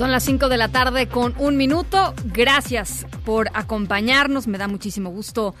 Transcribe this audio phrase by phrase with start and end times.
[0.00, 2.14] Son las 5 de la tarde con un minuto.
[2.24, 4.46] Gracias por acompañarnos.
[4.46, 5.54] Me da muchísimo gusto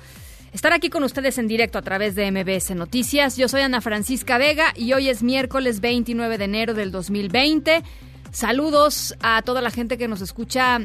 [0.54, 3.36] estar aquí con ustedes en directo a través de MBS Noticias.
[3.36, 7.82] Yo soy Ana Francisca Vega y hoy es miércoles 29 de enero del 2020.
[8.30, 10.78] Saludos a toda la gente que nos escucha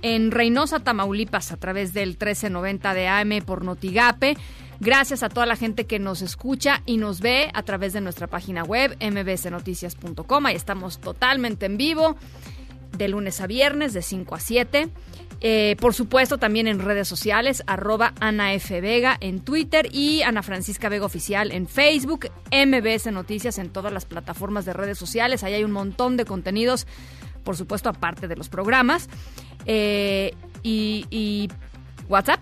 [0.00, 4.38] en Reynosa, Tamaulipas, a través del 1390 de AM por Notigape.
[4.80, 8.28] Gracias a toda la gente que nos escucha y nos ve a través de nuestra
[8.28, 10.46] página web mbsnoticias.com.
[10.46, 12.16] Ahí estamos totalmente en vivo
[12.96, 14.88] de lunes a viernes de 5 a 7.
[15.40, 18.80] Eh, por supuesto, también en redes sociales, arroba Ana F.
[18.80, 24.04] Vega en Twitter y Ana Francisca Vega Oficial en Facebook, MBS Noticias en todas las
[24.04, 25.44] plataformas de redes sociales.
[25.44, 26.86] Ahí hay un montón de contenidos,
[27.44, 29.08] por supuesto, aparte de los programas.
[29.64, 31.48] Eh, y,
[32.08, 32.40] WhatsApp,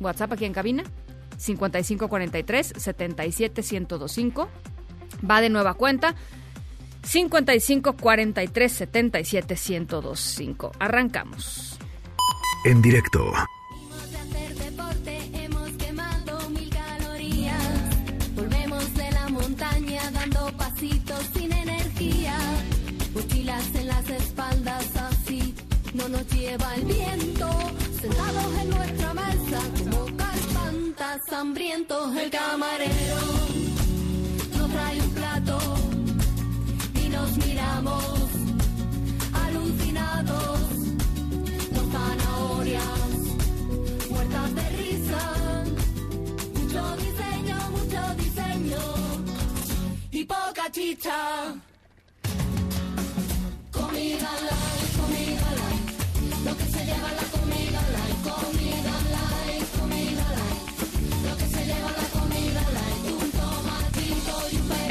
[0.00, 0.82] WhatsApp aquí en cabina,
[1.36, 4.48] 5543 77 1025.
[5.30, 6.16] Va de nueva cuenta.
[7.04, 10.72] 55 43 77 1025.
[10.78, 11.78] Arrancamos.
[12.64, 13.32] En directo
[14.10, 18.34] de hacer deporte hemos quemado mil calorías.
[18.34, 22.36] Volvemos de la montaña dando pasitos sin energía.
[23.14, 25.54] Mochilas en las espaldas así
[25.92, 27.50] no nos lleva el viento.
[28.00, 32.16] Sentados en nuestra mesa como carpantas hambrientos.
[32.16, 33.33] El camarero
[37.36, 38.04] miramos
[39.32, 40.60] alucinados.
[41.74, 43.10] Dos zanahorias
[44.10, 45.22] muertas de risa.
[46.54, 48.82] Mucho diseño, mucho diseño
[50.10, 51.54] y poca chicha.
[53.72, 56.44] Comida light, comida light.
[56.44, 57.33] Lo que se lleva la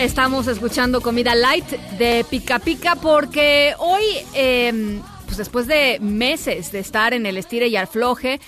[0.04, 1.66] Estamos escuchando comida light
[1.98, 4.04] de Pica Pica porque hoy,
[4.34, 8.42] eh, pues después de meses de estar en el estire y afloje,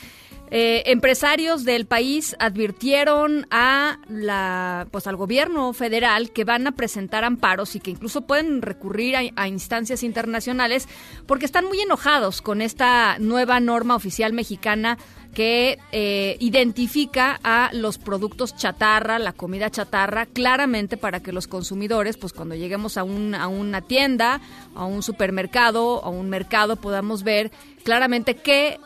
[0.52, 7.24] eh, empresarios del país advirtieron a la, pues al gobierno federal que van a presentar
[7.24, 10.90] amparos y que incluso pueden recurrir a instancias internacionales
[11.26, 14.98] porque están muy enojados con esta nueva norma oficial mexicana
[15.36, 22.16] que eh, identifica a los productos chatarra, la comida chatarra, claramente para que los consumidores,
[22.16, 24.40] pues cuando lleguemos a, un, a una tienda,
[24.74, 27.52] a un supermercado, a un mercado, podamos ver
[27.84, 28.80] claramente qué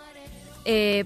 [0.65, 1.05] eh,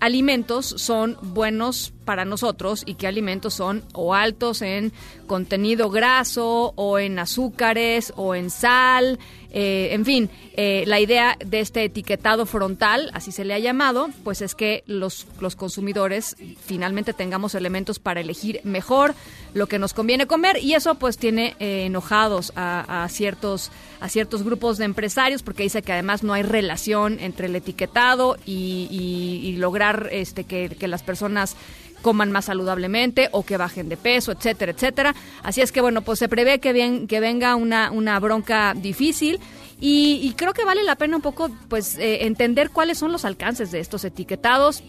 [0.00, 4.92] alimentos son buenos para nosotros y qué alimentos son o altos en
[5.26, 9.18] contenido graso o en azúcares o en sal,
[9.50, 14.08] eh, en fin, eh, la idea de este etiquetado frontal, así se le ha llamado,
[14.24, 19.14] pues es que los, los consumidores finalmente tengamos elementos para elegir mejor
[19.54, 23.70] lo que nos conviene comer y eso pues tiene eh, enojados a, a ciertos
[24.00, 28.36] a ciertos grupos de empresarios porque dice que además no hay relación entre el etiquetado
[28.46, 31.56] y, y- y lograr este que, que las personas
[32.02, 35.14] coman más saludablemente o que bajen de peso, etcétera, etcétera.
[35.42, 39.40] Así es que bueno, pues se prevé que, bien, que venga una, una bronca difícil
[39.80, 43.24] y, y creo que vale la pena un poco pues eh, entender cuáles son los
[43.24, 44.82] alcances de estos etiquetados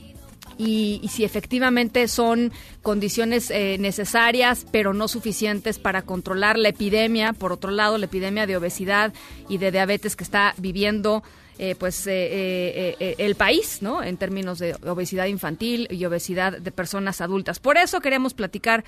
[0.60, 2.52] y, y si efectivamente son
[2.84, 8.46] condiciones eh, necesarias pero no suficientes para controlar la epidemia, por otro lado, la epidemia
[8.46, 9.14] de obesidad
[9.48, 11.24] y de diabetes que está viviendo
[11.60, 14.02] eh, pues eh, eh, eh, el país, ¿no?
[14.02, 17.60] En términos de obesidad infantil y obesidad de personas adultas.
[17.60, 18.86] Por eso queremos platicar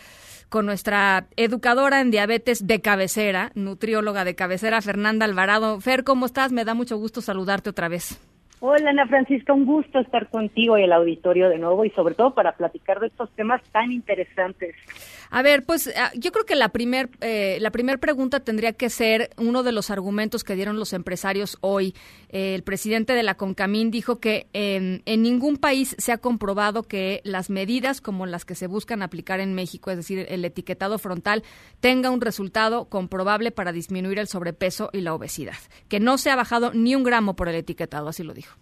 [0.48, 5.82] con nuestra educadora en diabetes de cabecera, nutrióloga de cabecera, Fernanda Alvarado.
[5.82, 6.54] Fer, ¿cómo estás?
[6.54, 8.18] Me da mucho gusto saludarte otra vez.
[8.64, 12.36] Hola Ana Francisca, un gusto estar contigo y el auditorio de nuevo y sobre todo
[12.36, 14.76] para platicar de estos temas tan interesantes.
[15.34, 18.90] A ver, pues ah, yo creo que la primer, eh, la primer pregunta tendría que
[18.90, 21.96] ser uno de los argumentos que dieron los empresarios hoy.
[22.30, 26.84] Eh, el presidente de la CONCAMIN dijo que en, en ningún país se ha comprobado
[26.84, 31.00] que las medidas como las que se buscan aplicar en México, es decir, el etiquetado
[31.00, 31.44] frontal,
[31.80, 35.56] tenga un resultado comprobable para disminuir el sobrepeso y la obesidad.
[35.88, 38.58] Que no se ha bajado ni un gramo por el etiquetado, así lo dijo.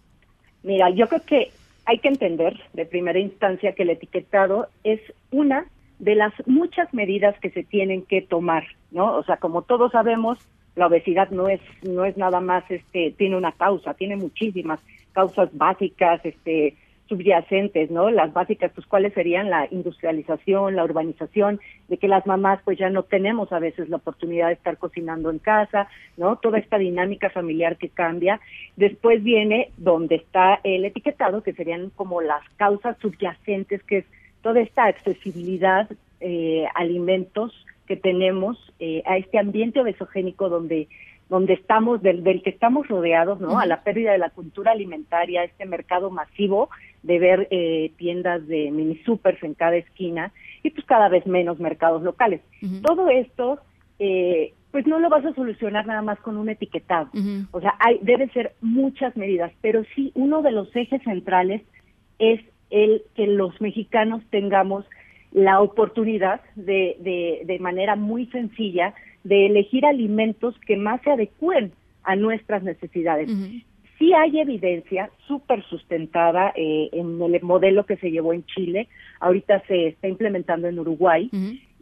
[0.62, 1.50] Mira, yo creo que
[1.84, 5.00] hay que entender de primera instancia que el etiquetado es
[5.32, 5.66] una
[6.00, 9.16] de las muchas medidas que se tienen que tomar, ¿no?
[9.16, 10.38] O sea, como todos sabemos,
[10.74, 14.80] la obesidad no es no es nada más este tiene una causa, tiene muchísimas
[15.12, 16.74] causas básicas, este
[17.08, 18.08] subyacentes, ¿no?
[18.08, 22.88] Las básicas, pues cuáles serían la industrialización, la urbanización, de que las mamás pues ya
[22.88, 26.36] no tenemos a veces la oportunidad de estar cocinando en casa, ¿no?
[26.36, 28.40] Toda esta dinámica familiar que cambia.
[28.76, 34.04] Después viene donde está el etiquetado, que serían como las causas subyacentes, que es
[34.42, 35.88] toda esta accesibilidad
[36.20, 37.52] eh, alimentos
[37.86, 40.88] que tenemos eh, a este ambiente obesogénico donde
[41.30, 43.60] donde estamos, del, del que estamos rodeados, ¿no?
[43.60, 46.70] A la pérdida de la cultura alimentaria, este mercado masivo
[47.04, 50.32] de ver eh, tiendas de mini supers en cada esquina
[50.64, 52.40] y pues cada vez menos mercados locales.
[52.82, 53.60] Todo esto,
[54.00, 57.08] eh, pues no lo vas a solucionar nada más con un etiquetado.
[57.52, 61.62] O sea, hay, debe ser muchas medidas, pero sí uno de los ejes centrales
[62.18, 64.84] es el que los mexicanos tengamos
[65.32, 68.94] la oportunidad de, de, de manera muy sencilla
[69.24, 71.72] de elegir alimentos que más se adecúen
[72.02, 73.28] a nuestras necesidades.
[73.98, 78.88] Sí hay evidencia súper sustentada eh, en el modelo que se llevó en Chile,
[79.20, 81.30] ahorita se está implementando en Uruguay,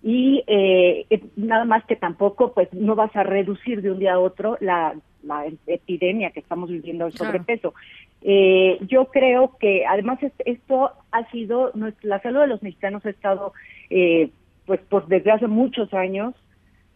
[0.02, 1.06] y eh,
[1.36, 4.94] nada más que tampoco, pues no vas a reducir de un día a otro la,
[5.22, 7.74] la epidemia que estamos viviendo del sobrepeso.
[8.22, 11.72] Eh, yo creo que además esto ha sido,
[12.02, 13.52] la salud de los mexicanos ha estado,
[13.90, 14.30] eh,
[14.66, 16.34] pues por desde hace muchos años,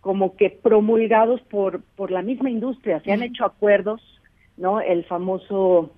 [0.00, 3.00] como que promulgados por, por la misma industria.
[3.00, 4.02] Se han hecho acuerdos,
[4.56, 4.80] ¿no?
[4.80, 5.92] El famoso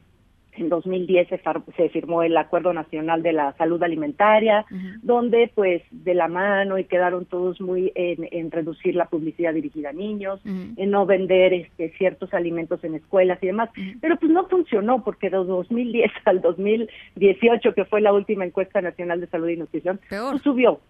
[0.57, 1.41] en 2010 se,
[1.77, 4.65] se, firmó el Acuerdo Nacional de la Salud Alimentaria,
[5.03, 9.93] donde pues de la mano y quedaron todos muy en, reducir la publicidad dirigida a
[9.93, 13.71] niños, en no vender este, ciertos alimentos en escuelas y demás.
[14.01, 19.21] Pero pues no funcionó porque de 2010 al 2018, que fue la última encuesta nacional
[19.21, 20.81] de salud y nutrición, pues, subió.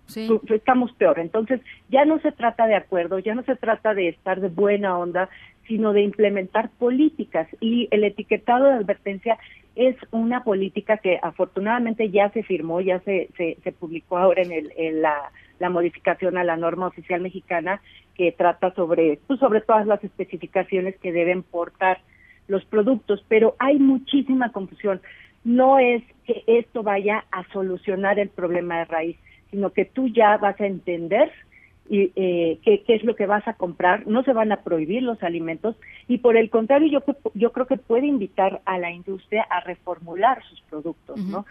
[0.55, 1.19] estamos peor.
[1.19, 4.99] Entonces ya no se trata de acuerdo, ya no se trata de estar de buena
[4.99, 5.29] onda,
[5.67, 7.49] sino de implementar políticas.
[7.61, 9.39] Y el etiquetado de advertencia
[9.77, 14.73] es una política que afortunadamente ya se firmó, ya se, se, publicó ahora en, el,
[14.77, 17.81] en la, la, modificación a la norma oficial mexicana
[18.15, 21.99] que trata sobre, pues sobre todas las especificaciones que deben portar
[22.47, 25.01] los productos, pero hay muchísima confusión.
[25.43, 29.17] No es que esto vaya a solucionar el problema de raíz,
[29.51, 31.33] sino que tú ya vas a entender
[31.89, 35.23] y eh, qué, es lo que vas a comprar, no se van a prohibir los
[35.23, 35.77] alimentos
[36.09, 40.43] y por el contrario yo, yo creo que puede invitar a la industria a reformular
[40.49, 41.45] sus productos, ¿no?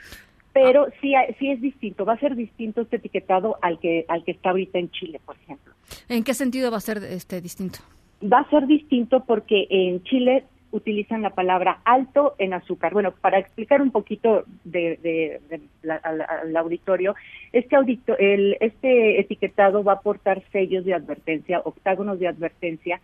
[0.51, 4.31] Pero sí, sí es distinto, va a ser distinto este etiquetado al que al que
[4.31, 5.73] está ahorita en Chile, por ejemplo.
[6.09, 7.79] ¿En qué sentido va a ser este distinto?
[8.21, 12.93] Va a ser distinto porque en Chile utilizan la palabra alto en azúcar.
[12.93, 15.39] Bueno, para explicar un poquito de,
[16.03, 17.15] al, auditorio,
[17.53, 22.99] este, audito, el, este etiquetado va a aportar sellos de advertencia, octágonos de advertencia,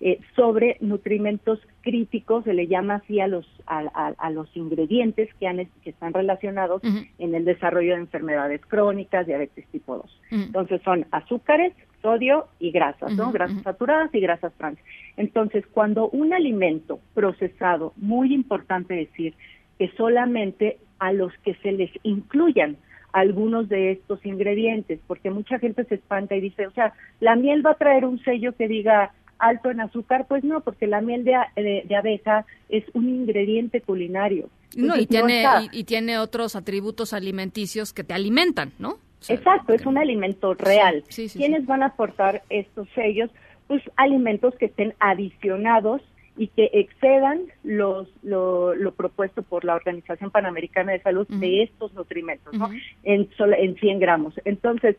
[0.00, 5.66] eh, sobre nutrimentos críticos, se le llama así a los, a, los ingredientes que, han,
[5.82, 6.82] que están relacionados
[7.18, 10.20] en el desarrollo de enfermedades crónicas, diabetes tipo 2.
[10.30, 11.72] Entonces son azúcares,
[12.04, 13.32] sodio y grasas, ¿no?
[13.32, 14.78] grasas saturadas y grasas trans.
[15.16, 19.32] Entonces, cuando un alimento procesado, muy importante decir
[19.78, 22.76] que solamente a los que se les incluyan
[23.14, 27.64] algunos de estos ingredientes, porque mucha gente se espanta y dice, o sea, la miel
[27.64, 31.24] va a traer un sello que diga alto en azúcar, pues no, porque la miel
[31.24, 34.50] de, de, abeja es un ingrediente culinario.
[34.76, 38.98] No, y tiene, y, tiene otros atributos alimenticios que te alimentan, ¿no?
[39.28, 41.04] Exacto, es un alimento real.
[41.32, 43.30] ¿Quiénes van a aportar estos sellos?
[43.66, 46.02] Pues alimentos que estén adicionados
[46.36, 52.52] y que excedan los, lo, propuesto por la Organización Panamericana de Salud de estos nutrimentos,
[52.54, 52.70] ¿no?
[53.04, 54.34] en, en 100 gramos.
[54.44, 54.96] Entonces,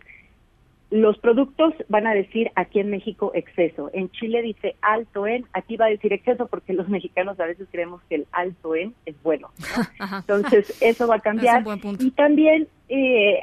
[0.91, 3.89] los productos van a decir aquí en México exceso.
[3.93, 7.67] En Chile dice alto en, aquí va a decir exceso porque los mexicanos a veces
[7.71, 9.49] creemos que el alto en es bueno.
[10.19, 11.63] Entonces, eso va a cambiar.
[11.99, 13.39] Y también, eh,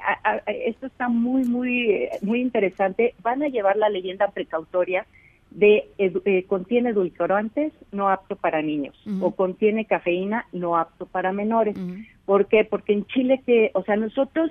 [0.46, 5.06] esto está muy, muy, muy interesante, van a llevar la leyenda precautoria
[5.50, 11.76] de eh, contiene edulcorantes no apto para niños o contiene cafeína no apto para menores.
[12.24, 12.64] ¿Por qué?
[12.64, 14.50] Porque en Chile que, o sea, nosotros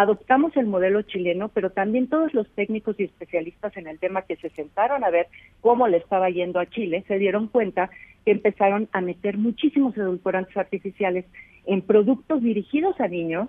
[0.00, 4.36] adoptamos el modelo chileno, pero también todos los técnicos y especialistas en el tema que
[4.36, 5.26] se sentaron a ver
[5.60, 7.90] cómo le estaba yendo a Chile, se dieron cuenta
[8.24, 11.26] que empezaron a meter muchísimos edulcorantes artificiales
[11.66, 13.48] en productos dirigidos a niños.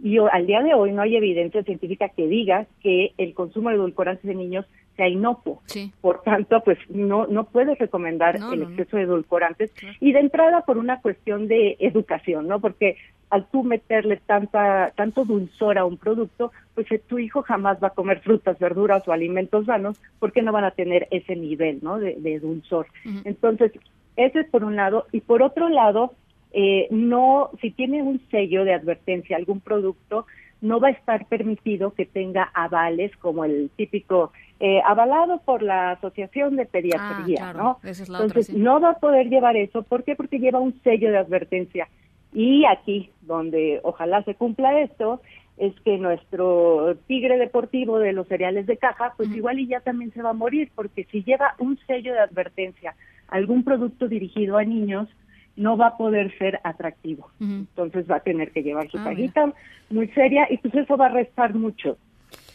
[0.00, 3.76] Y al día de hoy no hay evidencia científica que diga que el consumo de
[3.76, 4.66] edulcorantes de niños
[4.96, 5.62] sea inocuo.
[5.66, 5.92] Sí.
[6.00, 10.20] Por tanto, pues no no puedes recomendar No, el no, exceso de edulcorantes y de
[10.20, 12.60] entrada por una cuestión de educación, ¿no?
[12.60, 12.96] Porque
[13.30, 17.88] al tú meterle tanta tanto dulzor a un producto, pues eh, tu hijo jamás va
[17.88, 21.98] a comer frutas, verduras o alimentos sanos porque no van a tener ese nivel, ¿no?
[21.98, 22.86] De, de dulzor.
[23.24, 23.72] Entonces,
[24.16, 26.12] ese es por un lado y por otro lado,
[26.52, 30.26] eh, no si tiene un sello de advertencia algún producto
[30.60, 34.32] no va a estar permitido que tenga avales como el típico
[34.64, 37.88] eh, avalado por la Asociación de Pediatría, Ah, claro, ¿no?
[37.90, 38.52] es Entonces, otra, sí.
[38.56, 39.82] no va a poder llevar eso.
[39.82, 40.14] ¿Por qué?
[40.14, 41.88] Porque lleva un sello de advertencia.
[42.32, 45.20] Y aquí, donde ojalá se cumpla esto,
[45.56, 50.12] es que nuestro tigre deportivo de los cereales de caja, pues igual y ya también
[50.12, 52.94] se va a morir, porque si lleva un sello de advertencia,
[53.28, 55.08] algún producto dirigido a niños,
[55.56, 57.30] no va a poder ser atractivo.
[57.40, 59.52] Entonces va a tener que llevar su Ah, cajita
[59.90, 61.98] muy seria y pues eso va a restar mucho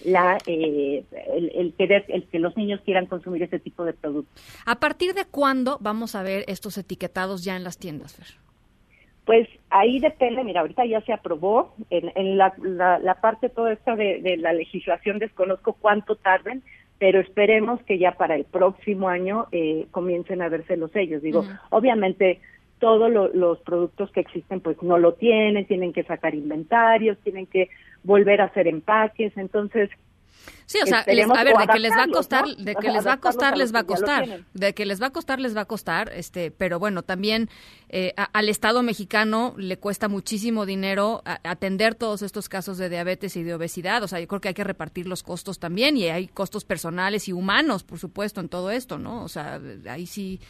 [0.05, 1.03] la eh,
[1.36, 4.41] el, el querer el que los niños quieran consumir ese tipo de productos.
[4.65, 8.27] ¿A partir de cuándo vamos a ver estos etiquetados ya en las tiendas, Fer?
[9.25, 13.74] Pues ahí depende, mira, ahorita ya se aprobó, en, en la, la, la parte toda
[13.74, 16.63] esta de, de la legislación desconozco cuánto tarden,
[16.98, 21.22] pero esperemos que ya para el próximo año eh, comiencen a verse los sellos.
[21.22, 22.39] Digo, obviamente
[22.79, 27.48] todos lo- los productos que existen pues no lo tienen, tienen que sacar inventarios, tienen
[27.48, 27.69] que
[28.07, 29.89] volver a hacer empaques, entonces
[30.65, 32.55] Sí, o sea, les- a ver, de que les va a costar, ¿no?
[32.55, 35.01] de O que sea, les va a costar, les va a costar, de que les
[35.01, 37.49] va a costar, les va a costar, este, pero bueno, también
[37.89, 42.89] eh, a- al Estado mexicano le cuesta muchísimo dinero a- atender todos estos casos de
[42.89, 45.95] diabetes y de obesidad, o sea, yo creo que hay que repartir los costos también
[45.95, 49.23] y hay costos personales y humanos, por supuesto, en todo esto, ¿no?
[49.23, 50.41] O sea, ahí sí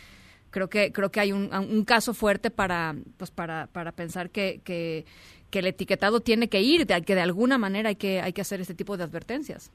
[0.49, 4.61] creo que creo que hay un, un caso fuerte para pues para, para pensar que,
[4.63, 5.05] que,
[5.49, 8.41] que el etiquetado tiene que ir, de, que de alguna manera hay que hay que
[8.41, 9.71] hacer este tipo de advertencias.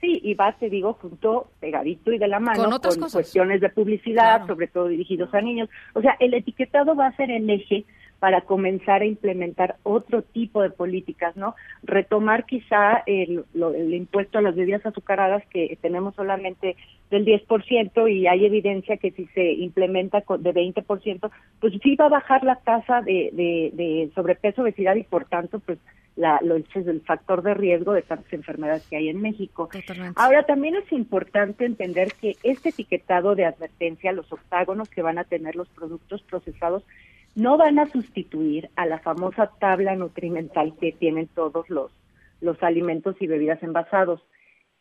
[0.00, 3.12] Sí, y va, te digo, junto, pegadito y de la mano Con otras cosas.
[3.12, 4.46] cuestiones de publicidad, Claro.
[4.48, 5.68] sobre todo dirigidos a niños.
[5.94, 7.84] O sea, el etiquetado va a ser el eje
[8.22, 11.56] para comenzar a implementar otro tipo de políticas, ¿no?
[11.82, 16.76] Retomar quizá el, lo- el impuesto a las bebidas azucaradas que tenemos solamente
[17.10, 22.04] del 10% y hay evidencia que si se implementa con- de 20%, pues sí va
[22.06, 25.80] a bajar la tasa de, de, de sobrepeso, obesidad y por tanto, pues
[26.14, 29.68] la, lo, el factor de riesgo de tantas enfermedades que hay en México.
[29.72, 30.14] Totalmente.
[30.14, 35.24] Ahora, también es importante entender que este etiquetado de advertencia, los octágonos que van a
[35.24, 36.84] tener los productos procesados,
[37.34, 41.90] no van a sustituir a la famosa tabla nutrimental que tienen todos los,
[42.40, 44.20] los alimentos y bebidas envasados.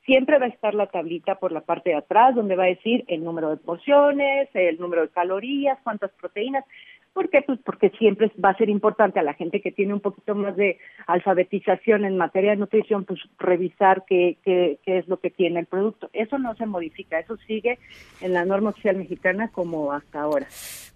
[0.06, 3.06] Siempre va a estar la tablita por la parte de atrás, donde va a decir
[3.08, 6.66] el número de porciones, el número de calorías, cuántas proteínas.
[7.14, 7.42] ¿Por qué?
[7.46, 10.56] Pues porque siempre va a ser importante a la gente que tiene un poquito más
[10.56, 10.78] de
[11.08, 15.66] alfabetización en materia de nutrición, pues revisar qué, qué, qué es lo que tiene el
[15.66, 16.10] producto.
[16.14, 17.80] Eso no se modifica, eso sigue
[18.22, 20.48] en la norma oficial mexicana como hasta ahora.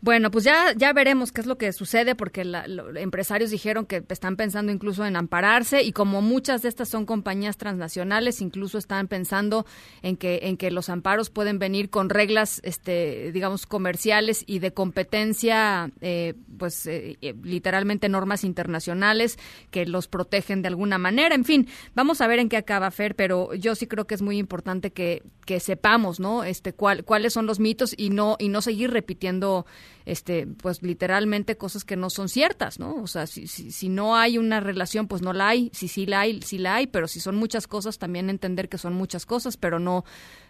[0.01, 3.86] Bueno, pues ya, ya veremos qué es lo que sucede, porque la- los empresarios dijeron
[3.86, 8.77] que están pensando incluso en ampararse y como muchas de estas son compañías transnacionales, incluso
[8.77, 9.65] están pensando
[10.03, 14.72] en que, en que los amparos pueden venir con reglas, este, digamos, comerciales y de
[14.72, 19.38] competencia, eh, pues eh, eh, literalmente normas internacionales
[19.71, 21.33] que los protegen de alguna manera.
[21.33, 24.21] En fin, vamos a ver en qué acaba Fer, pero yo sí creo que es
[24.21, 26.43] muy importante que, que sepamos, ¿no?
[26.43, 29.65] Este, cuál, cuáles son los mitos y no, y no seguir repitiendo
[30.05, 32.93] este, pues literalmente cosas que no son ciertas, ¿no?
[33.01, 36.05] O sea, si, si, si no hay una relación, pues no la hay, si sí
[36.05, 39.25] la hay, sí la hay, pero si son muchas cosas, también entender que son muchas
[39.25, 40.03] cosas, pero no,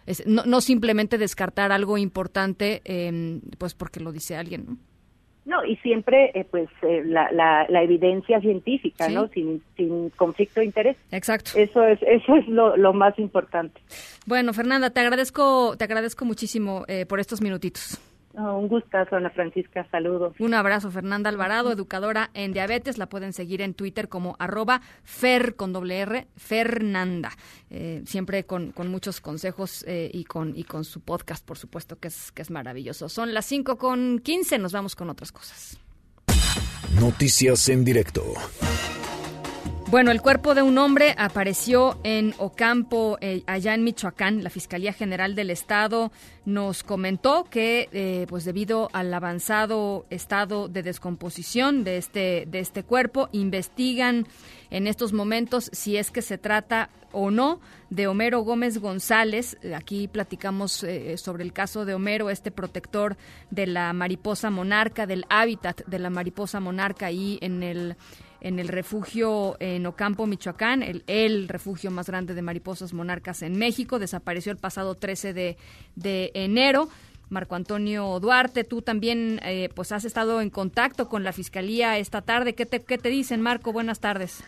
[0.04, 4.76] es- no, no simplemente descartar algo importante, eh, pues porque lo dice alguien, ¿no?
[5.46, 9.14] No, y siempre, eh, pues, eh, la, la, la evidencia científica, Sí.
[9.14, 9.28] ¿no?
[9.28, 10.96] Sin, sin conflicto de interés.
[11.12, 11.52] Exacto.
[11.54, 13.80] Eso es, eso es lo, lo más importante.
[14.26, 18.00] Bueno, Fernanda, te agradezco, te agradezco muchísimo eh, por estos minutitos.
[18.36, 20.34] No, un gustazo, Ana Francisca, saludos.
[20.38, 22.98] Un abrazo, Fernanda Alvarado, educadora en diabetes.
[22.98, 27.30] La pueden seguir en Twitter como arroba fer con doble R, Fernanda.
[27.70, 31.98] Eh, siempre con, con muchos consejos eh, y, con, y con su podcast, por supuesto,
[31.98, 33.08] que es, que es maravilloso.
[33.08, 35.80] Son las 5 con 15, nos vamos con otras cosas.
[37.00, 38.22] Noticias en directo.
[39.88, 44.42] Bueno, el cuerpo de un hombre apareció en Ocampo, eh, allá en Michoacán.
[44.42, 46.10] La Fiscalía General del Estado
[46.44, 52.82] nos comentó que, eh, pues debido al avanzado estado de descomposición de este de este
[52.82, 54.26] cuerpo, investigan
[54.70, 59.56] en estos momentos si es que se trata o no de Homero Gómez González.
[59.72, 63.16] Aquí platicamos eh, sobre el caso de Homero, este protector
[63.52, 67.96] de la mariposa monarca, del hábitat de la mariposa monarca ahí en el
[68.46, 73.58] en el refugio en Ocampo, Michoacán, el, el refugio más grande de mariposas monarcas en
[73.58, 73.98] México.
[73.98, 76.88] Desapareció el pasado 13 de, enero.
[77.28, 82.22] Marco Antonio Duarte, tú también eh, pues has estado en contacto con la Fiscalía esta
[82.22, 82.54] tarde.
[82.54, 83.72] ¿Qué te, ¿Qué te dicen, Marco?
[83.72, 84.44] Buenas tardes.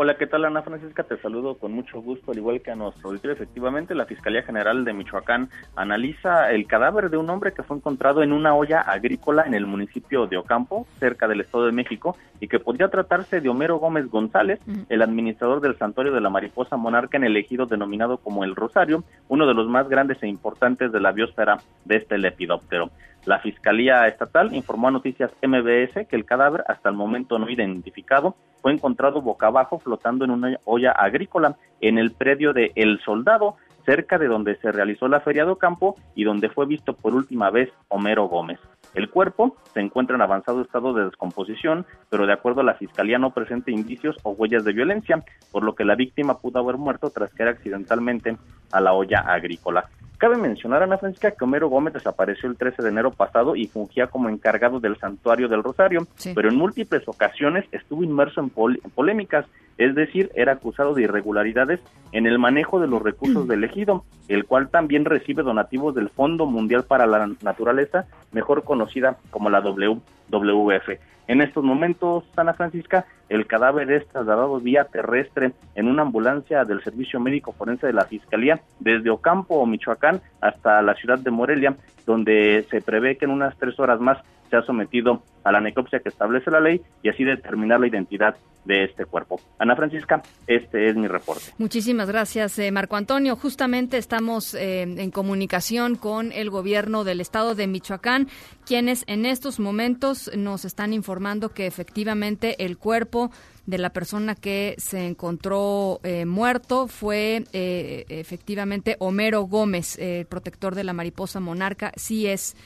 [0.00, 1.02] Hola, ¿qué tal Ana Francisca?
[1.02, 3.34] Te saludo con mucho gusto, al igual que a nuestro auditorio.
[3.34, 8.22] Efectivamente, la Fiscalía General de Michoacán analiza el cadáver de un hombre que fue encontrado
[8.22, 12.46] en una olla agrícola en el municipio de Ocampo, cerca del Estado de México, y
[12.46, 17.16] que podría tratarse de Homero Gómez González, el administrador del santuario de la mariposa monarca
[17.16, 21.00] en el ejido denominado como el Rosario, uno de los más grandes e importantes de
[21.00, 22.92] la biosfera de este lepidóptero.
[23.28, 28.36] La Fiscalía Estatal informó a Noticias MBS que el cadáver, hasta el momento no identificado,
[28.62, 33.56] fue encontrado boca abajo flotando en una olla agrícola en el predio de El Soldado,
[33.84, 37.50] cerca de donde se realizó la feria de Ocampo y donde fue visto por última
[37.50, 38.60] vez Homero Gómez.
[38.94, 43.18] El cuerpo se encuentra en avanzado estado de descomposición, pero de acuerdo a la fiscalía
[43.18, 47.10] no presenta indicios o huellas de violencia, por lo que la víctima pudo haber muerto
[47.10, 48.38] tras caer accidentalmente
[48.72, 49.90] a la olla agrícola.
[50.18, 54.08] Cabe mencionar, Ana Francisca, que Homero Gómez desapareció el 13 de enero pasado y fungía
[54.08, 56.32] como encargado del santuario del Rosario, Sí.
[56.34, 59.46] pero en múltiples ocasiones estuvo inmerso en, pol- en polémicas,
[59.78, 61.80] es decir, era acusado de irregularidades
[62.12, 66.46] en el manejo de los recursos del ejido, el cual también recibe donativos del Fondo
[66.46, 70.88] Mundial para la Naturaleza, mejor conocida como la WWF.
[71.28, 76.82] En estos momentos, Ana Francisca, el cadáver es trasladado vía terrestre en una ambulancia del
[76.82, 82.66] Servicio Médico Forense de la Fiscalía desde Ocampo, Michoacán, hasta la ciudad de Morelia, donde
[82.70, 84.18] se prevé que en unas tres horas más
[84.48, 88.84] sea sometido a la necropsia que establece la ley y así determinar la identidad de
[88.84, 89.40] este cuerpo.
[89.58, 91.44] Ana Francisca, este es mi reporte.
[91.56, 93.34] Muchísimas gracias, eh, Marco Antonio.
[93.34, 98.28] Justamente estamos eh, en comunicación con el gobierno del estado de Michoacán,
[98.66, 103.30] quienes en estos momentos nos están informando que efectivamente el cuerpo
[103.68, 110.74] de la persona que se encontró eh, muerto fue eh, efectivamente Homero Gómez, eh, protector
[110.74, 111.92] de la mariposa monarca.
[111.94, 112.56] Sí es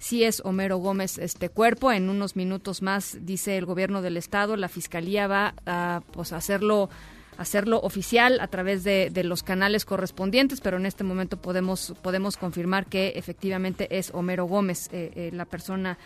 [0.00, 1.92] sí es Homero Gómez este cuerpo.
[1.92, 6.90] En unos minutos más, dice el gobierno del estado, la fiscalía va a pues, hacerlo
[7.36, 12.84] hacerlo oficial a través de, los canales correspondientes, pero en este momento podemos podemos confirmar
[12.84, 15.96] que efectivamente es Homero Gómez eh, eh, la persona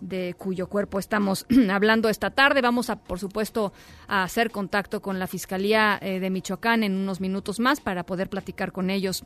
[0.00, 2.60] de cuyo cuerpo estamos hablando esta tarde.
[2.60, 3.72] Vamos a, por supuesto,
[4.08, 8.28] a hacer contacto con la Fiscalía eh, de Michoacán en unos minutos más para poder
[8.28, 9.24] platicar con ellos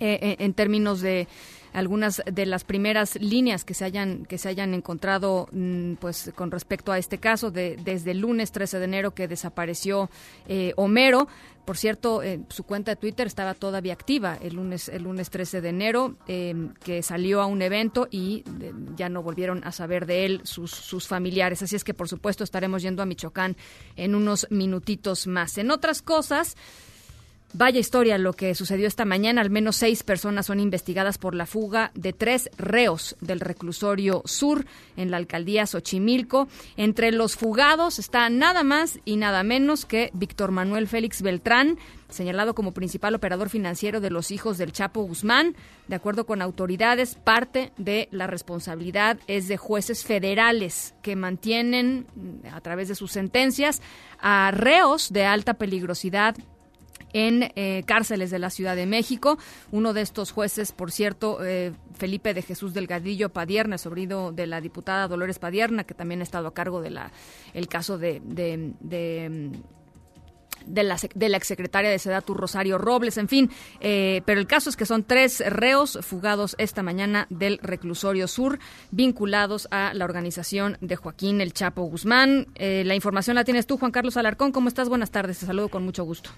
[0.00, 1.28] eh, eh, en términos de
[1.72, 6.50] algunas de las primeras líneas que se hayan que se hayan encontrado mm, pues con
[6.50, 10.10] respecto a este caso de desde el lunes 13 de enero que desapareció
[10.48, 11.28] eh, Homero.
[11.64, 15.60] Por cierto eh, su cuenta de Twitter estaba todavía activa el lunes el lunes 13
[15.60, 20.06] de enero eh, que salió a un evento y eh, ya no volvieron a saber
[20.06, 21.62] de él sus sus familiares.
[21.62, 23.56] Así es que por supuesto estaremos yendo a Michoacán
[23.96, 25.58] en unos minutitos más.
[25.58, 26.56] En otras cosas
[27.54, 29.40] Vaya historia lo que sucedió esta mañana.
[29.40, 34.66] Al menos seis personas son investigadas por la fuga de tres reos del reclusorio sur
[34.98, 36.48] en la alcaldía Xochimilco.
[36.76, 41.78] Entre los fugados está nada más y nada menos que Víctor Manuel Félix Beltrán,
[42.10, 45.56] señalado como principal operador financiero de los hijos del Chapo Guzmán.
[45.88, 52.06] De acuerdo con autoridades, parte de la responsabilidad es de jueces federales que mantienen
[52.52, 53.80] a través de sus sentencias
[54.20, 56.36] a reos de alta peligrosidad
[57.12, 59.38] en eh, cárceles de la Ciudad de México.
[59.70, 64.60] Uno de estos jueces, por cierto, eh, Felipe de Jesús Delgadillo Padierna, sobrino de la
[64.60, 67.12] diputada Dolores Padierna, que también ha estado a cargo de la
[67.54, 68.72] el caso de, de,
[70.66, 74.86] de la, exsecretaria de Sedatu Rosario Robles, en fin, eh, pero el caso es que
[74.86, 78.58] son tres reos fugados esta mañana del reclusorio sur
[78.90, 82.48] vinculados a la organización de Joaquín El Chapo Guzmán.
[82.58, 84.52] La información la tienes tú, Juan Carlos Alarcón.
[84.52, 84.88] ¿Cómo estás?
[84.88, 86.30] Buenas tardes, te saludo con mucho gusto.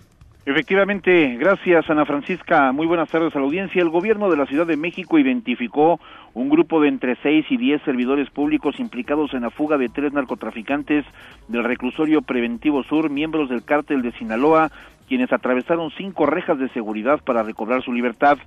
[0.46, 2.72] Efectivamente, gracias Ana Francisca.
[2.72, 3.82] Muy buenas tardes a la audiencia.
[3.82, 6.00] El gobierno de la Ciudad de México identificó
[6.32, 10.14] un grupo de entre seis y diez servidores públicos implicados en la fuga de tres
[10.14, 11.04] narcotraficantes
[11.48, 14.70] del reclusorio preventivo sur, miembros del cártel de Sinaloa,
[15.10, 18.38] quienes atravesaron cinco rejas de seguridad para recobrar su libertad.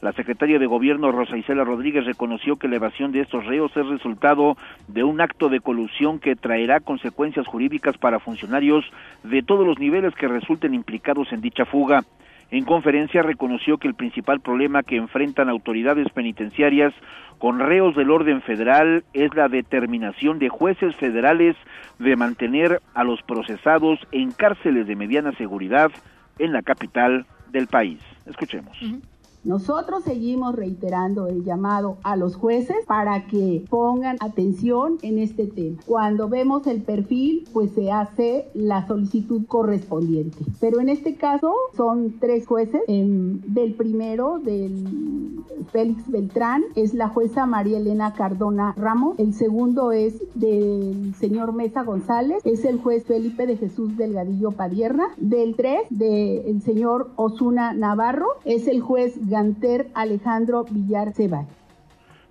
[0.00, 3.84] La secretaria de Gobierno, Rosa Isela Rodríguez, reconoció que la evasión de estos reos es
[3.88, 4.56] resultado
[4.86, 8.84] de un acto de colusión que traerá consecuencias jurídicas para funcionarios
[9.24, 12.04] de todos los niveles que resulten implicados en dicha fuga.
[12.52, 16.94] En conferencia reconoció que el principal problema que enfrentan autoridades penitenciarias
[17.38, 21.56] con reos del orden federal es la determinación de jueces federales
[21.98, 25.90] de mantener a los procesados en cárceles de mediana seguridad
[26.42, 27.98] en la capital del país.
[28.26, 28.76] Escuchemos.
[29.44, 35.78] Nosotros seguimos reiterando el llamado a los jueces para que pongan atención en este tema.
[35.84, 40.38] Cuando vemos el perfil, pues se hace la solicitud correspondiente.
[40.60, 42.82] Pero en este caso son tres jueces.
[42.86, 49.18] Em, del primero, del Félix Beltrán, es la jueza María Elena Cardona Ramos.
[49.18, 55.08] El segundo es del señor Mesa González, es el juez Felipe de Jesús Delgadillo Padierna.
[55.16, 61.14] Del tres, del señor Osuna Navarro, es el juez Ganter Alejandro Villar.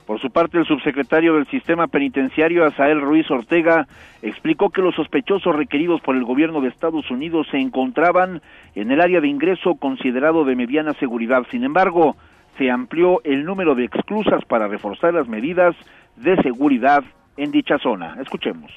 [0.05, 3.87] Por su parte, el subsecretario del Sistema Penitenciario, Asael Ruiz Ortega,
[4.21, 8.43] explicó que los sospechosos requeridos por el gobierno de Estados Unidos se encontraban
[8.75, 11.41] en el área de ingreso considerado de mediana seguridad.
[11.49, 12.15] Sin embargo,
[12.59, 15.75] se amplió el número de exclusas para reforzar las medidas
[16.17, 17.03] de seguridad
[17.35, 18.15] en dicha zona.
[18.21, 18.71] Escuchemos.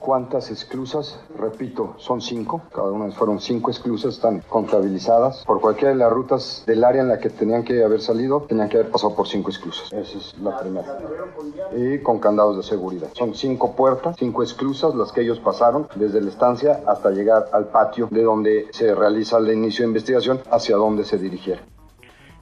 [0.00, 1.20] ¿Cuántas esclusas?
[1.36, 2.62] Repito, son cinco.
[2.74, 5.44] Cada una fueron cinco esclusas, están contabilizadas.
[5.44, 8.70] Por cualquiera de las rutas del área en la que tenían que haber salido, tenían
[8.70, 9.92] que haber pasado por cinco esclusas.
[9.92, 10.98] Esa es la primera.
[11.76, 13.08] Y con candados de seguridad.
[13.12, 17.66] Son cinco puertas, cinco esclusas, las que ellos pasaron desde la estancia hasta llegar al
[17.66, 21.79] patio de donde se realiza el inicio de investigación, hacia donde se dirigieron.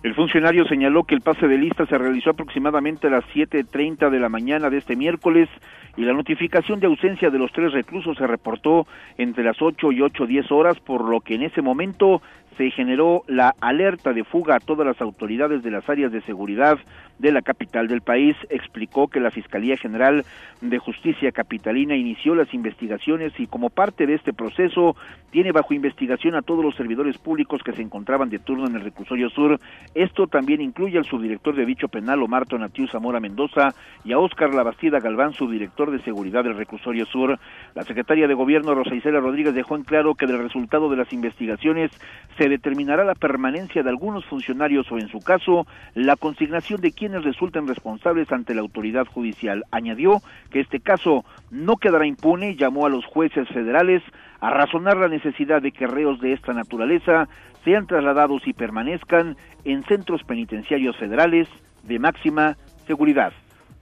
[0.04, 4.20] El funcionario señaló que el pase de lista se realizó aproximadamente a las 7.30 de
[4.20, 5.48] la mañana de este miércoles
[5.96, 9.98] y la notificación de ausencia de los tres reclusos se reportó entre las 8 y
[9.98, 12.22] 8.10 horas, por lo que en ese momento
[12.58, 16.76] se generó la alerta de fuga a todas las autoridades de las áreas de seguridad
[17.18, 18.36] de la capital del país.
[18.50, 20.24] Explicó que la Fiscalía General
[20.60, 24.96] de Justicia Capitalina inició las investigaciones y como parte de este proceso
[25.30, 28.82] tiene bajo investigación a todos los servidores públicos que se encontraban de turno en el
[28.82, 29.60] reclusorio sur.
[29.94, 33.68] Esto también incluye al subdirector de dicho penal, Omar Tonatiu Zamora Mendoza,
[34.04, 37.38] y a Óscar Labastida Galván, subdirector de seguridad del reclusorio sur.
[37.74, 41.12] La secretaria de Gobierno, Rosa Isela Rodríguez, dejó en claro que del resultado de las
[41.12, 41.90] investigaciones
[42.36, 47.24] se determinará la permanencia de algunos funcionarios o, en su caso, la consignación de quienes
[47.24, 49.64] resulten responsables ante la autoridad judicial.
[49.70, 54.02] Añadió que este caso no quedará impune y llamó a los jueces federales
[54.40, 57.28] a razonar la necesidad de que reos de esta naturaleza
[57.64, 61.48] sean trasladados y permanezcan en centros penitenciarios federales
[61.82, 62.56] de máxima
[62.86, 63.32] seguridad.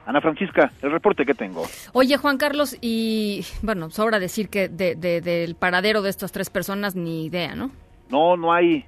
[0.06, 1.64] Ana Francisca, el reporte que tengo.
[1.92, 7.26] Oye, Juan Carlos, y bueno, sobra decir que del paradero de estas tres personas ni
[7.26, 7.72] idea, ¿no?
[8.10, 8.84] No, no hay,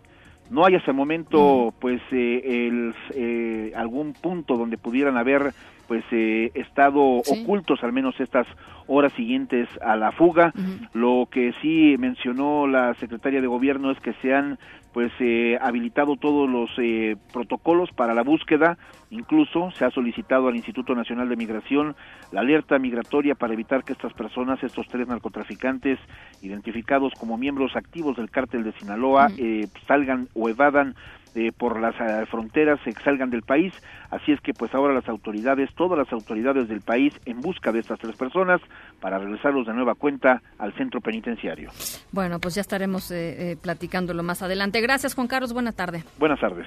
[0.50, 5.52] no hay hasta el momento, pues, eh, el, eh, algún punto donde pudieran haber,
[5.86, 8.46] pues, eh, estado ocultos, al menos estas
[8.86, 10.52] horas siguientes a la fuga.
[10.94, 14.58] Lo que sí mencionó la secretaria de Gobierno es que se han
[14.92, 18.78] pues eh, habilitado todos los eh, protocolos para la búsqueda,
[19.10, 21.94] incluso se ha solicitado al Instituto Nacional de Migración
[22.32, 25.98] la alerta migratoria para evitar que estas personas, estos tres narcotraficantes
[26.42, 30.94] identificados como miembros activos del cártel de Sinaloa, eh, salgan o evadan
[31.38, 33.72] eh, por las eh, fronteras se salgan del país.
[34.10, 37.78] Así es que pues ahora las autoridades, todas las autoridades del país en busca de
[37.78, 38.60] estas tres personas
[39.00, 41.70] para regresarlos de nueva cuenta al centro penitenciario.
[42.10, 44.80] Bueno, pues ya estaremos eh, platicándolo más adelante.
[44.80, 46.02] Gracias Juan Carlos, buena tarde.
[46.18, 46.66] Buenas tardes.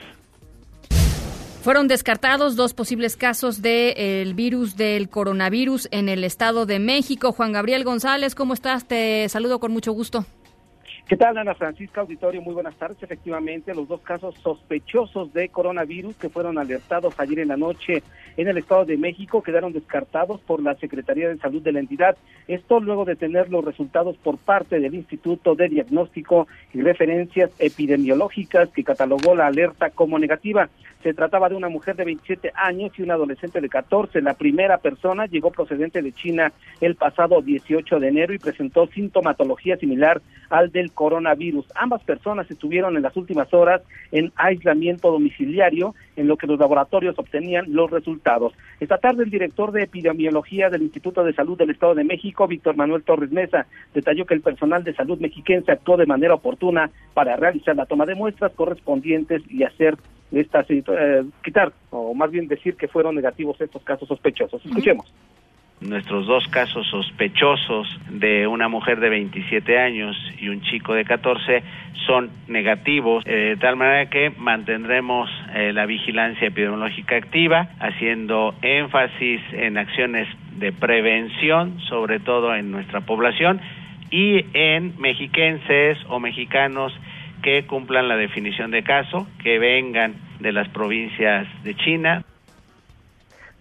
[1.64, 7.34] Fueron descartados dos posibles casos del virus del coronavirus en el Estado de México.
[7.34, 8.88] Juan Gabriel González, ¿cómo estás?
[8.88, 10.26] Te saludo con mucho gusto.
[11.12, 12.42] ¿Qué tal, Ana Francisca Auditorio?
[12.42, 13.04] Muy buenas tardes.
[13.04, 18.02] Efectivamente, los dos casos sospechosos de coronavirus que fueron alertados ayer en la noche
[18.38, 22.16] en el Estado de México quedaron descartados por la Secretaría de Salud de la entidad.
[22.48, 28.70] Esto luego de tener los resultados por parte del Instituto de Diagnóstico y Referencias Epidemiológicas
[28.70, 30.70] que catalogó la alerta como negativa.
[31.04, 34.22] Se trataba de una mujer de 27 años y un adolescente de 14.
[34.22, 39.78] La primera persona llegó procedente de China el pasado 18 de enero y presentó sintomatología
[39.78, 41.66] similar al del coronavirus.
[41.76, 47.18] Ambas personas estuvieron en las últimas horas en aislamiento domiciliario, en lo que los laboratorios
[47.18, 48.54] obtenían los resultados.
[48.80, 52.76] Esta tarde el director de epidemiología del Instituto de Salud del Estado de México, Víctor
[52.76, 57.36] Manuel Torres Mesa, detalló que el personal de salud mexiquense actuó de manera oportuna para
[57.38, 59.98] realizar la toma de muestras correspondientes y hacer
[60.32, 64.66] esta eh, quitar o más bien decir que fueron negativos estos casos sospechosos.
[64.66, 65.12] Escuchemos
[65.82, 71.64] nuestros dos casos sospechosos de una mujer de 27 años y un chico de 14
[72.06, 79.42] son negativos, eh, de tal manera que mantendremos eh, la vigilancia epidemiológica activa, haciendo énfasis
[79.54, 83.60] en acciones de prevención, sobre todo en nuestra población,
[84.12, 86.94] y en mexiquenses o mexicanos
[87.42, 92.26] que cumplan la definición de caso, que vengan de las provincias de China,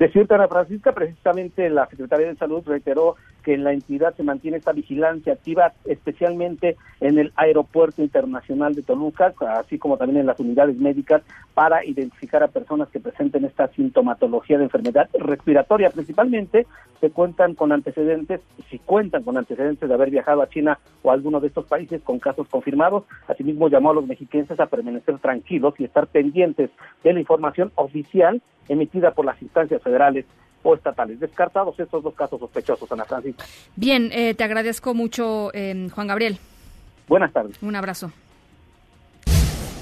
[0.01, 4.59] Decirte, Ana Francisca, precisamente la Secretaría de Salud reiteró que en la entidad se mantiene
[4.59, 10.39] esta vigilancia activa, especialmente en el Aeropuerto Internacional de Toluca, así como también en las
[10.41, 11.23] unidades médicas,
[11.55, 15.91] para identificar a personas que presenten esta sintomatología de enfermedad respiratoria.
[15.91, 16.67] Principalmente
[17.01, 21.41] se cuentan con antecedentes, si cuentan con antecedentes de haber viajado a China o alguno
[21.41, 23.05] de estos países con casos confirmados.
[23.29, 26.71] Asimismo, llamó a los mexiquenses a permanecer tranquilos y estar pendientes
[27.03, 30.27] de la información oficial emitida por las instancias federales
[30.63, 31.21] o estatales.
[31.21, 33.45] Descartados estos dos casos sospechosos, Ana Francisca.
[33.77, 36.39] Bien, eh, te agradezco mucho, eh, Juan Gabriel.
[37.09, 37.57] Buenas tardes.
[37.63, 38.13] Un abrazo.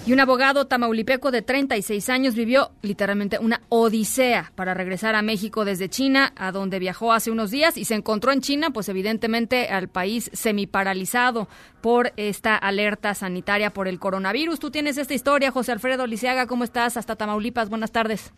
[0.09, 5.67] Y un abogado tamaulipeco de 36 años vivió literalmente una odisea para regresar a México
[5.67, 9.69] desde China, a donde viajó hace unos días y se encontró en China, pues evidentemente
[9.69, 11.47] al país semiparalizado
[11.83, 14.59] por esta alerta sanitaria por el coronavirus.
[14.59, 16.97] Tú tienes esta historia, José Alfredo Liceaga, ¿cómo estás?
[16.97, 18.33] Hasta Tamaulipas, buenas tardes.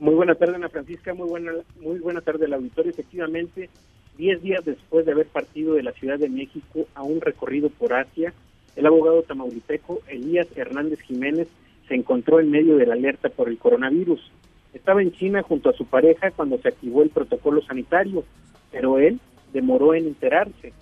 [0.00, 1.12] Muy buena tarde, Ana Francisca.
[1.12, 2.90] Muy buena, muy buena tarde al auditorio.
[2.90, 3.68] Efectivamente,
[4.16, 7.92] diez días después de haber partido de la Ciudad de México a un recorrido por
[7.92, 8.32] Asia,
[8.76, 11.48] el abogado tamaulipeco Elías Hernández Jiménez
[11.86, 14.20] se encontró en medio de la alerta por el coronavirus.
[14.72, 18.24] Estaba en China junto a su pareja cuando se activó el protocolo sanitario,
[18.72, 19.20] pero él
[19.52, 20.72] demoró en enterarse.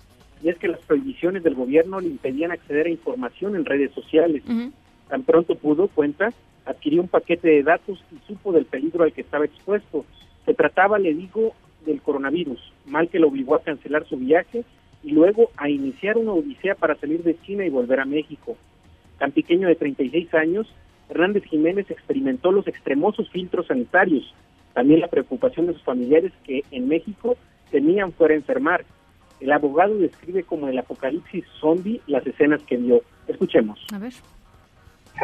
[0.41, 4.43] Y es que las prohibiciones del gobierno le impedían acceder a información en redes sociales.
[5.09, 6.31] Tan pronto pudo, cuenta,
[6.69, 10.05] adquirió un paquete de datos y supo del peligro al que estaba expuesto.
[10.45, 11.53] Se trataba, le digo,
[11.85, 14.63] del coronavirus, mal que lo obligó a cancelar su viaje
[15.03, 18.55] y luego a iniciar una odisea para salir de China y volver a México.
[19.17, 20.67] Tan pequeño de 36 años,
[21.09, 24.31] Hernández Jiménez experimentó los extremosos filtros sanitarios,
[24.73, 27.35] también la preocupación de sus familiares que en México
[27.71, 28.85] temían fuera enfermar.
[29.39, 33.01] El abogado describe como el apocalipsis zombie las escenas que vio.
[33.27, 33.79] Escuchemos.
[33.91, 34.13] A ver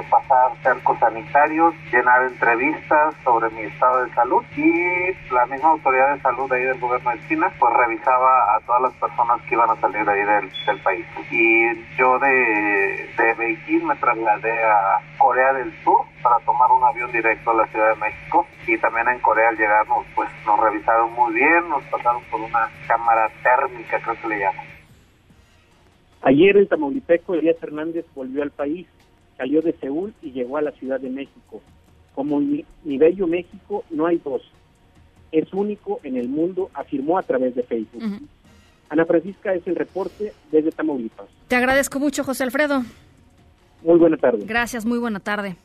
[0.04, 6.22] pasar cercos sanitarios, llenar entrevistas sobre mi estado de salud y la misma autoridad de
[6.22, 9.70] salud de ahí del gobierno de China pues revisaba a todas las personas que iban
[9.70, 11.06] a salir de ahí del, país.
[11.32, 17.12] Y yo de, de Beijing me trasladé a Corea del Sur para tomar un avión
[17.12, 21.14] directo a la Ciudad de México y también en Corea al llegarnos pues nos revisaron
[21.14, 24.66] muy bien, nos pasaron por una cámara térmica creo que le llaman.
[26.22, 28.88] Ayer el tamaulipeco Elías Hernández volvió al país
[29.38, 31.62] salió de Seúl y llegó a la Ciudad de México.
[32.14, 34.42] Como mi, mi bello México no hay dos,
[35.32, 38.02] es único en el mundo, afirmó a través de Facebook.
[38.90, 41.28] Ana Francisca es el reporte desde Tamaulipas.
[41.48, 42.84] Te agradezco mucho, José Alfredo.
[43.84, 44.46] Muy buena tarde.
[44.46, 45.58] Gracias, muy buena tarde.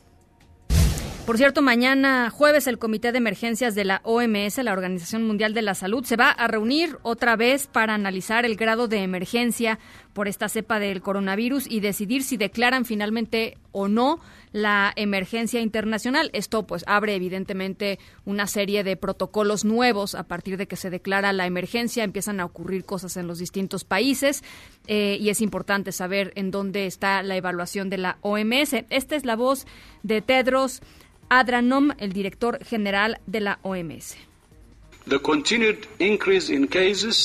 [1.25, 5.61] Por cierto, mañana jueves el Comité de Emergencias de la OMS, la Organización Mundial de
[5.61, 9.77] la Salud, se va a reunir otra vez para analizar el grado de emergencia
[10.13, 14.19] por esta cepa del coronavirus y decidir si declaran finalmente o no
[14.51, 16.29] la emergencia internacional.
[16.33, 21.33] Esto pues abre evidentemente una serie de protocolos nuevos a partir de que se declara
[21.33, 22.03] la emergencia.
[22.03, 24.43] Empiezan a ocurrir cosas en los distintos países
[24.87, 28.73] eh, y es importante saber en dónde está la evaluación de la OMS.
[28.89, 29.65] Esta es la voz
[30.03, 30.81] de Tedros
[31.29, 34.30] Adranom, el director general de la OMS.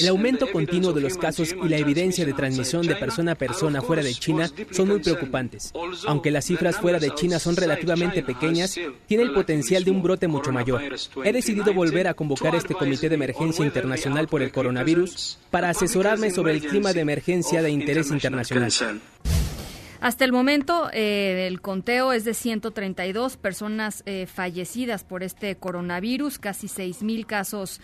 [0.01, 3.83] El aumento continuo de los casos y la evidencia de transmisión de persona a persona
[3.83, 5.73] fuera de China son muy preocupantes.
[6.07, 10.27] Aunque las cifras fuera de China son relativamente pequeñas, tiene el potencial de un brote
[10.27, 10.83] mucho mayor.
[11.23, 16.31] He decidido volver a convocar este Comité de Emergencia Internacional por el Coronavirus para asesorarme
[16.31, 18.73] sobre el clima de emergencia de interés internacional.
[20.01, 26.39] Hasta el momento, eh, el conteo es de 132 personas eh, fallecidas por este coronavirus,
[26.39, 27.81] casi 6.000 casos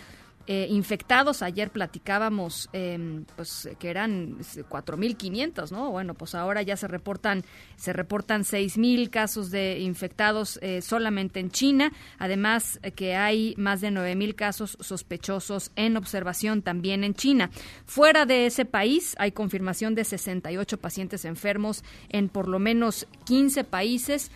[0.46, 1.42] eh, infectados.
[1.42, 5.90] Ayer platicábamos em, pues que eran 4.500, ¿no?
[5.90, 7.44] Bueno, pues ahora ya se reportan
[7.76, 11.92] se reportan 6.000 casos de infectados eh, solamente en China.
[12.18, 17.50] Además eh, que hay más de 9.000 casos sospechosos en observación también en China.
[17.86, 23.64] Fuera de ese país hay confirmación de 68 pacientes enfermos en por lo menos 15
[23.64, 24.30] países.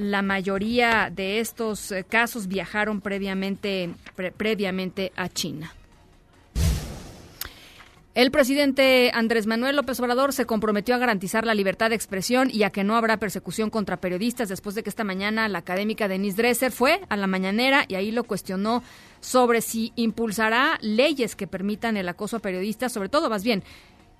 [0.00, 3.90] La mayoría de estos eh, casos viajaron previamente,
[4.38, 5.74] previamente a China.
[8.14, 12.62] El presidente Andrés Manuel López Obrador se comprometió a garantizar la libertad de expresión y
[12.62, 16.38] a que no habrá persecución contra periodistas después de que esta mañana la académica Denise
[16.38, 18.82] Dresser fue a la mañanera y ahí lo cuestionó
[19.20, 23.62] sobre si impulsará leyes que permitan el acoso a periodistas, sobre todo más bien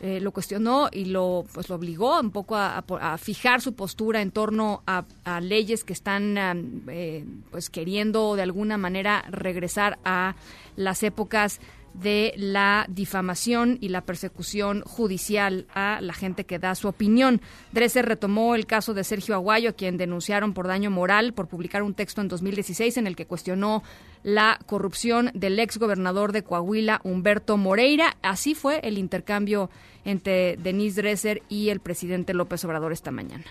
[0.03, 2.83] eh, lo cuestionó y lo pues lo obligó un poco a,
[3.19, 5.05] fijar su postura en torno a,
[5.43, 10.37] leyes que están eh, pues queriendo de alguna manera regresar a
[10.77, 11.61] las épocas
[11.95, 17.41] de la difamación y la persecución judicial a la gente que da su opinión.
[17.73, 21.83] Dresser retomó el caso de Sergio Aguayo, a quien denunciaron por daño moral por publicar
[21.83, 23.83] un texto en 2016 en el que cuestionó
[24.23, 28.17] la corrupción del ex gobernador de Coahuila, Humberto Moreira.
[28.23, 29.71] Así fue el intercambio
[30.05, 33.45] entre Denise Dresser y el presidente López Obrador esta mañana.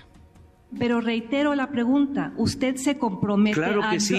[0.77, 3.60] Pero reitero la pregunta, ¿usted se compromete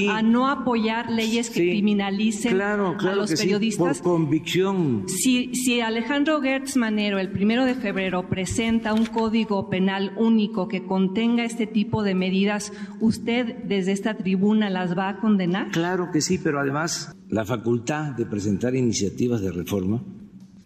[0.08, 2.76] a, no apoyar leyes que criminalicen a
[3.14, 4.00] los periodistas?
[4.00, 5.04] por convicción.
[5.06, 10.84] Si, si Alejandro Gertz Manero el primero de febrero presenta un código penal único que
[10.84, 15.70] contenga este tipo de medidas, ¿usted desde esta tribuna las va a condenar?
[15.70, 20.02] Claro que sí, pero además la facultad de presentar iniciativas de reforma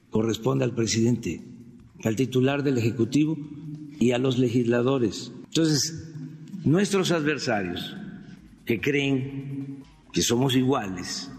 [0.08, 1.42] corresponde al presidente,
[2.04, 3.36] al titular del Ejecutivo
[4.00, 5.32] y a los legisladores.
[5.56, 6.02] Entonces,
[6.64, 7.94] nuestros adversarios
[8.66, 11.30] que creen que somos iguales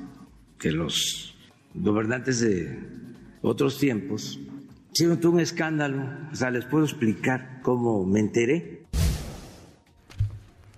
[0.58, 1.36] que los
[1.74, 2.80] gobernantes de
[3.42, 4.40] otros tiempos,
[4.94, 6.08] hicieron un escándalo.
[6.32, 8.86] O sea, les puedo explicar cómo me enteré.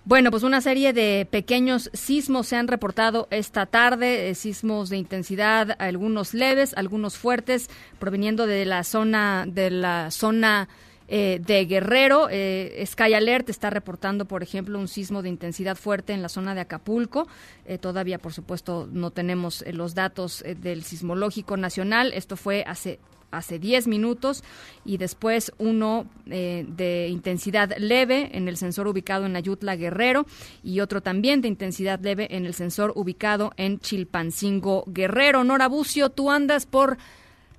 [0.04, 4.96] Bueno, pues una serie de pequeños sismos se han reportado esta tarde, eh, sismos de
[4.96, 7.70] intensidad, algunos leves, algunos fuertes,
[8.00, 10.68] proveniendo de la zona de la zona
[11.10, 12.28] eh, de Guerrero.
[12.30, 16.54] Eh, Sky Alert está reportando, por ejemplo, un sismo de intensidad fuerte en la zona
[16.54, 17.26] de Acapulco.
[17.64, 22.12] Eh, todavía, por supuesto, no tenemos los datos del sismológico nacional.
[22.12, 24.42] Esto fue hace hace 10 minutos
[24.86, 30.24] y después uno de intensidad leve en el sensor ubicado en Ayutla Guerrero
[30.62, 35.44] y otro también de intensidad leve en el sensor ubicado en Chilpancingo Guerrero.
[35.44, 36.96] Nora Bucio, tú andas por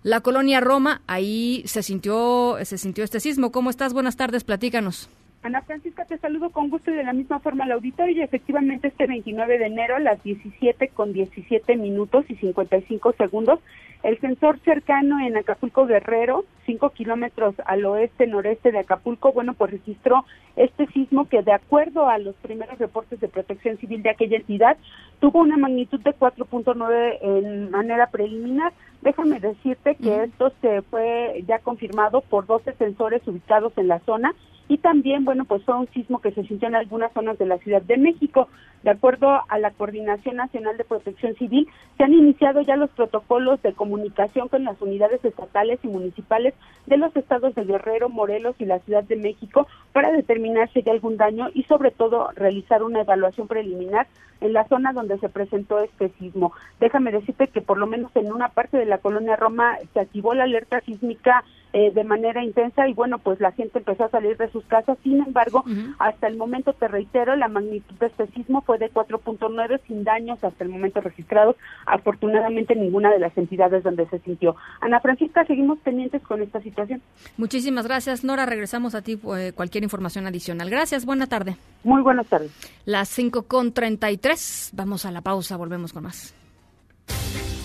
[0.04, 3.52] la colonia Roma, ahí se sintió, se sintió este sismo.
[3.52, 3.94] ¿Cómo estás?
[3.94, 5.10] Buenas tardes, platícanos.
[5.42, 8.24] Ana Francisca, te saludo con gusto y de la misma forma al auditorio.
[8.24, 13.60] Efectivamente, este 29 de enero, a las 17 con 17 minutos y 55 segundos,
[14.04, 20.26] el sensor cercano en Acapulco Guerrero, 5 kilómetros al oeste-noreste de Acapulco, bueno, pues registró
[20.58, 24.78] este sismo que, de acuerdo a los primeros reportes de protección civil de aquella entidad,
[25.22, 28.74] tuvo una magnitud de 4.9 en manera preliminar.
[29.02, 34.36] Déjame decirte que esto se fue ya confirmado por 12 sensores ubicados en la zona
[34.70, 37.58] y también, bueno, pues fue un sismo que se sintió en algunas zonas de la
[37.58, 38.48] Ciudad de México.
[38.84, 43.62] De acuerdo a la Coordinación Nacional de Protección Civil, se han iniciado ya los protocolos
[43.64, 46.54] de comunicación con las unidades estatales y municipales
[46.86, 50.90] de los estados de Guerrero, Morelos y la Ciudad de México para determinar si hay
[50.92, 54.06] algún daño y sobre todo realizar una evaluación preliminar
[54.40, 56.54] en la zona donde se presentó este sismo.
[56.80, 60.36] Déjame decirte que por lo menos en una parte de la colonia Roma se activó
[60.36, 64.38] la alerta sísmica eh, de manera intensa y bueno, pues la gente empezó a salir
[64.38, 64.98] de sus casas.
[65.04, 65.64] Sin embargo,
[66.00, 70.44] hasta el momento, te reitero, la magnitud de este sismo fue de 4.9 sin daños
[70.44, 71.56] hasta el momento registrados.
[71.86, 74.56] Afortunadamente, ninguna de las entidades donde se sintió.
[74.82, 77.04] Ana Francisca, seguimos pendientes con esta situación.
[77.38, 78.48] Muchísimas gracias, Nora.
[78.48, 80.70] Regresamos a ti eh, cualquier información adicional.
[80.72, 81.56] Gracias, buena tarde.
[81.84, 82.52] Muy buenas tardes.
[82.86, 84.72] Las 5 con 33.
[84.74, 86.34] Vamos a la pausa, volvemos con más.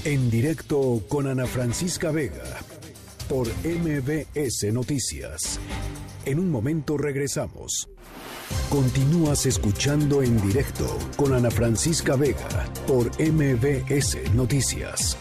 [0.04, 2.42] En directo con Ana Francisca Vega
[3.28, 5.58] por MBS Noticias.
[6.24, 7.88] En un momento regresamos.
[8.68, 15.16] Continúas escuchando en directo con Ana Francisca Vega por MBS Noticias.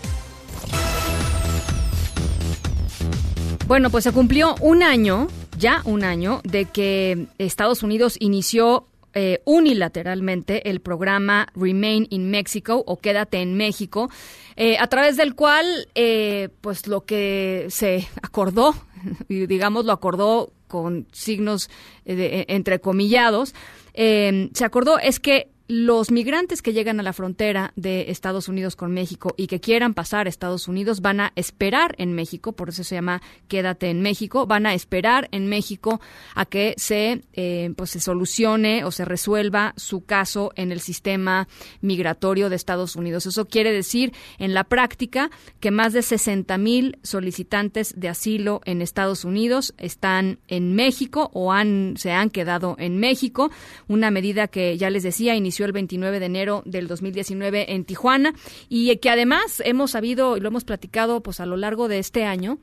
[3.67, 9.41] Bueno, pues se cumplió un año, ya un año, de que Estados Unidos inició eh,
[9.45, 14.09] unilateralmente el programa Remain in Mexico o Quédate en México,
[14.55, 18.73] eh, a través del cual, eh, pues lo que se acordó,
[19.29, 21.69] digamos, lo acordó con signos
[22.05, 23.53] de, entrecomillados,
[23.93, 28.91] se acordó es que los migrantes que llegan a la frontera de Estados Unidos con
[28.91, 32.83] México y que quieran pasar a Estados Unidos van a esperar en México, por eso
[32.83, 36.01] se llama Quédate en México, van a esperar en México
[36.35, 41.47] a que se, eh, pues se solucione o se resuelva su caso en el sistema
[41.79, 43.25] migratorio de Estados Unidos.
[43.25, 48.81] Eso quiere decir, en la práctica, que más de 60 mil solicitantes de asilo en
[48.81, 53.49] Estados Unidos están en México o han, se han quedado en México,
[53.87, 58.33] una medida que ya les decía, inició el 29 de enero del 2019 en Tijuana
[58.69, 62.25] y que además hemos sabido y lo hemos platicado pues a lo largo de este
[62.25, 62.59] año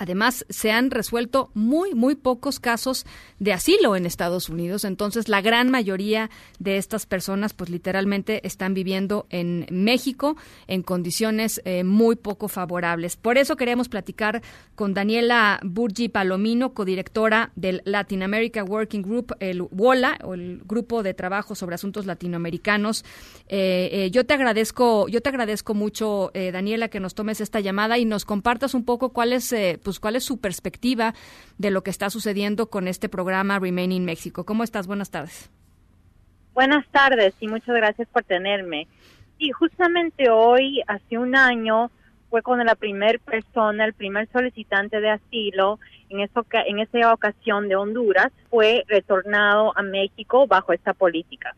[0.00, 3.04] Además, se han resuelto muy, muy pocos casos
[3.38, 4.86] de asilo en Estados Unidos.
[4.86, 11.60] Entonces, la gran mayoría de estas personas, pues literalmente están viviendo en México en condiciones
[11.66, 13.16] eh, muy poco favorables.
[13.16, 14.40] Por eso queremos platicar
[14.74, 21.02] con Daniela Burgi Palomino, codirectora del Latin America Working Group, el WOLA, o el Grupo
[21.02, 23.04] de Trabajo sobre Asuntos Latinoamericanos.
[23.48, 27.98] Eh, eh, yo te agradezco, yo te agradezco mucho, Daniela, que nos tomes esta llamada
[27.98, 31.14] y nos compartas un poco cuál es pues, pues, cuál es su perspectiva
[31.58, 34.44] de lo que está sucediendo con este programa Remaining México.
[34.44, 34.86] ¿Cómo estás?
[34.86, 35.50] Buenas tardes.
[36.54, 38.86] Buenas tardes y muchas gracias por tenerme.
[39.38, 41.90] Y justamente hoy, hace un año,
[42.28, 47.68] fue cuando la primera persona, el primer solicitante de asilo, en, eso, en esa ocasión
[47.68, 51.56] de Honduras, fue retornado a México bajo esta política.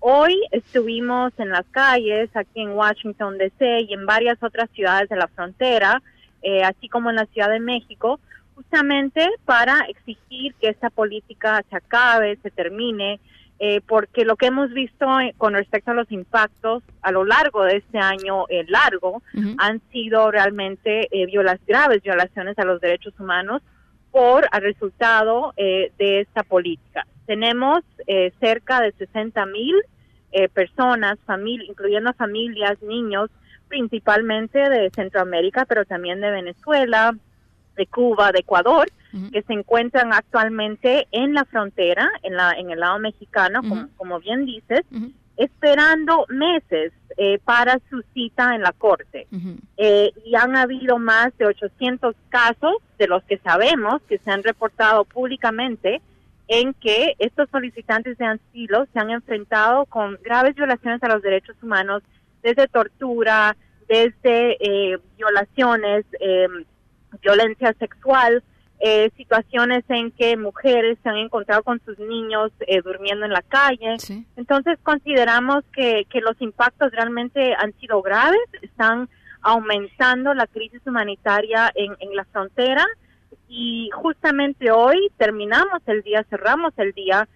[0.00, 3.86] Hoy estuvimos en las calles, aquí en Washington, D.C.
[3.88, 6.02] y en varias otras ciudades de la frontera,
[6.42, 8.20] eh, así como en la Ciudad de México,
[8.54, 13.20] justamente para exigir que esta política se acabe, se termine,
[13.58, 17.64] eh, porque lo que hemos visto eh, con respecto a los impactos a lo largo
[17.64, 19.22] de este año largo
[19.58, 23.62] han sido realmente violas, graves violaciones a los derechos humanos
[24.10, 27.06] por el resultado de esta política.
[27.26, 27.82] Tenemos
[28.40, 29.76] cerca de 60 mil
[30.54, 31.18] personas,
[31.68, 33.30] incluyendo familias, niños,
[33.70, 37.16] principalmente de Centroamérica, pero también de Venezuela,
[37.76, 38.88] de Cuba, de Ecuador,
[39.32, 43.60] que se encuentran actualmente en la frontera, en, la, en el lado mexicano,
[43.96, 44.82] como, bien dices,
[45.36, 49.26] esperando meses eh, para su cita en la corte.
[49.78, 54.42] Eh, y han habido más de 800 casos de los que sabemos que se han
[54.42, 56.02] reportado públicamente
[56.46, 61.56] en que estos solicitantes de asilo se han enfrentado con graves violaciones a los derechos
[61.62, 62.02] humanos,
[62.42, 63.56] desde tortura,
[63.88, 66.46] desde eh, violaciones, eh,
[67.20, 68.42] violencia sexual,
[68.78, 72.52] eh, situaciones en que mujeres se han encontrado con sus niños
[72.84, 73.96] durmiendo en la calle.
[74.36, 79.08] Entonces consideramos que, que los impactos realmente han sido graves, están
[79.42, 82.86] aumentando la crisis humanitaria en, en la frontera
[83.48, 87.28] y justamente hoy terminamos el día, cerramos el día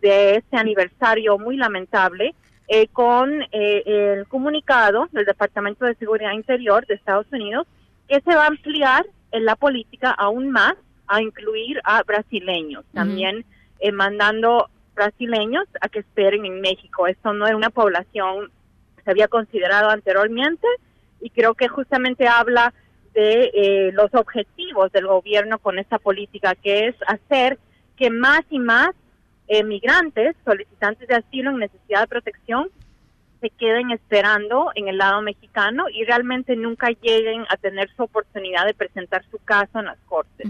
[0.00, 2.34] de este aniversario muy lamentable
[2.72, 7.66] eh, con eh, el comunicado del Departamento de Seguridad Interior de Estados Unidos
[8.08, 10.74] que se va a ampliar en la política aún más
[11.08, 13.44] a incluir a brasileños, también
[13.80, 17.08] eh, mandando brasileños a que esperen en México.
[17.08, 18.52] Esto no es una población
[18.96, 20.68] que se había considerado anteriormente
[21.20, 22.72] y creo que justamente habla
[23.14, 27.58] de los objetivos del gobierno con esta política, que es hacer
[27.96, 28.90] que más y más
[29.64, 32.70] migrantes, solicitantes de asilo en necesidad de protección,
[33.40, 38.66] se queden esperando en el lado mexicano y realmente nunca lleguen a tener su oportunidad
[38.66, 40.46] de presentar su caso en las cortes.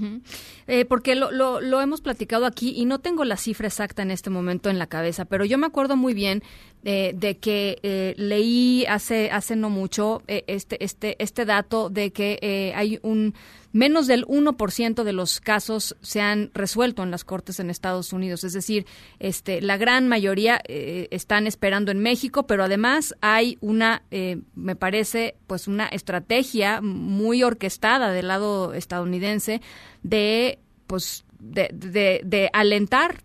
[0.67, 4.31] Eh, porque lo, lo, hemos platicado aquí y no tengo la cifra exacta en este
[4.31, 6.43] momento en la cabeza, pero yo me acuerdo muy bien
[6.85, 12.73] eh, de que eh, leí hace hace no mucho este este este dato de que
[12.75, 13.35] hay un
[13.73, 18.45] menos del 1% de los casos se han resuelto en las cortes en Estados Unidos.
[18.45, 18.87] Es decir,
[19.19, 24.77] este, la gran mayoría eh, están esperando en México, pero además hay una, eh, me
[24.77, 29.61] parece, pues una estrategia muy orquestada del lado estadounidense
[30.03, 33.17] de, pues, de, de, alentar,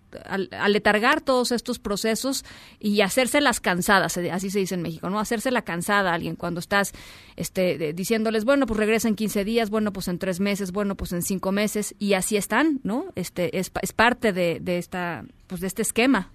[0.52, 2.46] aletargar todos estos procesos
[2.80, 5.20] y hacerse las cansadas, así se dice en México, ¿no?
[5.20, 6.94] Hacerse la cansada a alguien cuando estás
[7.36, 11.12] este, diciéndoles, bueno, pues regresa en 15 días, bueno, pues en tres meses, bueno, pues
[11.12, 13.06] en cinco meses, y así están, ¿no?
[13.16, 16.30] Este, es, es parte de, de, esta, pues de este esquema.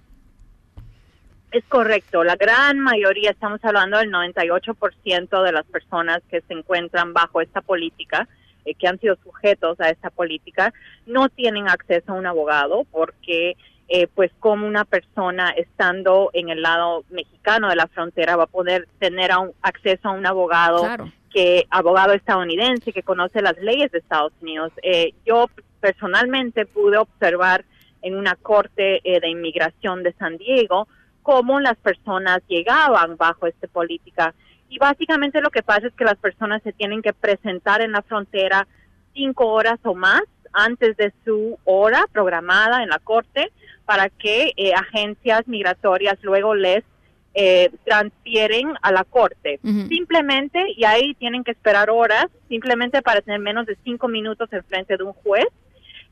[1.50, 7.12] Es correcto, la gran mayoría, estamos hablando del 98% de las personas que se encuentran
[7.12, 8.28] bajo esta política,
[8.64, 10.72] eh, que han sido sujetos a esta política
[11.06, 13.56] no tienen acceso a un abogado porque
[13.88, 18.48] eh, pues como una persona estando en el lado mexicano de la frontera va a
[18.48, 19.30] poder tener
[19.62, 20.82] acceso a un abogado
[21.32, 24.72] que abogado estadounidense que conoce las leyes de Estados Unidos.
[24.82, 25.46] Eh, yo
[25.80, 27.64] personalmente pude observar
[28.02, 30.88] en una corte de inmigración de San Diego
[31.22, 34.34] cómo las personas llegaban bajo esta política
[34.70, 38.02] y básicamente lo que pasa es que las personas se tienen que presentar en la
[38.02, 38.66] frontera
[39.12, 43.50] cinco horas o más antes de su hora programada en la corte
[43.84, 46.84] para que eh, agencias migratorias luego les
[47.34, 49.58] eh, transfieren a la corte.
[49.88, 54.62] Simplemente, y ahí tienen que esperar horas, simplemente para tener menos de cinco minutos en
[54.64, 55.46] frente de un juez,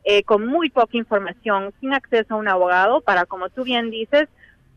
[0.04, 4.28] eh, con muy poca información, sin acceso a un abogado, para, como tú bien dices,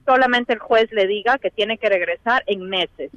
[0.06, 3.12] solamente el juez le diga que tiene que regresar en meses.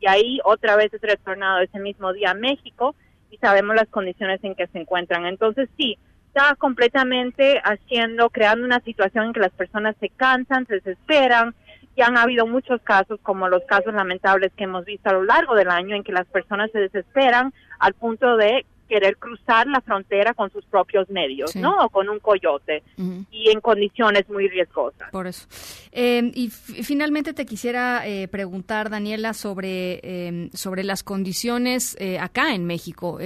[0.00, 2.94] Y ahí otra vez es retornado ese mismo día a México
[3.30, 5.26] y sabemos las condiciones en que se encuentran.
[5.26, 10.74] Entonces sí, está completamente haciendo, creando una situación en que las personas se cansan, se
[10.74, 11.54] desesperan,
[11.96, 15.54] y han habido muchos casos, como los casos lamentables que hemos visto a lo largo
[15.54, 20.34] del año, en que las personas se desesperan al punto de querer cruzar la frontera
[20.34, 21.76] con sus propios medios, ¿no?
[21.84, 22.82] O con un coyote
[23.30, 25.08] y en condiciones muy riesgosas.
[25.12, 25.46] Por eso.
[25.92, 32.52] Eh, y finalmente te quisiera eh, preguntar, Daniela, sobre, eh, sobre las condiciones eh, acá
[32.52, 33.20] en México.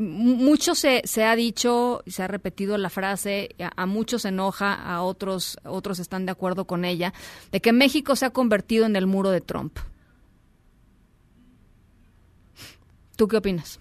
[0.00, 5.02] mucho se, se ha dicho, se ha repetido la frase, a, a, muchos enoja, a
[5.02, 7.14] otros, otros están de acuerdo con ella,
[7.52, 9.78] de que México se ha convertido en el muro de Trump.
[13.16, 13.78] ¿Tú qué opinas?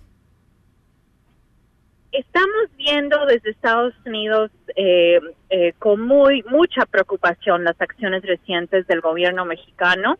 [2.13, 9.01] Estamos viendo desde Estados Unidos eh, eh, con muy mucha preocupación las acciones recientes del
[9.01, 10.19] gobierno mexicano.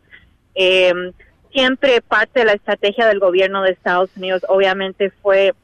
[0.56, 0.92] Eh,
[1.52, 5.54] siempre parte de la estrategia del gobierno de Estados Unidos obviamente fue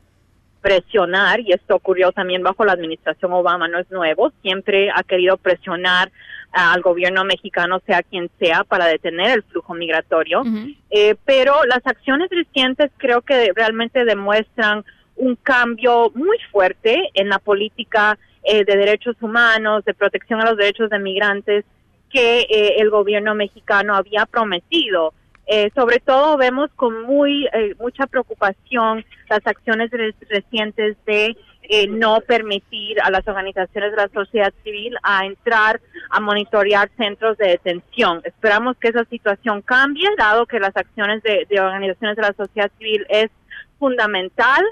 [0.60, 5.36] presionar, y esto ocurrió también bajo la administración Obama, no es nuevo, siempre ha querido
[5.36, 6.12] presionar
[6.52, 10.42] al gobierno mexicano, sea quien sea, para detener el flujo migratorio.
[10.90, 14.84] eh, pero las acciones recientes creo que realmente demuestran
[15.20, 20.56] un cambio muy fuerte en la política eh, de derechos humanos, de protección a los
[20.56, 21.64] derechos de migrantes
[22.10, 25.12] que eh, el gobierno mexicano había prometido.
[25.46, 29.90] Eh, sobre todo vemos con muy eh, mucha preocupación las acciones
[30.28, 36.20] recientes de eh, no permitir a las organizaciones de la sociedad civil a entrar a
[36.20, 38.20] monitorear centros de detención.
[38.24, 42.70] Esperamos que esa situación cambie, dado que las acciones de, de organizaciones de la sociedad
[42.78, 43.30] civil es
[43.78, 44.64] fundamental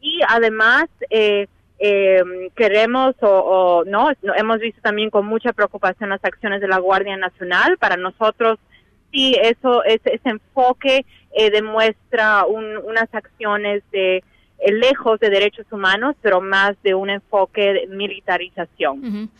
[0.00, 1.46] y además eh,
[1.78, 2.22] eh,
[2.54, 7.16] queremos o, o, no hemos visto también con mucha preocupación las acciones de la Guardia
[7.16, 7.76] Nacional.
[7.78, 8.58] Para nosotros
[9.12, 14.24] sí eso ese, ese enfoque eh, demuestra un, unas acciones de
[14.58, 19.30] eh, lejos de derechos humanos pero más de un enfoque de militarización.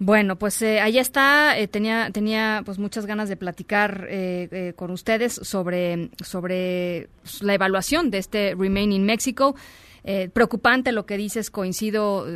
[0.00, 1.58] Bueno, pues eh, ahí está.
[1.58, 7.08] Eh, tenía tenía pues muchas ganas de platicar eh, eh, con ustedes sobre sobre
[7.40, 9.56] la evaluación de este Remain in Mexico.
[10.04, 12.26] Eh, preocupante lo que dices, coincido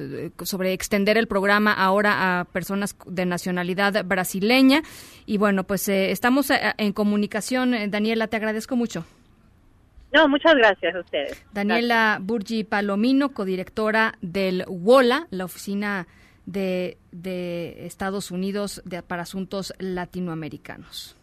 [0.43, 4.83] sobre extender el programa ahora a personas de nacionalidad brasileña.
[5.25, 7.75] Y bueno, pues eh, estamos en comunicación.
[7.91, 9.07] Daniela, te agradezco mucho.
[10.13, 11.43] No, muchas gracias a ustedes.
[11.55, 12.27] Daniela gracias.
[12.27, 16.07] Burgi Palomino, codirectora del WOLA, la oficina
[16.47, 21.17] de, de Estados Unidos de, para asuntos latinoamericanos.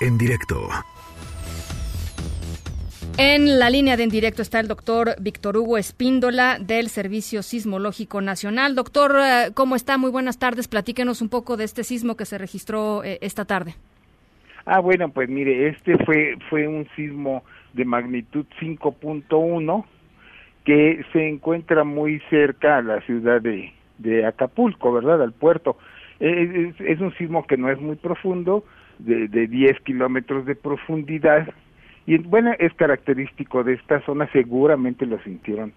[0.00, 0.68] En directo.
[3.18, 8.20] En la línea de en directo está el doctor Víctor Hugo Espíndola del Servicio Sismológico
[8.20, 8.74] Nacional.
[8.74, 9.96] Doctor, eh, ¿cómo está?
[9.96, 10.68] Muy buenas tardes.
[10.68, 13.74] Platíquenos un poco de este sismo que se registró eh, esta tarde.
[14.66, 17.42] Ah, bueno, pues mire, este fue, fue un sismo
[17.72, 19.84] de magnitud 5.1
[20.66, 25.22] que se encuentra muy cerca a la ciudad de, de Acapulco, ¿verdad?
[25.22, 25.76] Al puerto.
[26.20, 28.64] Es, es, es, un sismo que no es muy profundo,
[28.98, 31.48] de, de 10 kilómetros de profundidad,
[32.06, 35.72] y bueno, es característico de esta zona, seguramente lo sintieron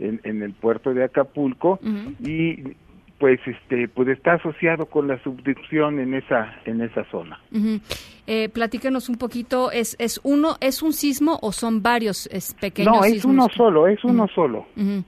[0.00, 2.14] en, en el puerto de Acapulco, uh -huh.
[2.28, 2.74] y
[3.18, 7.38] pues este pues está asociado con la subducción en esa en esa zona.
[7.52, 7.80] Uh -huh.
[8.26, 12.92] eh, platícanos un poquito, ¿es, es uno, es un sismo o son varios es, pequeños
[12.96, 13.32] No, es sismos?
[13.34, 14.34] uno solo, es uno Uh -huh.
[14.34, 14.58] solo.
[14.76, 15.04] Uh -huh.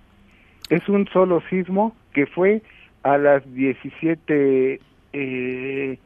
[0.70, 2.62] Es un solo sismo que fue
[3.02, 4.80] a las 17
[5.12, 5.98] eh,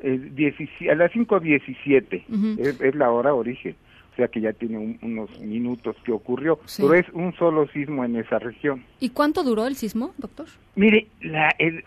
[0.00, 2.58] eh, a las 5.17, uh -huh.
[2.58, 3.76] es, es, la hora origen,
[4.12, 6.80] o sea que ya tiene un, unos minutos que ocurrió, sí.
[6.80, 8.82] pero es un solo sismo en esa región.
[8.98, 10.46] ¿Y cuánto duró el sismo, doctor?
[10.74, 11.84] Mire, la, el,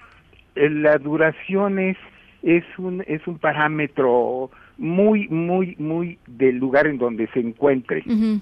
[0.54, 1.98] el, la duración es,
[2.44, 8.04] es, un, es un parámetro muy, muy, muy del lugar en donde se encuentre.
[8.06, 8.42] Uh -huh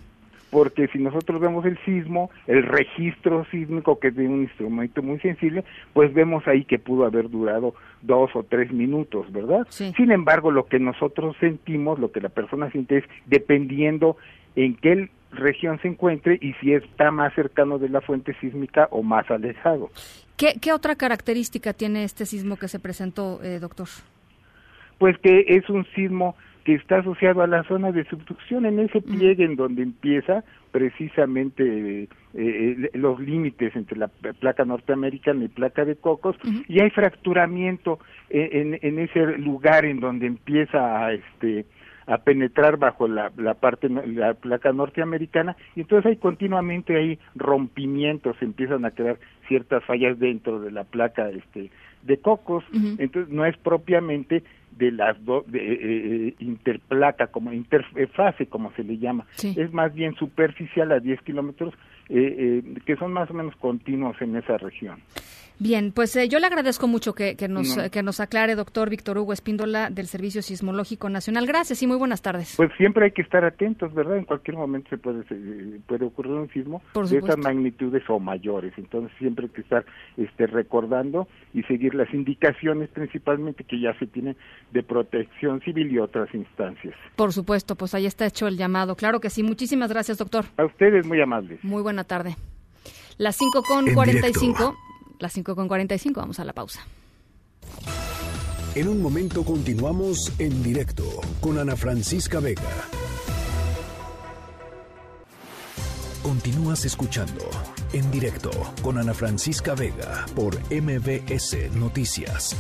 [0.50, 5.20] porque si nosotros vemos el sismo, el registro sísmico, que es de un instrumento muy
[5.20, 9.68] sensible, pues vemos ahí que pudo haber durado dos o tres minutos, ¿verdad?
[9.70, 9.94] Sí.
[9.96, 14.18] Sin embargo, lo que nosotros sentimos, lo que la persona siente es dependiendo
[14.56, 19.04] en qué región se encuentre y si está más cercano de la fuente sísmica o
[19.04, 19.90] más alejado.
[20.38, 23.88] ¿Qué, qué otra característica tiene este sismo que se presentó, eh, doctor?
[24.98, 26.36] Pues que es un sismo
[26.70, 32.04] que está asociado a la zona de subducción en ese pliegue en donde empieza precisamente
[32.04, 36.66] eh, eh, los límites entre la placa norteamericana y placa de Cocos uh -huh.
[36.68, 37.98] y hay fracturamiento
[38.30, 41.66] en, en, en, ese lugar en donde empieza a este
[42.06, 48.36] a penetrar bajo la, la parte la placa norteamericana y entonces hay continuamente hay rompimientos
[48.42, 49.18] empiezan a crear
[49.48, 51.72] ciertas fallas dentro de la placa este
[52.04, 52.96] de Cocos uh -huh.
[53.00, 54.44] entonces no es propiamente
[54.80, 55.78] de las dos de, eh,
[56.30, 59.26] eh, interplaca como interfase como se le llama.
[59.44, 61.74] Es más bien superficial a 10 kilómetros
[62.08, 65.00] eh, que son más o menos continuos en esa región
[65.62, 69.34] Bien, pues eh, yo le agradezco mucho que, nos, que nos aclare, doctor Víctor Hugo
[69.34, 71.46] Espíndola, del Servicio Sismológico Nacional.
[71.46, 72.54] Gracias y muy buenas tardes.
[72.56, 74.18] Pues siempre hay que estar atentos, ¿verdad?
[74.18, 75.22] En cualquier momento se puede,
[75.86, 78.72] puede ocurrir un sismo de estas magnitudes o mayores.
[78.78, 79.86] Entonces siempre hay que estar
[80.16, 84.38] este, recordando y seguir las indicaciones principalmente que ya se tienen
[84.72, 86.96] de protección civil y otras instancias.
[87.18, 88.96] Por supuesto, pues ahí está hecho el llamado.
[88.96, 89.44] Claro que sí.
[89.44, 90.46] Muchísimas gracias, doctor.
[90.56, 91.62] A ustedes, muy amables.
[91.66, 92.38] Muy buena tarde.
[93.18, 94.89] Las 5 con 45
[95.20, 96.20] las 5 con 45.
[96.20, 96.86] Vamos a la pausa.
[98.76, 101.04] En un momento continuamos en directo
[101.42, 102.62] con Ana Francisca Vega.
[106.24, 107.50] Continúas escuchando
[107.94, 108.52] en directo
[108.84, 112.56] con Ana Francisca Vega por MBS Noticias.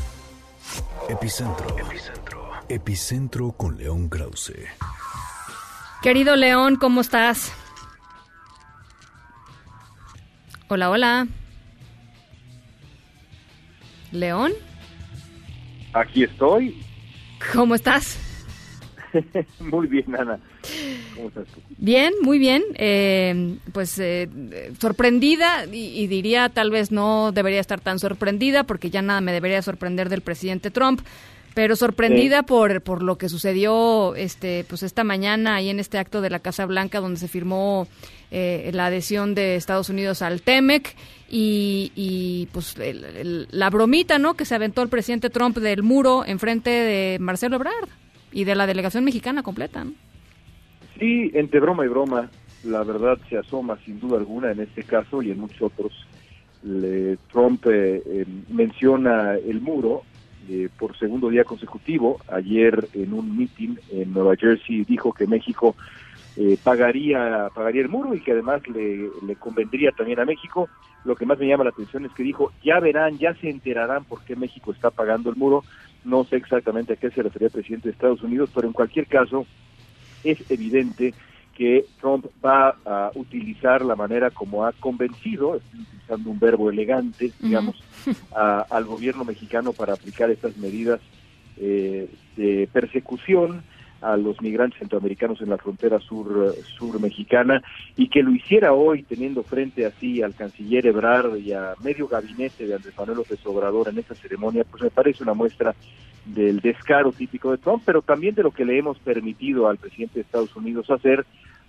[1.07, 1.77] Epicentro.
[1.77, 2.51] Epicentro.
[2.67, 4.53] Epicentro con León Krause.
[6.01, 7.51] Querido León, ¿cómo estás?
[10.69, 11.27] Hola, hola.
[14.11, 14.51] León.
[15.93, 16.81] Aquí estoy.
[17.53, 18.19] ¿Cómo estás?
[19.59, 20.39] muy bien, Ana.
[21.15, 21.61] ¿Cómo estás tú?
[21.77, 22.63] Bien, muy bien.
[22.75, 24.29] Eh, pues eh,
[24.79, 29.61] sorprendida y, diría tal vez no debería estar tan sorprendida porque ya nada me debería
[29.61, 31.01] sorprender del presidente Trump.
[31.55, 36.21] Pero sorprendida por, por lo que sucedió este pues esta mañana ahí en este acto
[36.21, 37.87] de la Casa Blanca donde se firmó
[38.29, 40.95] eh, la adhesión de Estados Unidos al TEMEC
[41.29, 42.75] y, pues
[43.51, 44.33] la bromita, ¿no?
[44.33, 47.89] Que se aventó el presidente Trump del muro enfrente de Marcelo Ebrard
[48.31, 49.85] y de la delegación mexicana completa.
[50.99, 52.29] Sí, entre broma y broma,
[52.63, 55.93] la verdad se asoma sin duda alguna en este caso y en muchos otros.
[57.31, 60.03] Trump eh, eh, menciona el muro
[60.49, 62.19] eh, por segundo día consecutivo.
[62.27, 65.75] Ayer en un meeting en Nueva Jersey dijo que México
[66.37, 70.69] eh, pagaría pagaría el muro y que además le, le, convendría también a México.
[71.05, 74.03] Lo que más me llama la atención es que dijo, ya verán, ya se enterarán
[74.05, 75.63] por qué México está pagando el muro.
[76.03, 79.07] No sé exactamente a qué se refería el presidente de Estados Unidos, pero en cualquier
[79.07, 79.45] caso
[80.23, 81.13] es evidente
[81.55, 87.83] que Trump va a utilizar la manera como ha convencido, utilizando un verbo elegante, digamos,
[88.31, 91.01] al gobierno mexicano para aplicar estas medidas
[91.57, 93.63] eh, de persecución
[94.01, 97.61] a los migrantes centroamericanos en la frontera sur, sur mexicana
[97.95, 102.67] y que lo hiciera hoy teniendo frente así al canciller Ebrard y a medio gabinete
[102.67, 105.75] de Andrés Manuel López Obrador en esta ceremonia, pues me parece una muestra
[106.25, 110.15] del descaro típico de Trump, pero también de lo que le hemos permitido al presidente
[110.15, 111.25] de Estados Unidos hacer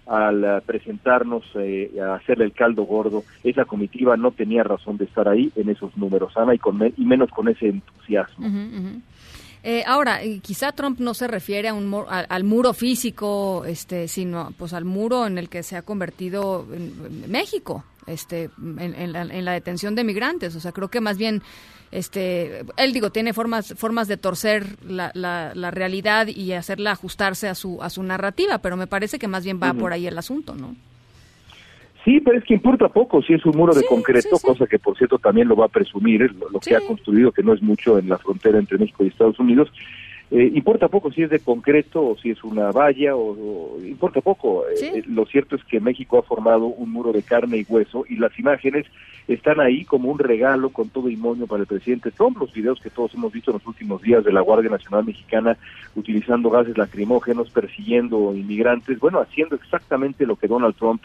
[0.07, 5.29] al presentarnos eh, a hacerle el caldo gordo, esa comitiva no tenía razón de estar
[5.29, 8.49] ahí en esos números, Ana, y, con y menos con ese entusiasmo.
[9.63, 14.73] Eh, ahora, quizá Trump no se refiere a un al muro físico, este, sino pues
[14.73, 20.05] al muro en el que se ha convertido en, México, este, en, la, detención de
[20.05, 20.57] migrantes.
[20.57, 21.43] O sea, creo que más bien,
[21.91, 27.55] este, él digo, tiene formas, formas de torcer la, la, realidad y hacerla ajustarse a
[27.55, 30.55] su, a su narrativa, pero me parece que más bien va por ahí el asunto,
[30.55, 30.75] ¿no?
[32.05, 34.97] Sí, pero es que importa poco si es un muro de concreto, cosa que por
[34.97, 38.09] cierto también lo va a presumir, lo, que ha construido, que no es mucho en
[38.09, 39.71] la frontera entre México y Estados Unidos.
[40.33, 44.65] Eh, importa poco si es de concreto o si es una valla, o, importa poco.
[44.69, 48.05] Eh, eh, lo cierto es que México ha formado un muro de carne y hueso
[48.09, 48.87] y las imágenes
[49.27, 52.39] están ahí como un regalo con todo y moño para el presidente Trump.
[52.39, 55.59] Los videos que todos hemos visto en los últimos días de la Guardia Nacional Mexicana
[55.97, 61.03] utilizando gases lacrimógenos, persiguiendo inmigrantes, bueno, haciendo exactamente lo que Donald Trump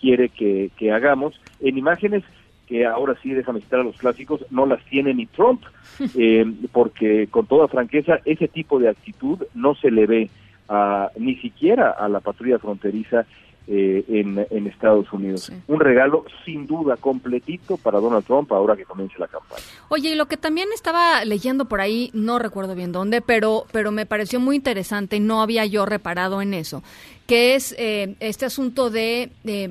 [0.00, 2.24] quiere que, hagamos en imágenes
[2.66, 5.62] que ahora sí, déjame citar a los clásicos, no las tiene ni Trump,
[6.16, 10.30] eh, porque con toda franqueza ese tipo de actitud no se le ve
[10.68, 13.24] a, ni siquiera a la patrulla fronteriza
[13.70, 15.52] eh, en, Estados Unidos.
[15.66, 19.60] Un regalo sin duda completito para Donald Trump ahora que comience la campaña.
[19.90, 23.90] Oye, y lo que también estaba leyendo por ahí, no recuerdo bien dónde, pero, pero
[23.90, 26.82] me pareció muy interesante no había yo reparado en eso,
[27.28, 29.30] que es eh, este asunto de,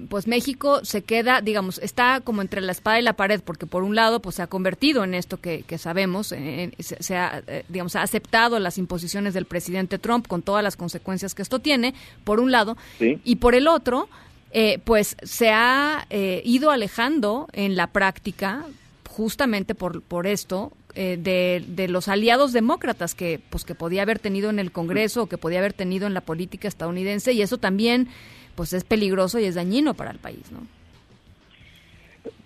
[0.09, 3.81] pues México se queda, digamos, está como entre la espada y la pared, porque por
[3.81, 8.03] un lado, pues se ha convertido en esto que, sabemos, se, ha, eh, digamos, ha
[8.03, 12.51] aceptado las imposiciones del presidente Trump con todas las consecuencias que esto tiene, por un
[12.51, 14.07] lado, y por el otro,
[14.51, 18.65] eh, pues se ha ido alejando en la práctica
[19.09, 21.17] justamente por, por esto eh,
[21.67, 25.37] de, los aliados demócratas que pues que podía haber tenido en el Congreso o que
[25.37, 28.07] podía haber tenido en la política estadounidense y eso también
[28.55, 30.61] pues es peligroso y es dañino para el país, ¿no?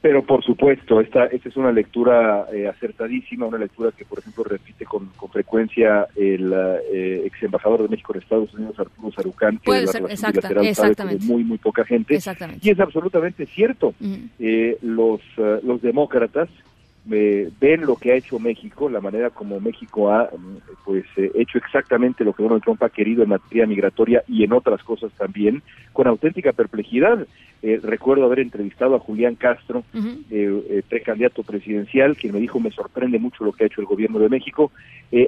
[0.02, 4.44] Pero por supuesto, esta, esta es una lectura eh, acertadísima, una lectura que, por ejemplo,
[4.44, 6.52] repite con, con frecuencia el
[6.92, 10.96] eh, ex embajador de México en Estados Unidos, Arturo Sarucán, que Puede la ser, exacta-
[10.96, 12.16] sabe muy, muy poca gente.
[12.16, 12.68] Exactamente.
[12.68, 13.94] Y es absolutamente cierto.
[14.40, 16.50] Eh, los, eh, los demócratas
[17.10, 21.32] eh, ven lo que ha hecho México, la manera como México ha mm, pues eh,
[21.36, 25.12] hecho exactamente lo que Donald Trump ha querido en materia migratoria y en otras cosas
[25.18, 27.26] también, con auténtica perplejidad.
[27.64, 32.72] Eh, recuerdo haber entrevistado a Julián Castro, eh, eh, precandidato presidencial, quien me dijo me
[32.72, 34.72] sorprende mucho lo que ha hecho el gobierno de México.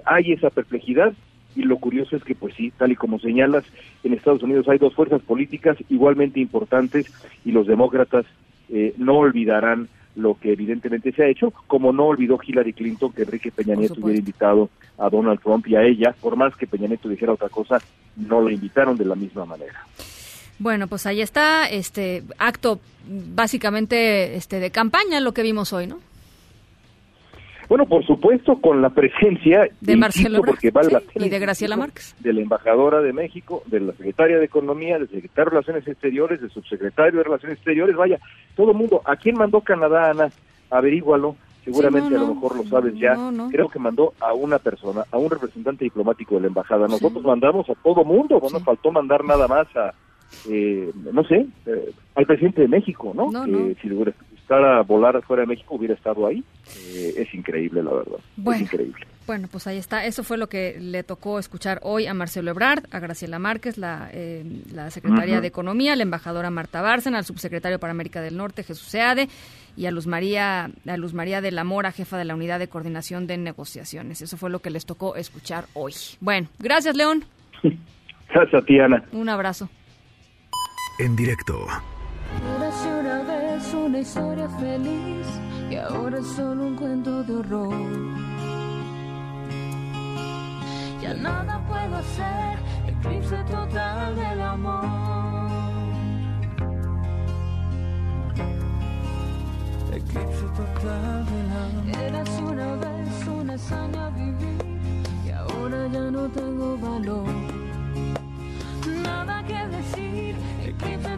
[0.06, 1.14] Hay esa perplejidad
[1.56, 3.64] y lo curioso es que, pues sí, tal y como señalas,
[4.04, 7.12] en Estados Unidos hay dos fuerzas políticas igualmente importantes
[7.46, 8.26] y los demócratas
[8.70, 13.24] eh, no olvidarán lo que evidentemente se ha hecho, como no olvidó Hillary Clinton que
[13.24, 16.88] Enrique Peña Nieto hubiera invitado a Donald Trump y a ella, por más que Peña
[16.88, 17.82] Nieto dijera otra cosa,
[18.16, 19.86] no la invitaron de la misma manera.
[20.60, 26.00] Bueno, pues ahí está este acto básicamente este de campaña lo que vimos hoy, ¿no?
[27.70, 31.40] Bueno, por supuesto, con la presencia De Marcelo porque vale la sí, pena y de
[31.40, 32.16] Graciela Márquez.
[32.20, 36.42] de la embajadora de México, de la secretaria de Economía, del secretario de Relaciones Exteriores,
[36.42, 38.20] del subsecretario de Relaciones Exteriores, vaya,
[38.56, 39.02] todo el mundo.
[39.06, 40.30] ¿A quién mandó Canadá, Ana?
[40.70, 43.16] Averígualo, seguramente Sí, no, a lo mejor lo sabes ya.
[43.16, 43.50] no.
[43.50, 46.88] Creo que mandó a una persona, a un representante diplomático de la embajada.
[46.88, 49.94] Nosotros mandamos a todo mundo, no nos faltó mandar nada más a,
[50.50, 53.32] eh, no sé, eh, al presidente de México, ¿no?
[53.32, 53.74] No, no.
[53.82, 53.88] si
[54.44, 56.44] gustara volar fuera de México hubiera estado ahí.
[56.94, 58.20] Eh, es increíble, la verdad.
[58.36, 58.58] Bueno.
[58.58, 59.08] Es increíble.
[59.26, 60.06] Bueno, pues ahí está.
[60.06, 64.10] Eso fue lo que le tocó escuchar hoy a Marcelo Ebrard, a Graciela Márquez, la,
[64.12, 68.64] eh, la secretaria de Economía, la embajadora Marta Bárcena, al subsecretario para América del Norte,
[68.64, 69.30] Jesús Seade,
[69.78, 72.68] y a Luz María, a Luz María de la Mora, jefa de la Unidad de
[72.68, 74.22] Coordinación de Negociaciones.
[74.22, 75.94] Eso fue lo que les tocó escuchar hoy.
[76.20, 77.24] Bueno, gracias, León.
[78.34, 79.04] Gracias a ti, Ana.
[79.12, 79.70] Un abrazo.
[80.98, 81.68] En directo,
[83.94, 85.28] una historia feliz
[85.70, 87.76] y ahora es solo un cuento de horror.
[91.00, 94.86] Ya nada puedo hacer, eclipse total del amor.
[99.92, 102.04] Eclipse total del amor.
[102.04, 107.28] Érase una vez una hazaña vivir y ahora ya no tengo valor.
[109.04, 110.36] Nada que decir,
[110.66, 111.16] eclipse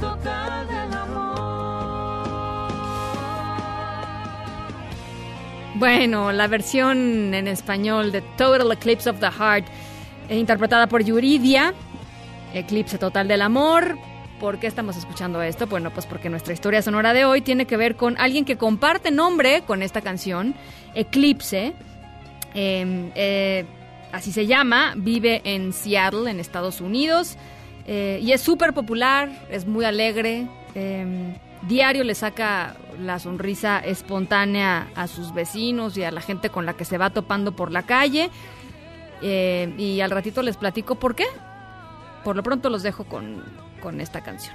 [0.00, 1.38] total del amor.
[5.74, 9.66] Bueno, la versión en español de Total Eclipse of the Heart,
[10.28, 11.72] eh, interpretada por Yuridia,
[12.54, 13.96] Eclipse Total del Amor.
[14.40, 15.66] ¿Por qué estamos escuchando esto?
[15.66, 19.10] Bueno, pues porque nuestra historia sonora de hoy tiene que ver con alguien que comparte
[19.10, 20.54] nombre con esta canción,
[20.94, 21.74] Eclipse.
[22.54, 23.66] Eh, eh,
[24.12, 27.36] así se llama, vive en Seattle, en Estados Unidos,
[27.90, 30.46] eh, y es súper popular, es muy alegre.
[30.74, 36.66] eh, diario le saca la sonrisa espontánea a sus vecinos y a la gente con
[36.66, 38.30] la que se va topando por la calle.
[39.22, 41.24] Eh, y al ratito les platico por qué.
[42.24, 43.42] Por lo pronto los dejo con,
[43.80, 44.54] con esta canción.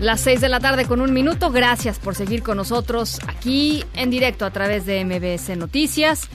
[0.00, 1.50] Las 6 de la tarde con un minuto.
[1.50, 6.30] Gracias por seguir con nosotros aquí en directo a través de MBS Noticias.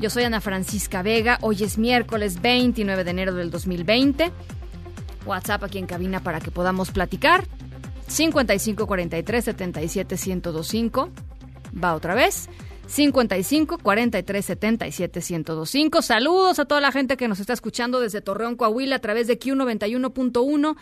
[0.00, 1.36] Yo soy Ana Francisca Vega.
[1.40, 4.30] Hoy es miércoles 29 de enero del 2020.
[5.26, 7.44] WhatsApp aquí en cabina para que podamos platicar.
[8.06, 11.10] 55 43 77 1025.
[11.82, 12.48] Va otra vez.
[12.86, 16.02] 55 43 77 1025.
[16.02, 19.40] Saludos a toda la gente que nos está escuchando desde Torreón, Coahuila a través de
[19.40, 20.76] Q91.1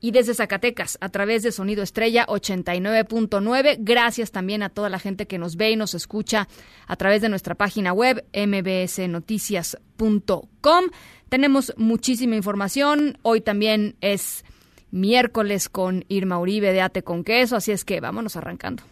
[0.00, 3.76] y desde Zacatecas a través de Sonido Estrella 89.9.
[3.80, 6.48] Gracias también a toda la gente que nos ve y nos escucha
[6.86, 10.84] a través de nuestra página web mbsnoticias.com.
[11.28, 13.18] Tenemos muchísima información.
[13.22, 14.44] Hoy también es
[14.90, 18.84] miércoles con Irma Uribe de Ate con Queso, así es que vámonos arrancando.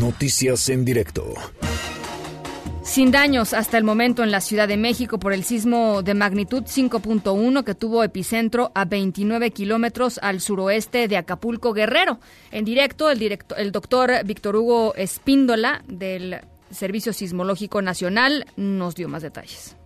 [0.00, 1.34] Noticias en directo.
[2.86, 6.62] Sin daños hasta el momento en la Ciudad de México por el sismo de magnitud
[6.62, 12.20] 5.1 que tuvo epicentro a 29 kilómetros al suroeste de Acapulco Guerrero.
[12.52, 16.36] En directo, el, directo, el doctor Víctor Hugo Espíndola del
[16.70, 19.76] Servicio Sismológico Nacional nos dio más detalles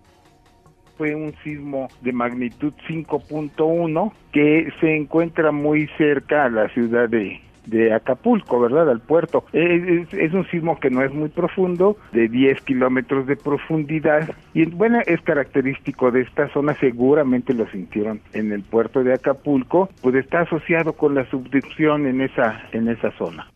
[0.98, 7.40] fue un sismo de magnitud 5.1 que se encuentra muy cerca a la ciudad de,
[7.66, 8.90] de Acapulco, ¿verdad?
[8.90, 9.44] Al puerto.
[9.52, 15.00] Es, un sismo que no es muy profundo, de 10 kilómetros de profundidad, y bueno,
[15.06, 20.40] es característico de esta zona, seguramente lo sintieron en el puerto de Acapulco, pues está
[20.40, 23.46] asociado con la subducción en esa, en esa zona.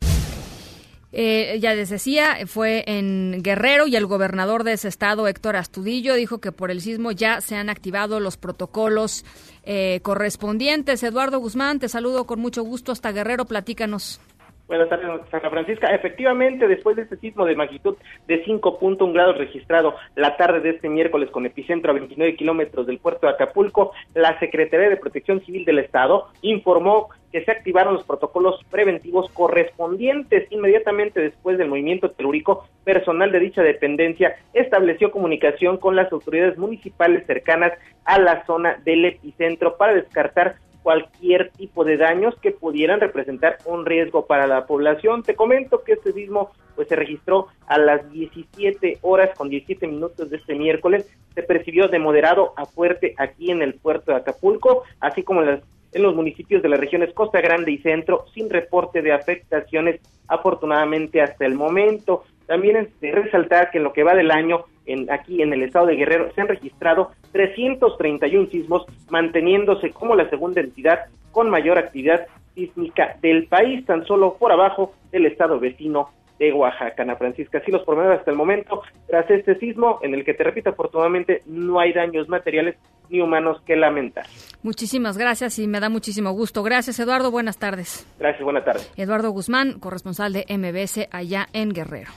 [1.17, 6.15] Eh, ya les decía, fue en Guerrero y el gobernador de ese estado, Héctor Astudillo,
[6.15, 9.25] dijo que por el sismo ya se han activado los protocolos
[9.62, 11.05] eh, correspondientes.
[11.05, 14.21] Eduardo Guzmán, te saludo con mucho gusto hasta Guerrero, platícanos.
[14.67, 15.95] Buenas tardes, Santa Francisca.
[15.95, 17.97] Efectivamente, después de este sismo de magnitud
[18.27, 22.99] de 5.1 grados registrado la tarde de este miércoles con epicentro a 29 kilómetros del
[22.99, 28.05] puerto de Acapulco, la Secretaría de Protección Civil del Estado informó que se activaron los
[28.05, 30.47] protocolos preventivos correspondientes.
[30.53, 37.26] Inmediatamente después del movimiento telúrico, personal de dicha dependencia estableció comunicación con las autoridades municipales
[37.26, 37.72] cercanas
[38.05, 43.85] a la zona del epicentro para descartar cualquier tipo de daños que pudieran representar un
[43.85, 45.24] riesgo para la población.
[45.24, 50.30] Te comento que este sismo pues se registró a las 17 horas con 17 minutos
[50.30, 51.11] de este miércoles.
[51.35, 55.62] Se percibió de moderado a fuerte aquí en el puerto de Acapulco, así como las,
[55.95, 61.22] en los municipios de las regiones Costa Grande y Centro, sin reporte de afectaciones afortunadamente
[61.22, 62.24] hasta el momento.
[62.47, 65.62] También es de resaltar que en lo que va del año, en, aquí en el
[65.62, 71.78] estado de Guerrero, se han registrado 331 sismos, manteniéndose como la segunda entidad con mayor
[71.78, 77.59] actividad sísmica del país, tan solo por abajo del estado vecino de Oaxaca, Ana Francisca.
[77.59, 81.43] Así los promedios hasta el momento, tras este sismo, en el que te repito, afortunadamente
[81.47, 82.76] no hay daños materiales
[83.09, 84.24] ni humanos que lamentar.
[84.62, 86.62] Muchísimas gracias y me da muchísimo gusto.
[86.62, 87.30] Gracias, Eduardo.
[87.30, 88.07] Buenas tardes.
[88.18, 88.93] Gracias, buenas tardes.
[88.97, 92.11] Eduardo Guzmán, corresponsal de MBS allá en Guerrero.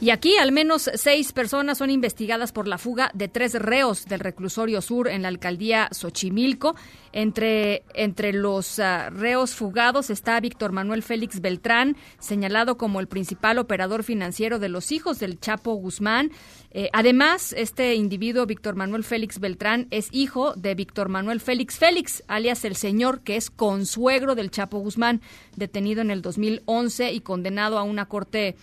[0.00, 4.20] Y aquí al menos seis personas son investigadas por la fuga de tres reos del
[4.20, 6.76] reclusorio sur en la alcaldía Xochimilco.
[7.12, 13.58] Entre, entre los uh, reos fugados está Víctor Manuel Félix Beltrán, señalado como el principal
[13.58, 16.30] operador financiero de los hijos del Chapo Guzmán.
[16.70, 22.22] Eh, además, este individuo, Víctor Manuel Félix Beltrán, es hijo de Víctor Manuel Félix Félix,
[22.28, 25.22] alias el señor, que es consuegro del Chapo Guzmán,
[25.56, 28.54] detenido en el 2011 y condenado a una corte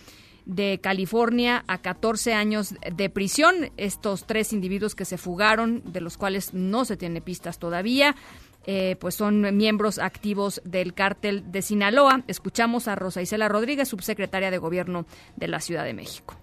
[0.46, 3.70] de California a 14 años de prisión.
[3.76, 8.16] Estos tres individuos que se fugaron, de los cuales no se tiene pistas todavía,
[8.64, 12.22] eh, pues son miembros activos del cártel de Sinaloa.
[12.26, 16.36] Escuchamos a Rosa Isela Rodríguez, subsecretaria de Gobierno de la Ciudad de México.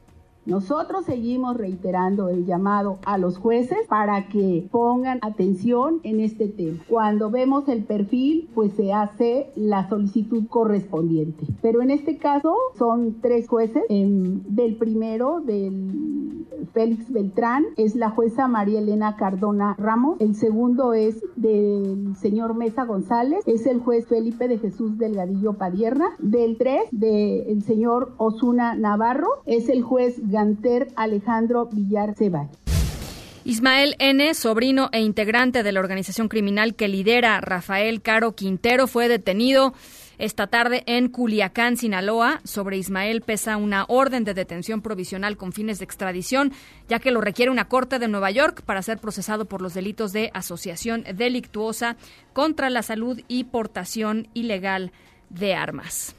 [0.45, 6.79] Nosotros seguimos reiterando el llamado a los jueces para que pongan atención en este tema.
[6.89, 11.45] Cuando vemos el perfil, pues se hace la solicitud correspondiente.
[11.61, 13.83] Pero en este caso son tres jueces.
[13.89, 16.22] del primero, del
[16.73, 20.19] Félix Beltrán, es la jueza María Elena Cardona Ramos.
[20.19, 26.09] El segundo es del señor Mesa González, es el juez Felipe de Jesús Delgadillo Padierna.
[26.19, 32.57] Del tres, del señor Osuna Navarro, es el juez Ganter Alejandro Villar Ceballos.
[33.45, 39.09] Ismael N., sobrino e integrante de la organización criminal que lidera Rafael Caro Quintero, fue
[39.09, 39.73] detenido
[40.17, 42.39] esta tarde en Culiacán, Sinaloa.
[42.43, 46.51] Sobre Ismael pesa una orden de detención provisional con fines de extradición,
[46.87, 50.13] ya que lo requiere una corte de Nueva York para ser procesado por los delitos
[50.13, 51.95] de asociación delictuosa
[52.33, 54.91] contra la salud y portación ilegal
[55.29, 56.15] de armas.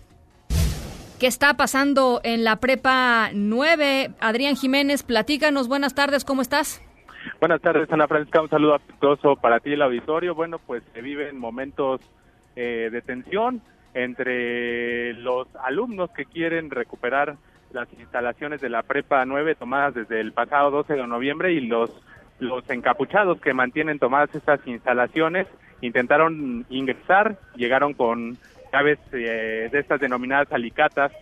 [1.21, 4.11] ¿Qué está pasando en la Prepa 9?
[4.21, 5.69] Adrián Jiménez, platícanos.
[5.69, 6.83] Buenas tardes, ¿cómo estás?
[7.41, 8.43] Buenas tardes, Ana Francisca.
[8.43, 10.35] Un saludo afectuoso para ti, el auditorio.
[10.35, 12.01] Bueno, pues se viven momentos
[12.57, 13.63] eh, de tensión
[13.95, 17.37] entre los alumnos que quieren recuperar
[17.73, 21.91] las instalaciones de la Prepa 9 tomadas desde el pasado 12 de noviembre y los
[22.41, 25.47] los encapuchados que mantienen tomadas estas instalaciones
[25.81, 28.39] intentaron ingresar, llegaron con
[28.73, 31.13] llaves eh, de estas denominadas alicatas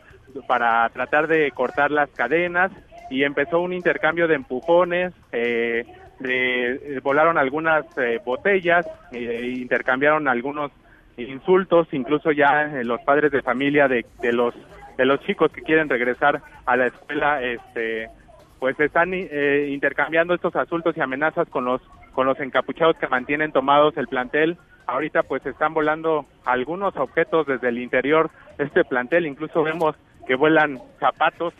[0.46, 2.70] para tratar de cortar las cadenas
[3.10, 5.84] y empezó un intercambio de empujones, eh,
[6.20, 10.70] de, volaron algunas eh, botellas, e intercambiaron algunos
[11.16, 14.54] insultos, incluso ya los padres de familia de, de los
[14.96, 18.08] de los chicos que quieren regresar a la escuela, este,
[18.58, 21.80] pues están intercambiando estos asuntos y amenazas con los
[22.12, 27.68] con los encapuchados que mantienen tomados el plantel Ahorita pues están volando algunos objetos desde
[27.68, 29.96] el interior de este plantel, incluso vemos
[30.26, 31.54] que vuelan zapatos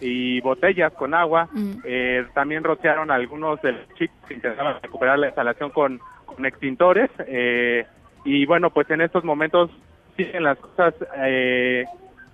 [0.00, 1.48] y botellas con agua.
[1.84, 6.46] Eh, también rociaron a algunos de los chicos que intentaban recuperar la instalación con, con
[6.46, 7.10] extintores.
[7.26, 7.84] Eh,
[8.28, 9.70] y bueno, pues en estos momentos
[10.14, 11.86] siguen las cosas, eh,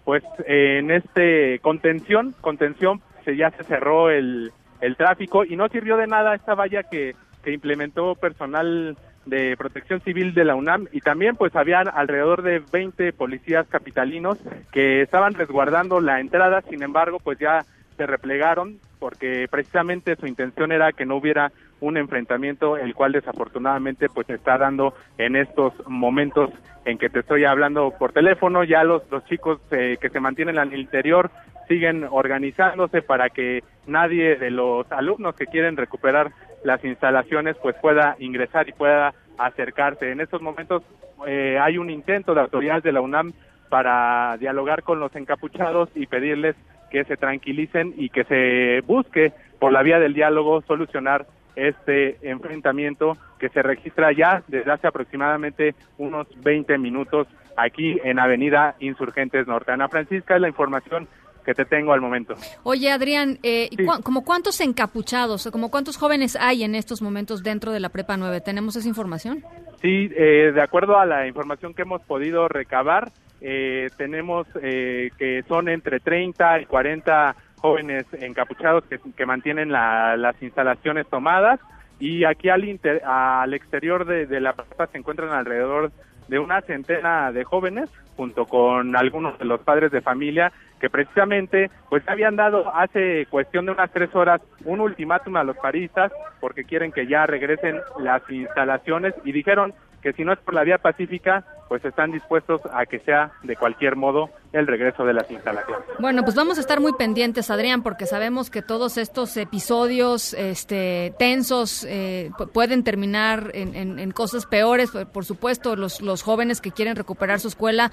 [0.04, 5.96] pues en este contención, contención, se, ya se cerró el, el tráfico y no sirvió
[5.96, 7.14] de nada esta valla que,
[7.44, 12.60] que implementó personal de protección civil de la UNAM y también pues habían alrededor de
[12.72, 14.36] 20 policías capitalinos
[14.72, 17.64] que estaban resguardando la entrada, sin embargo pues ya
[17.96, 24.08] se replegaron porque precisamente su intención era que no hubiera un enfrentamiento el cual desafortunadamente
[24.08, 26.50] pues está dando en estos momentos
[26.84, 30.58] en que te estoy hablando por teléfono ya los los chicos eh, que se mantienen
[30.58, 31.30] al interior
[31.68, 36.30] siguen organizándose para que nadie de los alumnos que quieren recuperar
[36.64, 40.10] las instalaciones pues pueda ingresar y pueda acercarse.
[40.10, 40.82] En estos momentos
[41.26, 43.32] eh, hay un intento de autoridades de la UNAM
[43.68, 46.56] para dialogar con los encapuchados y pedirles
[46.90, 51.26] que se tranquilicen y que se busque por la vía del diálogo solucionar
[51.56, 58.76] este enfrentamiento que se registra ya desde hace aproximadamente unos 20 minutos aquí en Avenida
[58.80, 59.72] Insurgentes Norte.
[59.72, 61.08] Ana Francisca, es la información
[61.44, 62.34] que te tengo al momento.
[62.62, 63.68] Oye, Adrián, eh,
[64.02, 68.40] ¿como cuántos encapuchados, como cuántos jóvenes hay en estos momentos dentro de la Prepa 9?
[68.40, 69.44] ¿Tenemos esa información?
[69.82, 73.12] Sí, eh, de acuerdo a la información que hemos podido recabar,
[73.46, 80.18] eh, tenemos eh, que son entre 30 y 40 jóvenes encapuchados que, que mantienen la,
[80.18, 81.58] las instalaciones tomadas.
[81.98, 85.90] Y aquí al, inter, al exterior de, de la prepa se encuentran alrededor
[86.28, 87.88] de una centena de jóvenes
[88.18, 93.64] junto con algunos de los padres de familia que precisamente pues habían dado hace cuestión
[93.64, 98.20] de unas tres horas un ultimátum a los paristas porque quieren que ya regresen las
[98.28, 99.14] instalaciones.
[99.24, 101.44] Y dijeron que si no es por la vía pacífica,
[101.74, 105.84] pues están dispuestos a que sea de cualquier modo el regreso de las instalaciones.
[105.98, 111.12] Bueno, pues vamos a estar muy pendientes, Adrián, porque sabemos que todos estos episodios este,
[111.18, 114.92] tensos eh, pueden terminar en, cosas peores.
[115.12, 117.90] Por supuesto, los, los jóvenes que quieren recuperar su escuela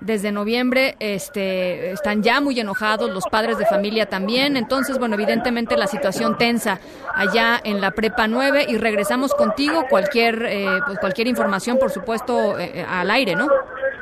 [0.00, 4.56] desde noviembre este, están ya muy enojados, los padres de familia también.
[4.56, 6.78] Entonces, bueno, evidentemente la situación tensa
[7.12, 9.86] allá en la Prepa 9 y regresamos contigo.
[9.90, 13.48] Cualquier, eh, pues cualquier información, por supuesto, eh, al aire, ¿no?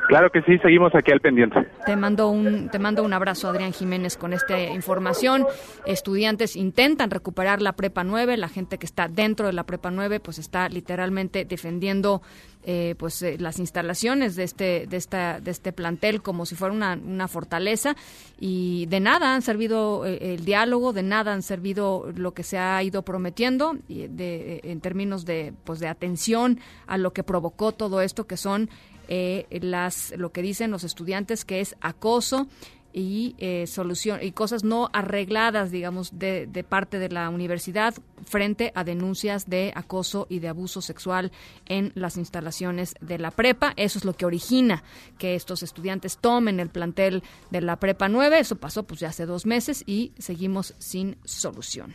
[0.07, 1.65] Claro que sí, seguimos aquí al pendiente.
[1.85, 5.45] Te mando un te mando un abrazo Adrián Jiménez con esta información.
[5.85, 10.19] Estudiantes intentan recuperar la Prepa 9, la gente que está dentro de la Prepa 9
[10.19, 12.21] pues está literalmente defendiendo
[12.65, 16.73] eh, pues eh, las instalaciones de este de esta de este plantel como si fuera
[16.73, 17.95] una, una fortaleza
[18.39, 22.57] y de nada han servido eh, el diálogo, de nada han servido lo que se
[22.57, 27.73] ha ido prometiendo y de, en términos de pues de atención a lo que provocó
[27.73, 28.69] todo esto que son
[29.07, 32.47] eh, las lo que dicen los estudiantes que es acoso
[32.93, 37.95] y eh, solución y cosas no arregladas digamos de, parte de la universidad
[38.25, 41.31] frente a denuncias de acoso y de abuso sexual
[41.65, 43.73] en las instalaciones de la prepa.
[43.75, 44.83] Eso es lo que origina
[45.17, 49.25] que estos estudiantes tomen el plantel de la prepa 9 eso pasó pues ya hace
[49.25, 51.93] dos meses y seguimos sin solución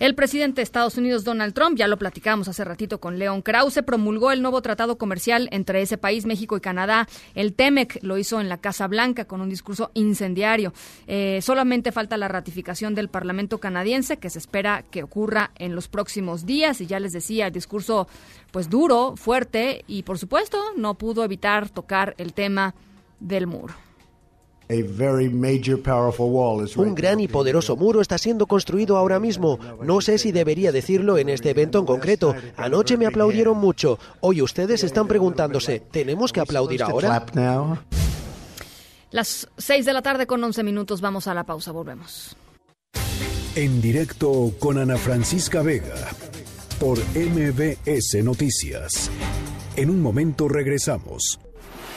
[0.00, 3.82] el presidente de Estados Unidos, Donald Trump, ya lo platicamos hace ratito con León Krause,
[3.84, 7.06] promulgó el nuevo tratado comercial entre ese país, México y Canadá.
[7.34, 10.72] El TEMEC lo hizo en la Casa Blanca con un discurso incendiario.
[11.06, 15.88] Eh, solamente falta la ratificación del Parlamento canadiense, que se espera que ocurra en los
[15.88, 16.80] próximos días.
[16.80, 18.08] Y ya les decía, el discurso,
[18.50, 22.74] pues duro, fuerte, y por supuesto, no pudo evitar tocar el tema
[23.20, 23.83] del muro.
[26.76, 29.58] Un gran y poderoso muro está siendo construido ahora mismo.
[29.82, 32.34] No sé si debería decirlo en este evento en concreto.
[32.56, 33.98] Anoche me aplaudieron mucho.
[34.20, 37.26] Hoy ustedes están preguntándose, ¿tenemos que aplaudir ahora?
[39.10, 41.70] Las 6 de la tarde con 11 minutos vamos a la pausa.
[41.70, 42.36] Volvemos.
[43.54, 45.94] En directo con Ana Francisca Vega
[46.80, 49.10] por MBS Noticias.
[49.76, 51.38] En un momento regresamos.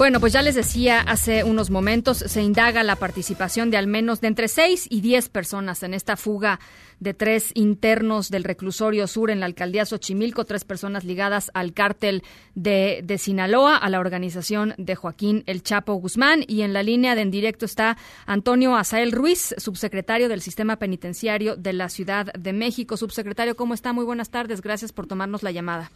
[0.00, 4.22] Bueno, pues ya les decía hace unos momentos, se indaga la participación de al menos
[4.22, 6.58] de entre 6 y 10 personas en esta fuga
[7.00, 12.22] de tres internos del reclusorio sur en la alcaldía Xochimilco, tres personas ligadas al cártel
[12.54, 16.44] de, de Sinaloa, a la organización de Joaquín El Chapo Guzmán.
[16.48, 21.56] Y en la línea de en directo está Antonio Azael Ruiz, subsecretario del Sistema Penitenciario
[21.56, 22.96] de la Ciudad de México.
[22.96, 23.92] Subsecretario, ¿cómo está?
[23.92, 24.62] Muy buenas tardes.
[24.62, 25.90] Gracias por tomarnos la llamada.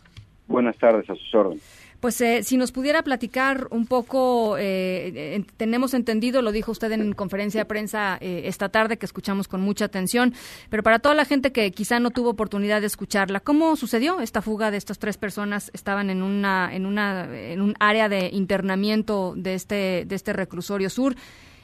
[0.46, 1.83] Buenas tardes, a sus órdenes.
[2.04, 7.14] Pues eh, si nos pudiera platicar un poco, eh, tenemos entendido, lo dijo usted en
[7.14, 10.34] conferencia de prensa eh, esta tarde, que escuchamos con mucha atención,
[10.68, 14.42] pero para toda la gente que quizá no tuvo oportunidad de escucharla, ¿cómo sucedió esta
[14.42, 15.70] fuga de estas tres personas?
[15.72, 20.90] Estaban en una, en una, en un área de internamiento de este, de este reclusorio
[20.90, 21.14] sur.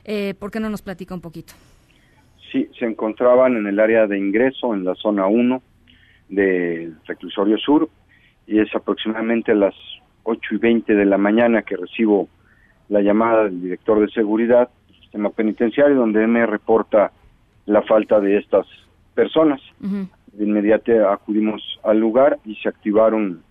[0.06, 1.52] Eh, ¿Por qué no nos platica un poquito?
[2.50, 5.62] Sí, se encontraban en el área de ingreso, en la zona 1
[6.30, 7.90] del reclusorio sur,
[8.46, 9.74] y es aproximadamente las
[10.24, 12.28] 8 y 20 de la mañana que recibo
[12.88, 17.12] la llamada del director de seguridad del sistema penitenciario, donde me reporta
[17.66, 18.66] la falta de estas
[19.14, 19.60] personas.
[19.78, 23.42] De inmediato acudimos al lugar y se activaron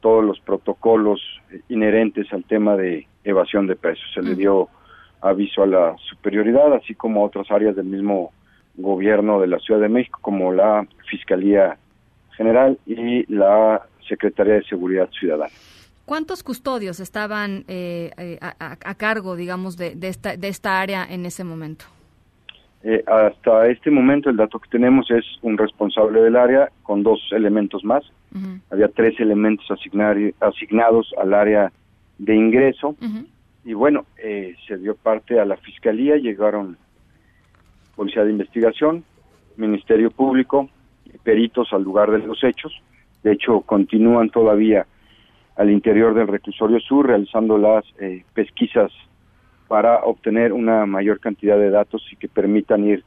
[0.00, 1.20] todos los protocolos
[1.50, 4.04] eh, inherentes al tema de evasión de pesos.
[4.14, 4.68] Se le dio
[5.20, 8.32] aviso a la superioridad, así como a otras áreas del mismo
[8.76, 11.78] gobierno de la Ciudad de México, como la Fiscalía
[12.36, 15.52] General y la Secretaría de Seguridad Ciudadana.
[16.06, 21.04] ¿Cuántos custodios estaban eh, eh, a, a- cargo, digamos, de, de esta, de esta área
[21.04, 21.84] en ese momento?
[22.84, 27.20] Eh, hasta este momento el dato que tenemos es un responsable del área con dos
[27.32, 28.04] elementos más.
[28.70, 31.72] Había tres elementos asignar- asignados al área
[32.18, 32.94] de ingreso
[33.64, 36.76] y bueno, eh, se dio parte a la fiscalía, llegaron
[37.96, 39.04] policía de investigación,
[39.56, 40.68] ministerio público,
[41.24, 42.72] peritos al lugar de los hechos.
[43.24, 44.86] De hecho, continúan todavía
[45.56, 48.92] al interior del reclusorio sur realizando las eh, pesquisas
[49.68, 53.04] para obtener una mayor cantidad de datos y que permitan ir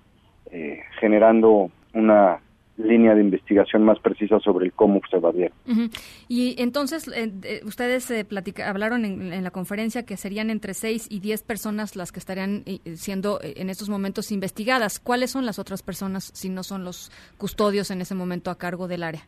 [0.52, 2.40] eh, generando una
[2.78, 5.56] línea de investigación más precisa sobre el cómo se evadieron.
[5.68, 5.90] Ujú.
[6.30, 11.08] Y entonces, eh, ustedes eh, platica- hablaron en, en la conferencia que serían entre 6
[11.10, 15.00] y 10 personas las que estarían eh, siendo eh, en estos momentos investigadas.
[15.02, 18.88] ¿Cuáles son las otras personas si no son los custodios en ese momento a cargo
[18.88, 19.28] del área?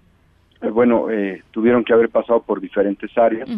[0.61, 3.49] Eh, bueno, eh, tuvieron que haber pasado por diferentes áreas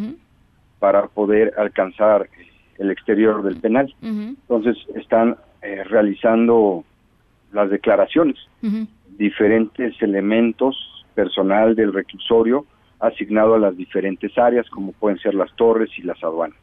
[0.80, 2.48] para poder alcanzar eh,
[2.78, 3.94] el exterior del penal.
[4.02, 6.84] Entonces están eh, realizando
[7.52, 8.38] las declaraciones,
[9.18, 10.76] diferentes elementos
[11.14, 12.66] personal del reclusorio
[13.00, 16.58] asignado a las diferentes áreas, como pueden ser las torres y las aduanas.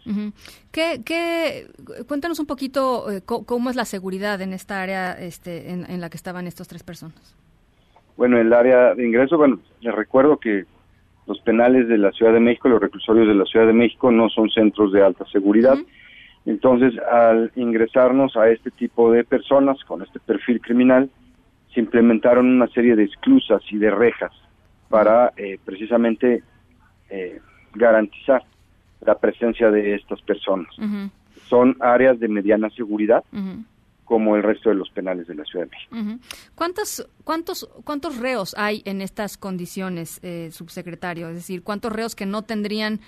[0.73, 1.67] ¿Qué, qué,
[2.09, 6.09] cuéntanos un poquito eh, cómo es la seguridad en esta área este, en, en la
[6.09, 7.37] que estaban estas tres personas.
[8.21, 10.67] Bueno, el área de ingreso, bueno, les recuerdo que
[11.27, 14.29] los penales de la Ciudad de México, los reclusorios de la Ciudad de México no
[14.29, 15.79] son centros de alta seguridad.
[16.45, 21.09] Entonces, al ingresarnos a este tipo de personas con este perfil criminal,
[21.73, 24.33] se implementaron una serie de esclusas y de rejas
[24.91, 26.43] para eh, precisamente
[27.09, 27.41] eh,
[27.73, 28.45] garantizar
[29.01, 30.69] la presencia de estas personas.
[31.49, 33.25] Son áreas de mediana seguridad.
[34.11, 36.21] Como el resto de los penales de la Ciudad de México.
[36.57, 41.29] ¿Cuántos, cuántos, ¿Cuántos reos hay en estas condiciones, eh, subsecretario?
[41.29, 42.99] Es decir, ¿cuántos reos que no tendrían,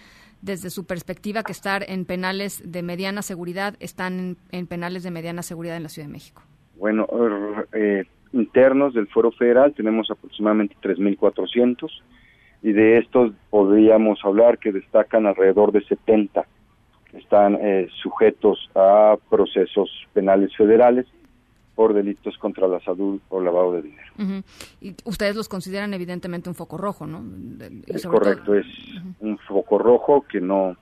[0.42, 5.10] desde su perspectiva, que estar en penales de mediana seguridad, están en, en penales de
[5.10, 6.42] mediana seguridad en la Ciudad de México?
[6.76, 7.08] Bueno,
[7.72, 11.90] eh, internos del Foro Federal tenemos aproximadamente 3.400
[12.62, 16.61] y de estos podríamos hablar que destacan alrededor de 70 que
[17.12, 21.06] están eh, sujetos a procesos penales federales
[21.74, 24.12] por delitos contra la salud o lavado de dinero.
[24.18, 24.42] Ujú.
[24.80, 27.22] Y ustedes los consideran evidentemente un foco rojo, ¿no?
[27.68, 28.66] Y Es todo- correcto, es
[29.20, 30.76] un foco rojo que no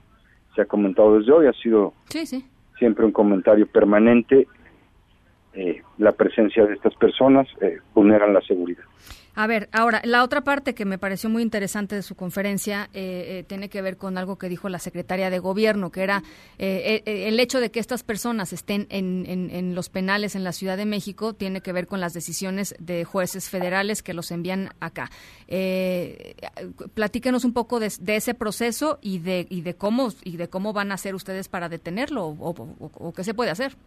[0.55, 2.45] se ha comentado desde hoy, ha sido Sí, sí.
[2.77, 4.47] siempre un comentario permanente.
[5.53, 8.83] eh, la presencia de estas personas eh, vulneran la seguridad.
[9.33, 13.39] A ver, ahora, la otra parte que me pareció muy interesante de su conferencia eh,
[13.39, 16.23] eh, tiene que ver con algo que dijo la secretaria de Gobierno, que era
[16.57, 20.75] eh, eh, el hecho de que estas personas estén en, los penales en la Ciudad
[20.75, 25.09] de México tiene que ver con las decisiones de jueces federales que los envían acá.
[25.47, 26.35] Eh,
[26.93, 30.91] platíquenos un poco de, ese proceso y de, y de cómo y de cómo van
[30.91, 33.77] a hacer ustedes para detenerlo o qué se puede hacer.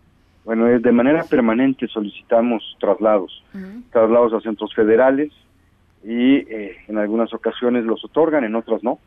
[0.45, 3.43] Bueno, de manera permanente solicitamos traslados,
[3.91, 5.33] traslados a centros federales
[6.05, 8.99] y eh, en algunas ocasiones los otorgan, en otras no.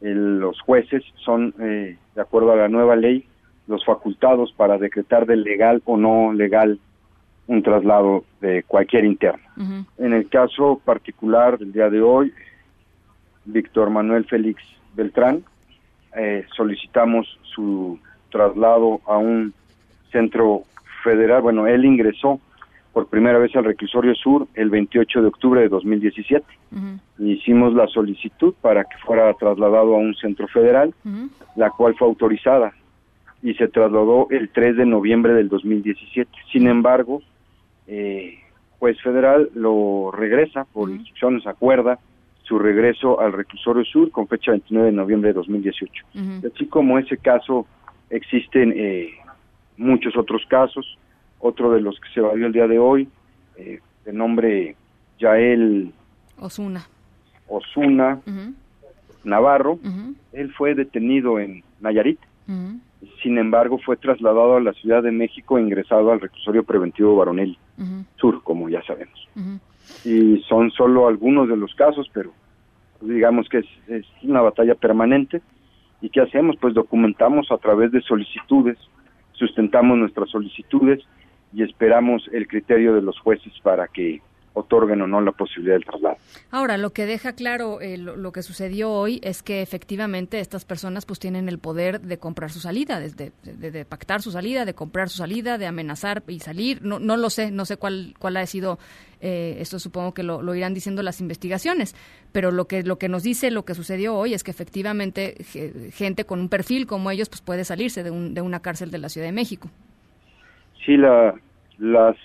[0.00, 3.26] El- los jueces son, eh, de acuerdo a la nueva ley,
[3.66, 6.78] los facultados para decretar de legal o no legal
[7.46, 9.42] un traslado de cualquier interno.
[9.98, 12.32] En el caso particular del día de hoy,
[13.44, 14.62] Víctor Manuel Félix
[14.94, 15.42] Beltrán,
[16.16, 17.98] eh, solicitamos su
[18.30, 19.52] traslado a un
[20.10, 20.62] centro
[21.02, 21.42] federal.
[21.42, 22.40] Bueno, él ingresó
[22.92, 26.44] por primera vez al reclusorio sur el 28 de octubre de 2017.
[27.18, 30.92] Hicimos la solicitud para que fuera trasladado a un centro federal,
[31.56, 32.72] la cual fue autorizada
[33.42, 36.30] y se trasladó el 3 de noviembre del 2017.
[36.52, 37.22] Sin embargo,
[37.86, 38.38] eh,
[38.78, 41.98] juez federal lo regresa por instrucciones, acuerda
[42.42, 46.04] su regreso al reclusorio sur con fecha 29 de noviembre de 2018.
[46.52, 47.66] Así como ese caso,
[48.10, 49.10] existen eh,
[49.80, 50.98] muchos otros casos.
[51.40, 53.08] Otro de los que se valió el día de hoy,
[53.56, 54.76] eh, de nombre
[55.18, 55.92] Yael
[56.38, 56.86] Osuna.
[57.48, 58.20] Osuna
[59.24, 59.78] Navarro,
[60.32, 62.18] él fue detenido en Nayarit.
[63.22, 67.56] Sin embargo, fue trasladado a la Ciudad de México e ingresado al reclusorio preventivo Baronel
[68.16, 69.28] Sur, como ya sabemos.
[70.04, 72.32] Y son solo algunos de los casos, pero
[73.00, 75.42] digamos que es, es una batalla permanente.
[76.00, 76.56] ¿Y qué hacemos?
[76.60, 78.78] Pues documentamos a través de solicitudes,
[79.40, 81.00] sustentamos nuestras solicitudes
[81.52, 84.20] y esperamos el criterio de los jueces para que
[84.60, 86.16] otorguen o no la posibilidad del traslado.
[86.50, 91.06] Ahora, lo que deja claro eh, lo, que sucedió hoy es que efectivamente estas personas
[91.06, 95.08] pues tienen el poder de comprar su salida, de, de, pactar su salida, de comprar
[95.08, 96.82] su salida, de amenazar y salir.
[96.82, 98.78] No, no lo sé, no sé cuál, cuál ha sido,
[99.20, 101.94] eh, esto supongo que lo, irán diciendo las investigaciones,
[102.32, 105.34] pero lo que, lo que nos dice lo que sucedió hoy es que efectivamente
[105.92, 108.98] gente con un perfil como ellos pues puede salirse de, un, de una cárcel de
[108.98, 109.68] la Ciudad de México.
[110.84, 111.34] Sí, la,
[111.78, 112.16] las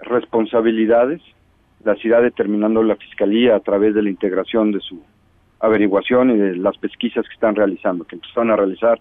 [0.00, 1.20] responsabilidades
[1.84, 5.02] las irá determinando la Fiscalía a través de la integración de su
[5.60, 9.00] averiguación y de las pesquisas que están realizando, que empezaron a realizar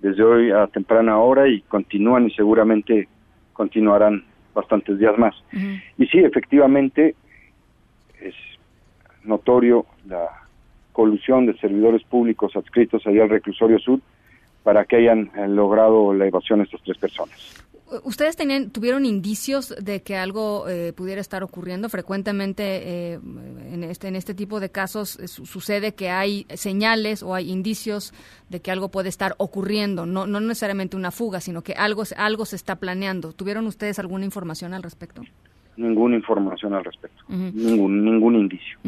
[0.00, 3.08] desde hoy a temprana hora y continúan y seguramente
[3.52, 4.24] continuarán
[4.54, 5.34] bastantes días más.
[5.98, 7.14] Y sí, efectivamente,
[8.20, 8.34] es
[9.22, 10.28] notorio la
[10.92, 13.98] colusión de servidores públicos adscritos allá al reclusorio sur
[14.62, 17.63] para que hayan eh, logrado la evasión de estas tres personas.
[18.02, 21.90] ¿Ustedes tenían, tuvieron indicios de que algo eh, pudiera estar ocurriendo?
[21.90, 23.20] Frecuentemente eh,
[23.72, 28.14] en, este, en este tipo de casos eh, sucede que hay señales o hay indicios
[28.48, 32.46] de que algo puede estar ocurriendo, no, no necesariamente una fuga, sino que algo, algo
[32.46, 33.32] se está planeando.
[33.32, 35.22] ¿Tuvieron ustedes alguna información al respecto?
[35.76, 38.78] Ninguna información al respecto, ningún, ningún indicio.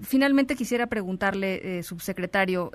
[0.00, 2.70] finalmente quisiera preguntarle, subsecretario,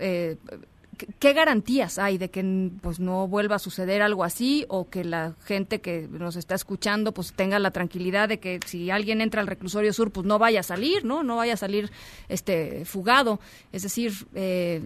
[1.20, 5.34] ¿Qué garantías hay de que pues no vuelva a suceder algo así o que la
[5.46, 9.48] gente que nos está escuchando pues tenga la tranquilidad de que si alguien entra al
[9.48, 11.24] reclusorio sur pues no vaya a salir, ¿no?
[11.24, 11.90] No vaya a salir
[12.30, 13.40] este fugado.
[13.72, 14.82] Es decir, eh,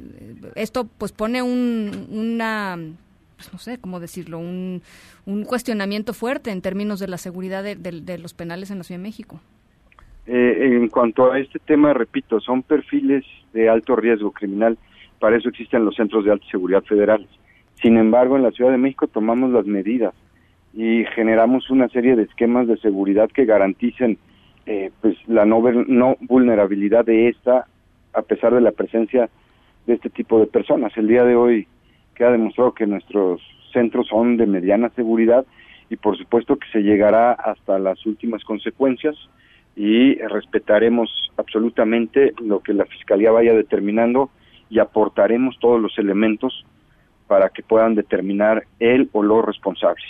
[0.56, 2.78] esto pues pone un, una
[3.38, 4.82] pues no sé cómo decirlo, un,
[5.26, 9.04] un, cuestionamiento fuerte en términos de la seguridad de, los penales en la Ciudad de
[9.04, 9.40] México.
[10.26, 13.24] Eh, en cuanto a este tema, repito, son perfiles
[13.54, 14.78] de alto riesgo criminal
[15.20, 17.28] para eso existen los centros de alta seguridad federales.
[17.82, 20.14] Sin embargo, en la Ciudad de México tomamos las medidas
[20.74, 24.18] y generamos una serie de esquemas de seguridad que garanticen
[24.66, 27.66] eh, pues la no, no vulnerabilidad de esta
[28.14, 29.30] a pesar de la presencia
[29.86, 30.96] de este tipo de personas.
[30.98, 31.68] El día de hoy
[32.16, 33.42] queda demostrado que nuestros
[33.72, 35.46] centros son de mediana seguridad
[35.90, 39.16] y por supuesto que se llegará hasta las últimas consecuencias
[39.76, 44.32] y respetaremos absolutamente lo que la Fiscalía vaya determinando
[44.70, 46.66] y aportaremos todos los elementos
[47.28, 50.06] para que puedan determinar él o los responsables.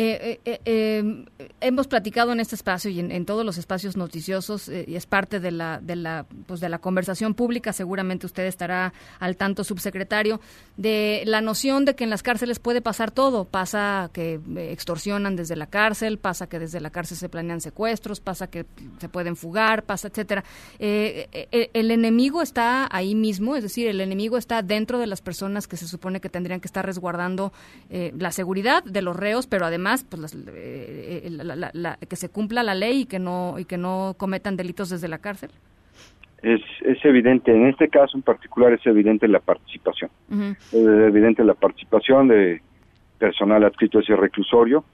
[0.00, 1.24] Eh, eh, eh,
[1.60, 5.50] hemos platicado en este espacio y en, todos los espacios noticiosos y es parte de
[5.50, 7.72] la de la pues de la conversación pública.
[7.72, 10.40] Seguramente usted estará al tanto, subsecretario,
[10.76, 13.44] de la noción de que en las cárceles puede pasar todo.
[13.44, 14.38] Pasa que
[14.70, 18.66] extorsionan desde la cárcel, pasa que desde la cárcel se planean secuestros, pasa que
[19.00, 20.44] se pueden fugar, pasa etcétera.
[20.78, 25.76] el enemigo está ahí mismo, es decir, el enemigo está dentro de las personas que
[25.76, 27.52] se supone que tendrían que estar resguardando
[27.90, 33.02] la seguridad de los reos, pero además pues eh, eh, que se cumpla la ley
[33.02, 35.50] y que no y que no cometan delitos desde la cárcel
[36.42, 40.10] es, es evidente en este caso en particular es evidente la participación.
[40.30, 42.62] Es evidente la participación de
[43.18, 44.84] personal adscrito a ese reclusorio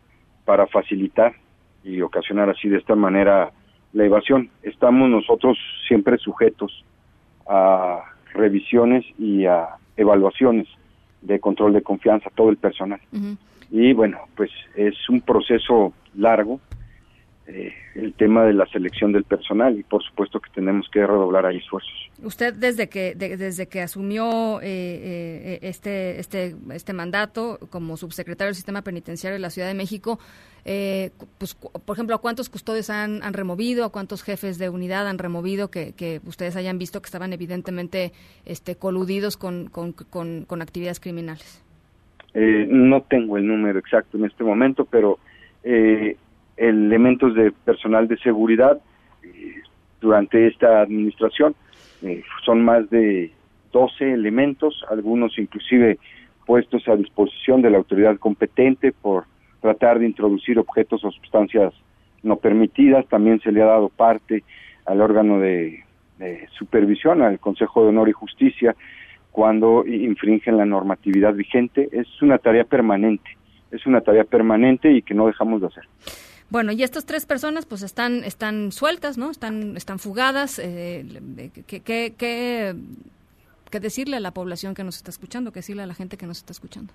[0.45, 1.35] para facilitar
[1.83, 3.51] y ocasionar así de esta manera
[3.93, 4.51] la evasión.
[4.63, 6.85] Estamos nosotros siempre sujetos
[7.47, 8.01] a
[8.33, 10.67] revisiones y a evaluaciones
[11.25, 13.01] de control de confianza todo el personal.
[13.71, 16.61] Y bueno, pues es un proceso largo
[17.47, 21.45] eh, el tema de la selección del personal y por supuesto que tenemos que redoblar
[21.45, 21.93] ahí esfuerzos.
[22.23, 28.55] Usted desde que desde que asumió eh, eh, este este este mandato como subsecretario del
[28.55, 30.19] sistema penitenciario de la Ciudad de México,
[30.65, 35.19] pues por ejemplo, ¿a cuántos custodios han, han, removido, a cuántos jefes de unidad han
[35.19, 38.13] removido que, que ustedes hayan visto que estaban evidentemente
[38.47, 41.63] este coludidos con, con, con actividades criminales?
[42.35, 45.21] Eh, no tengo el número exacto en este momento, pero
[45.63, 46.17] eh,
[46.57, 48.81] elementos de personal de seguridad
[49.23, 49.63] eh,
[50.01, 51.55] durante esta administración
[52.45, 53.33] son más de
[53.73, 55.99] 12 elementos, algunos inclusive
[56.47, 59.25] puestos a disposición de la autoridad competente por
[59.61, 61.73] tratar de introducir objetos o sustancias
[62.23, 63.07] no permitidas.
[63.09, 64.45] También se le ha dado parte
[64.85, 65.85] al órgano de,
[66.21, 68.77] eh, supervisión al Consejo de Honor y Justicia
[69.33, 71.89] cuando infringen la normatividad vigente.
[71.93, 73.37] Es una tarea permanente,
[73.71, 75.85] es una tarea permanente y que no dejamos de hacer.
[76.55, 79.29] Bueno, y estas tres personas pues están están sueltas, ¿no?
[79.33, 80.61] Están están fugadas.
[80.61, 81.05] Eh,
[81.67, 82.77] ¿qué, qué, qué,
[83.73, 85.51] qué decirle a la población que nos está escuchando?
[85.51, 86.93] ¿Qué decirle a la gente que nos está escuchando?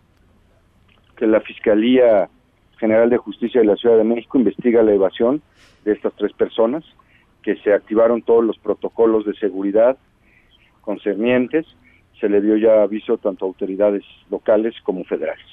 [1.18, 2.30] Que la Fiscalía
[2.78, 5.42] General de Justicia de la Ciudad de México investiga la evasión
[5.84, 6.86] de estas tres personas,
[7.44, 9.98] que se activaron todos los protocolos de seguridad
[10.80, 11.66] concernientes,
[12.18, 15.48] se le dio ya aviso tanto a autoridades locales como federales.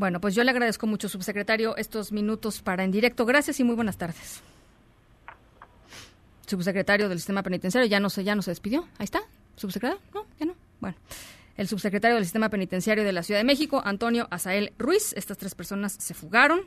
[0.00, 3.26] Bueno, pues yo le agradezco mucho, subsecretario, estos minutos para en directo.
[3.26, 4.40] Gracias y muy buenas tardes.
[6.46, 8.88] Subsecretario del Sistema Penitenciario, ya no se, ya no se despidió.
[8.96, 9.20] Ahí está,
[9.56, 10.02] subsecretario.
[10.14, 10.54] No, ya no.
[10.80, 10.96] Bueno
[11.58, 15.12] el subsecretario del Sistema Penitenciario de la Ciudad de México, Antonio Azael Ruiz.
[15.12, 16.60] Estas tres personas se fugaron,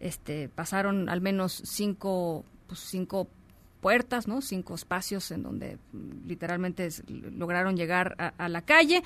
[0.00, 3.30] este, pasaron al menos cinco, pues, cinco
[3.80, 4.42] puertas, ¿no?
[4.42, 5.78] Cinco espacios en donde
[6.26, 9.02] literalmente lograron llegar a, la calle.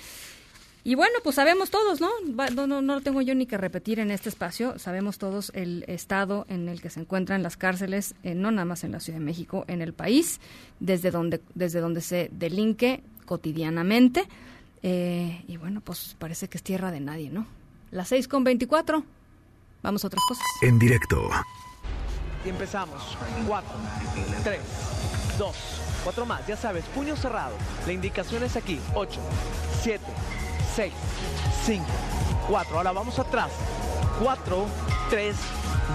[0.88, 2.08] Y bueno, pues sabemos todos, ¿no?
[2.54, 2.80] No, ¿no?
[2.80, 4.78] no lo tengo yo ni que repetir en este espacio.
[4.78, 8.84] Sabemos todos el estado en el que se encuentran las cárceles, eh, no nada más
[8.84, 10.40] en la Ciudad de México, en el país,
[10.80, 14.26] desde donde, desde donde se delinque cotidianamente.
[14.82, 17.46] Eh, y bueno, pues parece que es tierra de nadie, ¿no?
[17.90, 19.04] Las 6 con 24.
[19.82, 20.46] Vamos a otras cosas.
[20.62, 21.28] En directo.
[22.46, 23.18] Y empezamos.
[23.46, 23.70] 4,
[24.42, 24.60] 3,
[25.38, 25.56] 2,
[26.04, 26.46] 4 más.
[26.46, 27.54] Ya sabes, puño cerrado.
[27.86, 28.80] La indicación es aquí.
[28.94, 29.20] 8,
[29.82, 30.02] 7,
[30.78, 30.92] 6,
[31.66, 31.84] 5,
[32.46, 32.76] 4.
[32.76, 33.50] Ahora vamos atrás.
[34.22, 34.66] 4,
[35.10, 35.34] 3,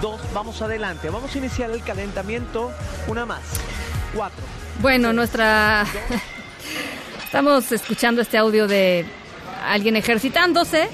[0.02, 0.20] 2.
[0.34, 1.08] Vamos adelante.
[1.08, 2.70] Vamos a iniciar el calentamiento.
[3.06, 3.40] Una más.
[4.14, 4.44] 4.
[4.82, 5.86] Bueno, nuestra...
[7.24, 9.06] Estamos escuchando este audio de
[9.66, 10.90] alguien ejercitándose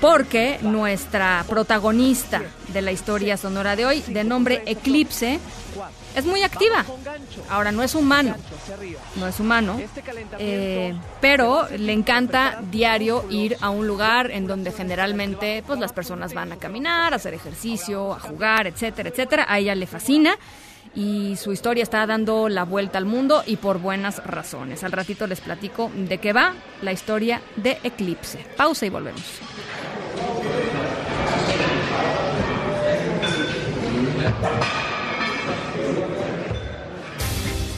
[0.00, 2.42] porque nuestra protagonista
[2.72, 5.38] de la historia sonora de hoy, de nombre Eclipse,
[6.14, 6.84] es muy activa.
[7.48, 8.34] Ahora, no es humano,
[9.16, 9.80] no es humano,
[10.38, 16.34] eh, pero le encanta diario ir a un lugar en donde generalmente pues, las personas
[16.34, 19.46] van a caminar, a hacer ejercicio, a jugar, etcétera, etcétera.
[19.48, 20.36] A ella le fascina
[20.94, 24.82] y su historia está dando la vuelta al mundo y por buenas razones.
[24.84, 28.44] Al ratito les platico de qué va la historia de Eclipse.
[28.56, 29.22] Pausa y volvemos.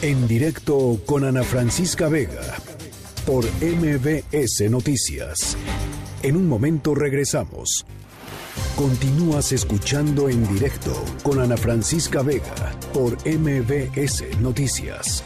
[0.03, 2.57] En directo con Ana Francisca Vega
[3.25, 5.57] por MBS Noticias.
[6.25, 7.87] En un momento regresamos.
[8.75, 10.93] Continúas escuchando en directo
[11.23, 15.23] con Ana Francisca Vega por MBS Noticias.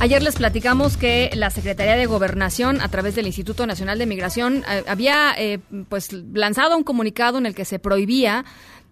[0.00, 4.62] Ayer les platicamos que la Secretaría de Gobernación, a través del Instituto Nacional de Migración,
[4.68, 5.58] eh, había eh,
[5.88, 8.44] pues lanzado un comunicado en el que se prohibía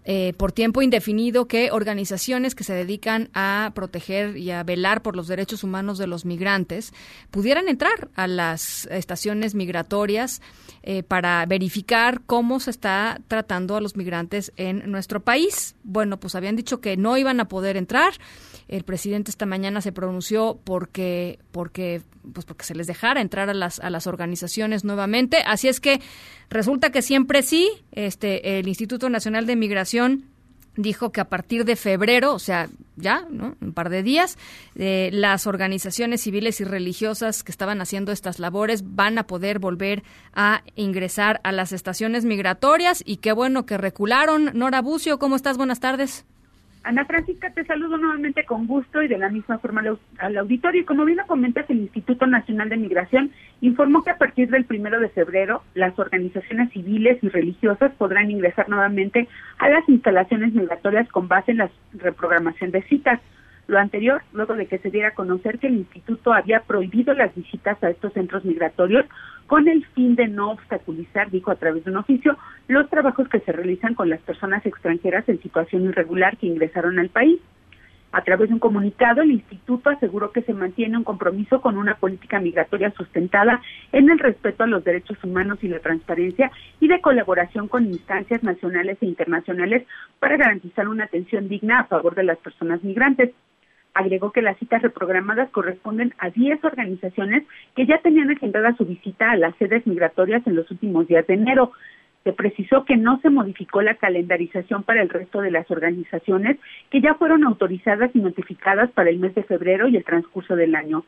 [0.08, 5.16] eh, por tiempo indefinido que organizaciones que se dedican a proteger y a velar por
[5.16, 6.92] los derechos humanos de los migrantes
[7.32, 10.40] pudieran entrar a las estaciones migratorias
[10.84, 15.74] eh, para verificar cómo se está tratando a los migrantes en nuestro país.
[15.82, 18.12] Bueno, pues habían dicho que no iban a poder entrar.
[18.68, 22.02] El presidente esta mañana se pronunció porque, porque,
[22.32, 25.38] pues porque se les dejara entrar a las, a las organizaciones nuevamente.
[25.46, 26.00] Así es que
[26.50, 30.24] resulta que siempre sí, este, el Instituto Nacional de Migración
[30.76, 33.56] dijo que a partir de febrero, o sea, ya, ¿no?
[33.60, 34.38] Un par de días,
[34.76, 40.02] eh, las organizaciones civiles y religiosas que estaban haciendo estas labores van a poder volver
[40.34, 44.50] a ingresar a las estaciones migratorias y qué bueno que recularon.
[44.54, 45.56] Nora Bucio, ¿cómo estás?
[45.56, 46.24] Buenas tardes.
[46.86, 49.82] Ana Francisca, te saludo nuevamente con gusto y de la misma forma
[50.18, 50.86] al, auditorio.
[50.86, 55.00] Como bien lo comentas, el Instituto Nacional de Migración informó que a partir del primero
[55.00, 59.26] de febrero las organizaciones civiles y religiosas podrán ingresar nuevamente
[59.58, 63.20] a las instalaciones migratorias con base en la reprogramación de citas.
[63.68, 67.34] Lo anterior, luego de que se diera a conocer que el instituto había prohibido las
[67.34, 69.06] visitas a estos centros migratorios
[69.48, 72.36] con el fin de no obstaculizar, dijo a través de un oficio,
[72.68, 77.08] los trabajos que se realizan con las personas extranjeras en situación irregular que ingresaron al
[77.08, 77.40] país.
[78.12, 81.96] A través de un comunicado, el instituto aseguró que se mantiene un compromiso con una
[81.96, 83.60] política migratoria sustentada
[83.92, 88.42] en el respeto a los derechos humanos y la transparencia y de colaboración con instancias
[88.42, 89.86] nacionales e internacionales
[90.20, 93.32] para garantizar una atención digna a favor de las personas migrantes.
[93.98, 97.44] Agregó que las citas reprogramadas corresponden a 10 organizaciones
[97.74, 101.32] que ya tenían agendada su visita a las sedes migratorias en los últimos días de
[101.32, 101.72] enero.
[102.22, 106.58] Se precisó que no se modificó la calendarización para el resto de las organizaciones
[106.90, 110.74] que ya fueron autorizadas y notificadas para el mes de febrero y el transcurso del
[110.74, 111.06] año.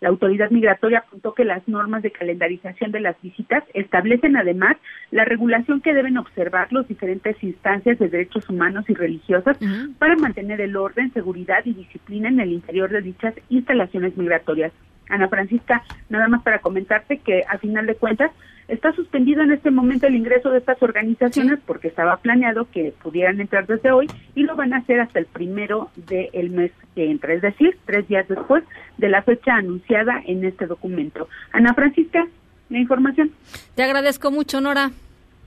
[0.00, 4.76] La autoridad migratoria apuntó que las normas de calendarización de las visitas establecen además
[5.10, 9.58] la regulación que deben observar los diferentes instancias de derechos humanos y religiosas
[9.98, 14.72] para mantener el orden, seguridad y disciplina en el interior de dichas instalaciones migratorias.
[15.10, 18.30] Ana Francisca, nada más para comentarte que a final de cuentas
[18.68, 23.40] está suspendido en este momento el ingreso de estas organizaciones porque estaba planeado que pudieran
[23.40, 27.34] entrar desde hoy y lo van a hacer hasta el primero del mes que entra,
[27.34, 28.62] es decir, tres días después
[28.96, 31.28] de la fecha anunciada en este documento.
[31.52, 32.26] Ana Francisca,
[32.68, 33.32] la información.
[33.74, 34.92] Te agradezco mucho, Nora.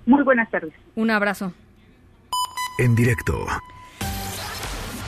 [0.05, 0.73] Muy buenas tardes.
[0.95, 1.53] Un abrazo.
[2.77, 3.45] En directo.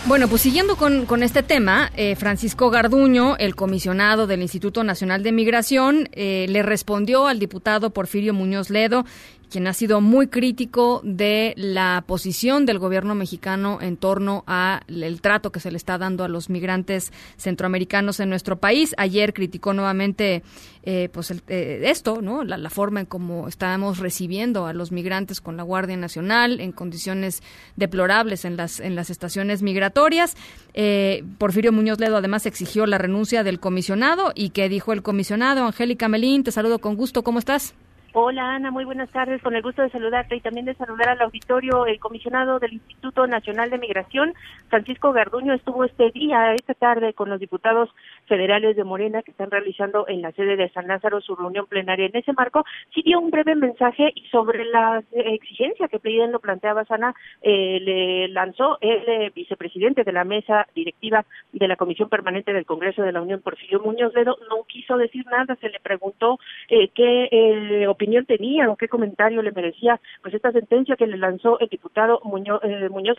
[0.07, 5.23] Bueno, pues siguiendo con, con este tema, eh, Francisco Garduño, el comisionado del Instituto Nacional
[5.23, 9.03] de Migración, eh, le respondió al diputado Porfirio Muñoz Ledo
[9.49, 15.51] quien ha sido muy crítico de la posición del gobierno mexicano en torno al trato
[15.51, 18.93] que se le está dando a los migrantes centroamericanos en nuestro país.
[18.97, 20.43] Ayer criticó nuevamente
[20.83, 22.43] eh, pues eh, esto, ¿no?
[22.43, 27.41] La, forma en cómo estamos recibiendo a los migrantes con la Guardia Nacional en condiciones
[27.75, 30.35] deplorables en las en las estaciones migratorias.
[30.73, 35.65] Eh, Porfirio Muñoz Ledo además exigió la renuncia del comisionado y que dijo el comisionado
[35.65, 37.73] Angélica Melín, te saludo con gusto, ¿cómo estás?
[38.17, 39.41] Hola Ana, muy buenas tardes.
[39.41, 41.85] Con el gusto de saludarte y también de saludar al auditorio.
[41.85, 44.33] El comisionado del Instituto Nacional de Migración,
[44.69, 47.89] Francisco Garduño, estuvo este día, esta tarde, con los diputados
[48.27, 52.05] federales de Morena que están realizando en la sede de San Lázaro su reunión plenaria.
[52.05, 56.39] En ese marco, sí dio un breve mensaje y sobre la exigencia que bien lo
[56.39, 62.09] planteaba Sana, eh, le lanzó el eh, vicepresidente de la mesa directiva de la Comisión
[62.09, 65.55] Permanente del Congreso de la Unión, Porfirio Muñoz Ledo, no quiso decir nada.
[65.55, 66.39] Se le preguntó
[66.69, 71.17] eh, qué eh, opinión tenía o qué comentario le merecía pues esta sentencia que le
[71.17, 73.17] lanzó el diputado Muñoz, eh, Muñoz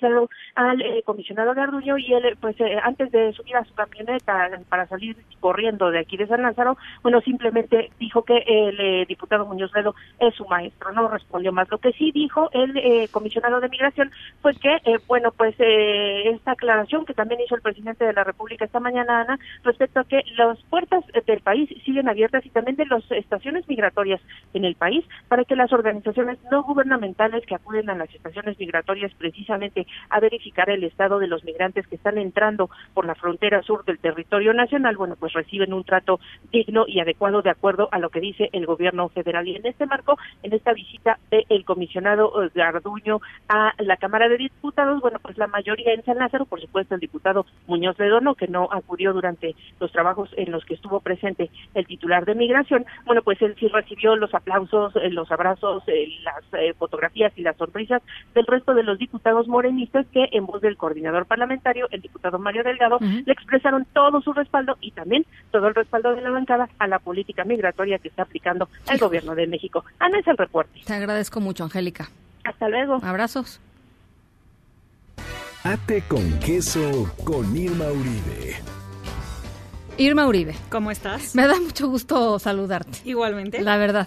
[0.54, 5.16] al eh, comisionado Garduño y él pues antes de subir a su camioneta para salir
[5.40, 10.34] corriendo de aquí de San Lázaro, bueno simplemente dijo que el diputado Muñoz Ledo es
[10.34, 11.70] su maestro, no respondió más.
[11.70, 14.10] Lo que sí dijo el comisionado de migración
[14.40, 18.80] fue que bueno pues esta aclaración que también hizo el presidente de la República esta
[18.80, 23.08] mañana Ana respecto a que las puertas del país siguen abiertas y también de las
[23.10, 24.20] estaciones migratorias
[24.54, 29.12] en el país para que las organizaciones no gubernamentales que acuden a las estaciones migratorias
[29.14, 33.84] precisamente a verificar el estado de los migrantes que están entrando por la frontera sur
[33.84, 36.20] del territorio nacional, bueno, pues reciben un trato
[36.52, 39.48] digno y adecuado de acuerdo a lo que dice el gobierno federal.
[39.48, 44.36] Y en este marco, en esta visita del comisionado eh, Garduño a la Cámara de
[44.36, 48.48] Diputados, bueno, pues la mayoría en San Lázaro, por supuesto el diputado Muñoz Ledono, que
[48.48, 53.22] no acudió durante los trabajos en los que estuvo presente el titular de migración, bueno,
[53.22, 58.02] pues él sí recibió los aplausos eh, los abrazos, eh, las fotografías y las sonrisas
[58.34, 62.62] del resto de los diputados morenistas que en voz del coordinador parlamentario, el diputado Mario
[62.62, 66.86] Delgado, le expresaron todo su respaldo y también todo el respaldo de la bancada a
[66.86, 69.84] la política migratoria que está aplicando el gobierno de México.
[69.98, 70.80] Ana es el reporte.
[70.84, 72.08] Te agradezco mucho, Angélica.
[72.44, 73.00] Hasta luego.
[73.02, 73.60] Abrazos.
[75.64, 78.54] Ate con queso con Irma Uribe.
[79.98, 80.54] Irma Uribe.
[80.70, 81.34] ¿Cómo estás?
[81.34, 82.98] Me da mucho gusto saludarte.
[83.04, 83.60] Igualmente.
[83.62, 84.06] La verdad.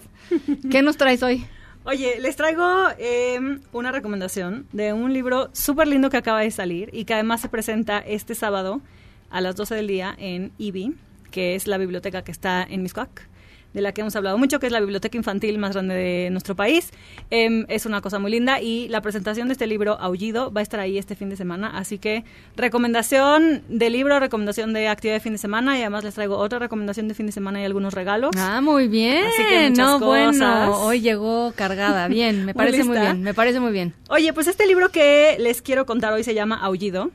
[0.71, 1.45] ¿Qué nos traes hoy?
[1.83, 2.63] Oye, les traigo
[2.97, 7.41] em, una recomendación de un libro súper lindo que acaba de salir y que además
[7.41, 8.81] se presenta este sábado
[9.30, 10.95] a las 12 del día en IBI,
[11.31, 13.30] que es la biblioteca que está en Miscoac
[13.73, 16.56] de la que hemos hablado mucho, que es la biblioteca infantil más grande de nuestro
[16.56, 16.91] país.
[17.30, 20.64] Em, es una cosa muy linda y la presentación de este libro, Aullido, va a
[20.64, 21.69] estar ahí este fin de semana.
[21.77, 22.23] Así que
[22.56, 26.60] recomendación de libro, recomendación de actividad de fin de semana y además les traigo otra
[26.60, 28.31] recomendación de fin de semana y algunos regalos.
[28.38, 29.26] Ah, muy bien.
[29.26, 32.07] Así que no, bueno, hoy llegó cargada.
[32.07, 33.93] Bien, me parece muy, bien, me parece muy bien.
[34.10, 37.11] Oye, pues este libro que les quiero contar hoy se llama Aullido.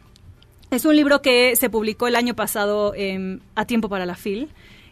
[0.74, 4.48] Es un libro que se publicó el año pasado em, a tiempo para la FIL,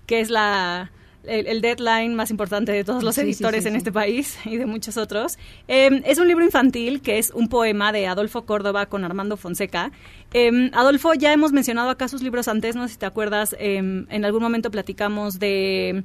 [0.07, 0.93] que es la
[1.25, 5.39] el, deadline más importante de todos los editores en este país y de muchos otros.
[5.67, 9.91] Em, es un libro infantil que es un poema de Adolfo Córdoba con Armando Fonseca.
[10.33, 14.25] Em, Adolfo, ya hemos mencionado acá sus libros antes, no sé si te acuerdas, en
[14.25, 16.05] algún momento platicamos de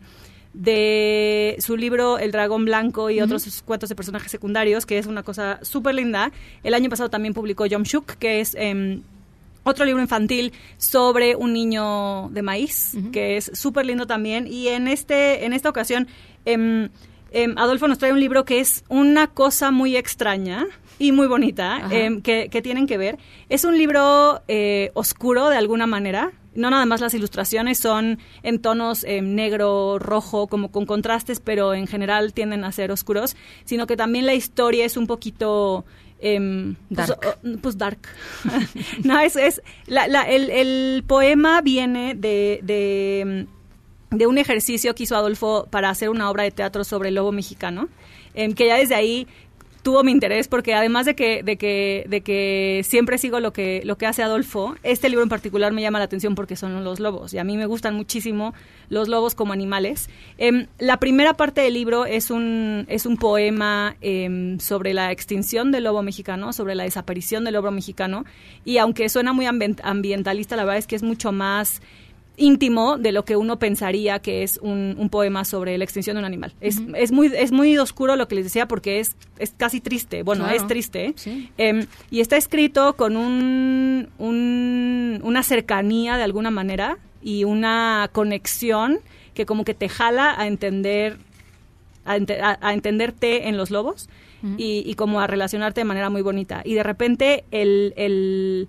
[0.54, 5.22] de su libro El Dragón Blanco y otros cuentos de personajes secundarios, que es una
[5.22, 6.32] cosa súper linda.
[6.64, 8.56] El año pasado también publicó Shuk, que es
[9.68, 14.48] otro libro infantil sobre un niño de maíz, que es súper lindo también.
[14.48, 16.07] Y en, este, en esta ocasión,
[16.45, 16.89] em,
[17.31, 20.65] em, Adolfo nos trae un libro que es una cosa muy extraña
[20.99, 23.18] y muy bonita, em, que, tienen que ver.
[23.49, 26.31] Es un libro eh, oscuro de alguna manera.
[26.56, 31.85] No nada más las ilustraciones son en tonos negro, rojo, como con contrastes, pero en
[31.85, 35.85] general tienden a ser oscuros, sino que también la historia es un poquito
[36.19, 37.39] Em, pues, dark.
[37.61, 37.99] Pues, dark.
[39.03, 43.45] no, es, es la, el, el, poema viene de, de,
[44.10, 47.31] de un ejercicio que hizo Adolfo para hacer una obra de teatro sobre el lobo
[47.31, 47.88] mexicano,
[48.34, 49.27] em, que ya desde ahí
[49.84, 53.82] tuvo mi interés porque además de que de que de que siempre sigo lo que
[53.86, 56.99] lo que hace Adolfo este libro en particular me llama la atención porque son los
[56.99, 58.54] lobos y a mí me gustan muchísimo
[58.90, 60.10] los lobos como animales.
[60.38, 65.72] Em, la primera parte del libro es un es un poema em, sobre la extinción
[65.72, 68.26] del lobo mexicano sobre la desaparición del lobo mexicano
[68.66, 71.82] y aunque suena muy ambien- ambientalista la verdad es que es mucho más
[72.39, 76.19] íntimo de lo que uno pensaría que es un, un poema sobre la extinción de
[76.19, 76.53] un animal.
[76.61, 80.22] Es, es, muy, es muy oscuro lo que les decía porque es, es casi triste.
[80.23, 80.55] Bueno, Claro.
[80.57, 81.15] es triste.
[81.57, 88.99] Em, y está escrito con un, un- una cercanía de alguna manera y una conexión
[89.34, 91.18] que como que te jala a entender
[92.05, 94.09] a, ente- a- a entenderte en los lobos
[94.57, 96.61] y, y como a relacionarte de manera muy bonita.
[96.64, 98.68] Y de repente el, el,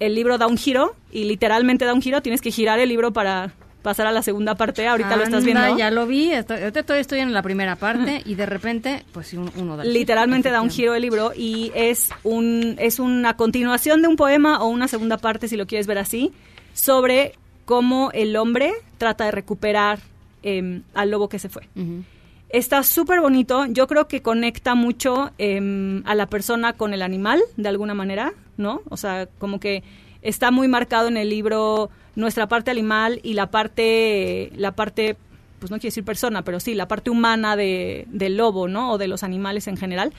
[0.00, 3.12] el libro da un giro y literalmente da un giro, tienes que girar el libro
[3.12, 3.52] para
[3.82, 5.60] pasar a la segunda parte, ahorita lo estás viendo.
[5.76, 6.58] ya lo vi, estoy,
[6.98, 9.82] estoy en la primera parte y de repente, pues sí, un- uno da.
[9.84, 14.62] Literalmente da un giro el libro y es un es una continuación de un poema
[14.62, 16.32] o una segunda parte, si lo quieres ver así,
[16.74, 17.32] sobre
[17.64, 19.98] cómo el hombre trata de recuperar
[20.44, 21.62] em, al lobo que se fue.
[22.52, 23.64] Está súper bonito.
[23.64, 28.34] Yo creo que conecta mucho em, a la persona con el animal, de alguna manera,
[28.58, 28.82] ¿no?
[28.90, 29.82] O sea, como que
[30.20, 35.16] está muy marcado en el libro nuestra parte animal y la parte, la parte,
[35.60, 38.92] pues no quiero decir persona, pero sí, la parte humana de, del lobo, ¿no?
[38.92, 40.12] O de los animales en general.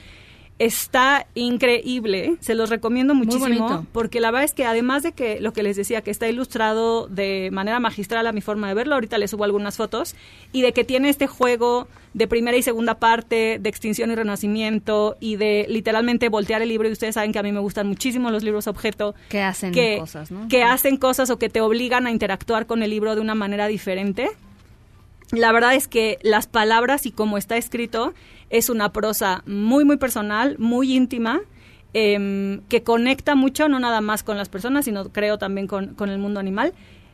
[0.60, 5.52] Está increíble, se los recomiendo muchísimo, porque la verdad es que además de que lo
[5.52, 9.18] que les decía, que está ilustrado de manera magistral a mi forma de verlo, ahorita
[9.18, 10.14] les subo algunas fotos,
[10.52, 15.16] y de que tiene este juego de primera y segunda parte, de extinción y renacimiento,
[15.18, 18.30] y de literalmente voltear el libro, y ustedes saben que a mí me gustan muchísimo
[18.30, 19.16] los libros objeto.
[19.28, 20.46] Que hacen que, cosas, ¿no?
[20.46, 23.66] Que hacen cosas o que te obligan a interactuar con el libro de una manera
[23.66, 24.30] diferente.
[25.34, 28.14] La verdad es que las palabras y cómo está escrito
[28.50, 31.40] es una prosa muy, muy personal, muy íntima,
[31.92, 36.08] em, que conecta mucho, no nada más con las personas, sino creo también con, con
[36.10, 36.72] el mundo animal.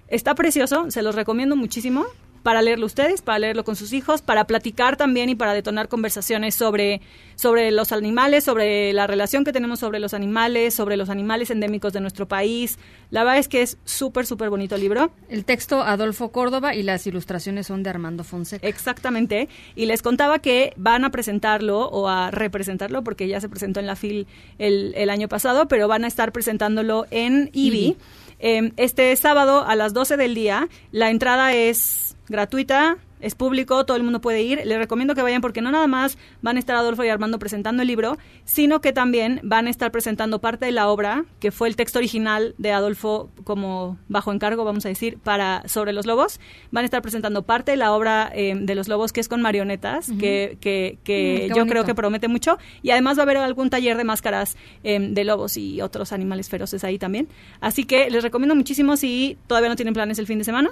[0.08, 2.06] Está precioso, se los recomiendo muchísimo
[2.42, 6.54] para leerlo ustedes, para leerlo con sus hijos, para platicar también y para detonar conversaciones
[6.54, 7.00] sobre,
[7.36, 11.92] sobre los animales, sobre la relación que tenemos sobre los animales, sobre los animales endémicos
[11.92, 12.78] de nuestro país.
[13.10, 15.12] La verdad es que es súper, súper bonito el libro.
[15.28, 18.66] El texto Adolfo Córdoba y las ilustraciones son de Armando Fonseca.
[18.66, 19.48] Exactamente.
[19.74, 23.86] Y les contaba que van a presentarlo o a representarlo, porque ya se presentó en
[23.86, 24.26] la FIL
[24.58, 27.78] el, el año pasado, pero van a estar presentándolo en IBI.
[27.78, 27.96] IBI.
[28.40, 30.68] Eh, este sábado a las 12 del día.
[30.92, 34.62] La entrada es gratuita, es público, todo el mundo puede ir.
[34.64, 37.82] Les recomiendo que vayan porque no nada más van a estar Adolfo y Armando presentando
[37.82, 38.16] el libro,
[38.46, 41.98] sino que también van a estar presentando parte de la obra, que fue el texto
[41.98, 46.40] original de Adolfo como bajo encargo, vamos a decir, para sobre los lobos.
[46.70, 49.42] Van a estar presentando parte de la obra eh, de los lobos, que es con
[49.42, 52.58] marionetas, que, que, que Mm, yo creo que promete mucho.
[52.82, 56.48] Y además va a haber algún taller de máscaras eh, de lobos y otros animales
[56.48, 57.28] feroces ahí también.
[57.60, 60.70] Así que les recomiendo muchísimo si todavía no tienen planes el fin de semana.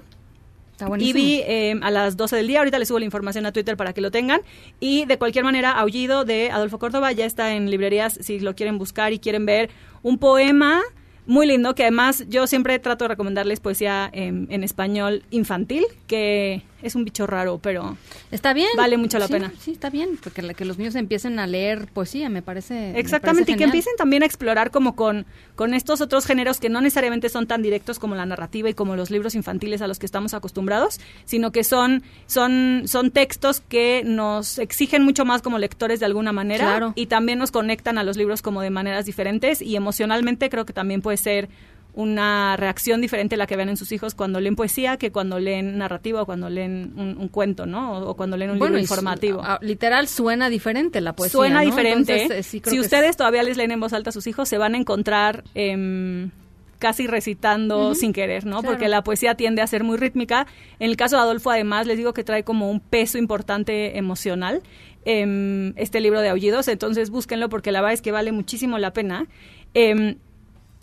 [0.87, 1.19] Buenísimo.
[1.19, 2.59] IBI eh, a las 12 del día.
[2.61, 4.41] Ahorita les subo la información a Twitter para que lo tengan.
[4.81, 8.79] Y de cualquier manera, Aullido de Adolfo Córdoba ya está en librerías si lo quieren
[8.79, 9.71] buscar y quieren ver
[10.03, 10.83] un poema
[11.27, 16.63] muy lindo que además yo siempre trato de recomendarles poesía en, en español infantil, que
[16.83, 17.97] es un bicho raro, pero
[18.31, 18.69] Está bien.
[18.77, 19.53] vale mucho la Sí, pena.
[19.59, 22.75] Sí, está bien, porque la- que los niños empiecen a leer poesía, me parece.
[22.93, 25.27] me Exactamente, parece y que empiecen también a explorar como con,
[25.57, 28.95] con estos otros géneros que no necesariamente son tan directos como la narrativa y como
[28.97, 34.03] los libros infantiles a los que estamos acostumbrados, sino que son, son, son textos que
[34.05, 36.93] nos exigen mucho más como lectores de alguna manera Claro.
[36.95, 40.73] y también nos conectan a los libros como de maneras diferentes y emocionalmente creo que
[40.73, 41.49] también puede ser
[41.94, 45.40] una reacción diferente a la que vean en sus hijos cuando leen poesía que cuando
[45.40, 47.93] leen narrativa o cuando leen un, un cuento, ¿no?
[47.98, 49.43] O, o cuando leen un Bueno, libro su- informativo.
[49.43, 51.32] a- literal suena diferente la poesía.
[51.32, 51.66] Suena ¿no?
[51.66, 52.23] diferente.
[52.23, 54.27] Entonces, eh, sí creo si que ustedes todavía les leen en voz alta a sus
[54.28, 56.31] hijos, se van a encontrar em,
[56.78, 58.60] casi recitando sin querer, ¿no?
[58.60, 58.74] Claro.
[58.74, 60.47] Porque la poesía tiende a ser muy rítmica.
[60.78, 64.62] En el caso de Adolfo, además, les digo que trae como un peso importante emocional
[65.05, 66.69] em, este libro de Aullidos.
[66.69, 69.27] Entonces, búsquenlo porque la verdad es que vale muchísimo la pena.
[69.74, 70.16] Em,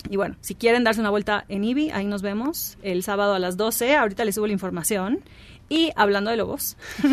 [0.09, 3.39] y bueno, si quieren darse una vuelta en IBI, ahí nos vemos el sábado a
[3.39, 3.95] las 12.
[3.95, 5.21] Ahorita les subo la información.
[5.67, 6.77] Y hablando de lobos,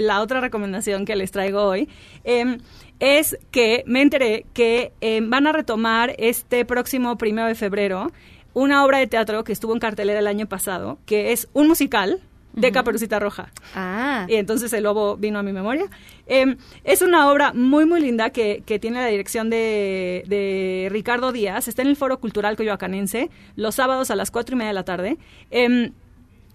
[0.00, 1.88] la otra recomendación que les traigo hoy
[2.22, 2.58] em,
[3.00, 8.12] es que me enteré que em, van a retomar este próximo primero de febrero
[8.54, 12.22] una obra de teatro que estuvo en cartelera el año pasado, que es un musical
[12.56, 13.52] de Caperucita Roja.
[13.74, 14.26] Ah.
[14.28, 15.86] Y entonces el lobo vino a mi memoria.
[16.26, 21.32] Eh, es una obra muy, muy linda que, que tiene la dirección de, de Ricardo
[21.32, 21.68] Díaz.
[21.68, 24.84] Está en el Foro Cultural Coyoacanense los sábados a las cuatro y media de la
[24.84, 25.18] tarde.
[25.50, 25.92] Em,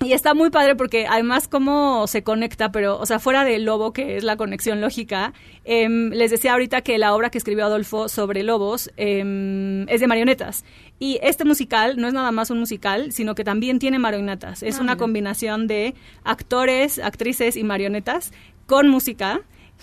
[0.04, 3.94] Y está muy padre porque además cómo se conecta, pero, o sea, fuera de Lobo,
[3.94, 5.34] que es la conexión lógica,
[5.64, 10.08] em, les decía ahorita que la obra que escribió Adolfo sobre lobos em, es de
[10.08, 10.66] marionetas.
[10.98, 14.64] Y este musical no es nada más un musical, sino que también tiene marionetas.
[14.64, 18.32] Es Ah, una combinación de actores, actrices y marionetas
[18.66, 19.42] con música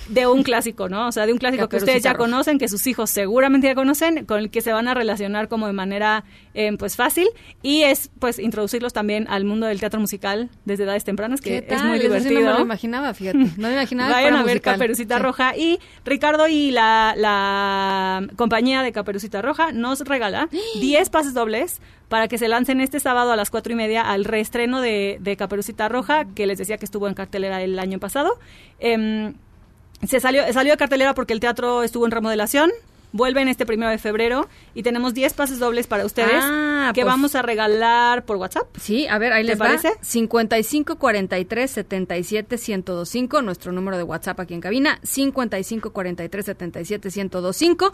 [0.09, 1.09] de un clásico, ¿no?
[1.09, 2.25] O sea, de un clásico que ustedes ya Roja.
[2.31, 5.67] conocen, que sus hijos seguramente ya conocen, con el que se van a relacionar como
[5.67, 7.29] de manera eh, pues fácil
[7.63, 11.75] y es pues introducirlos también al mundo del teatro musical desde edades tempranas, que ¿Qué
[11.75, 12.41] es muy divertido.
[12.41, 13.39] no me lo imaginaba, fíjate.
[13.39, 14.75] No me imaginaba Vayan a ver musical.
[14.75, 15.23] Caperucita Sí.
[15.23, 20.49] Roja y Ricardo y la, la compañía de Caperucita Roja nos regala
[20.81, 24.25] 10 pases dobles para que se lancen este sábado a las cuatro y media al
[24.25, 28.39] reestreno de, de Caperucita Roja, que les decía que estuvo en cartelera el año pasado.
[28.81, 29.35] Em,
[30.07, 32.71] se salió, salió de cartelera porque el teatro estuvo en remodelación.
[33.11, 37.11] Vuelven este primero de febrero y tenemos 10 pases dobles para ustedes Ah, que pues-
[37.11, 38.67] vamos a regalar por WhatsApp.
[38.79, 39.89] Sí, a ver, ahí ¿Te les parece?
[39.89, 39.95] va.
[40.03, 45.01] 55 43 77 1025, nuestro número de WhatsApp aquí en cabina.
[45.03, 47.93] 55 43 77 1025.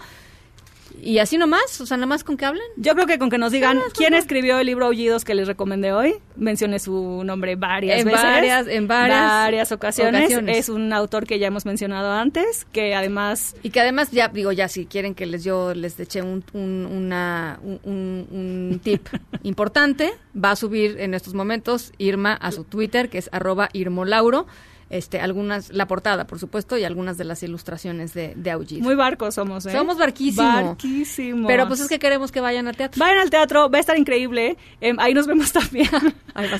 [1.03, 2.65] Y así nomás, o sea, nada más con que hablen.
[2.77, 5.93] Yo creo que con que nos digan quién escribió el libro Aullidos que les recomendé
[5.93, 8.23] hoy, mencione su nombre varias En veces.
[8.23, 10.23] varias- en varias ocasiones.
[10.25, 10.57] ocasiones.
[10.59, 13.55] Es un autor que ya hemos mencionado antes, que además...
[13.62, 16.87] Y que además, ya digo, ya si quieren que les yo les eché un, un,
[16.91, 18.29] una, un, un-
[18.73, 19.07] un tip
[19.43, 24.47] importante, va a subir en estos momentos Irma a su Twitter, que es arroba irmolauro,
[24.95, 28.85] este, algunas, la portada, por supuesto, y algunas de las ilustraciones de, de Aullido.
[28.85, 29.73] Muy barcos somos, ¿eh?
[29.73, 30.47] Somos barquísimo.
[30.47, 31.49] Barquísimos.
[31.49, 33.01] Pero pues es que queremos que vayan al teatro.
[33.01, 34.57] Vayan al teatro, va a estar increíble.
[34.81, 35.89] Em, ahí nos vemos también.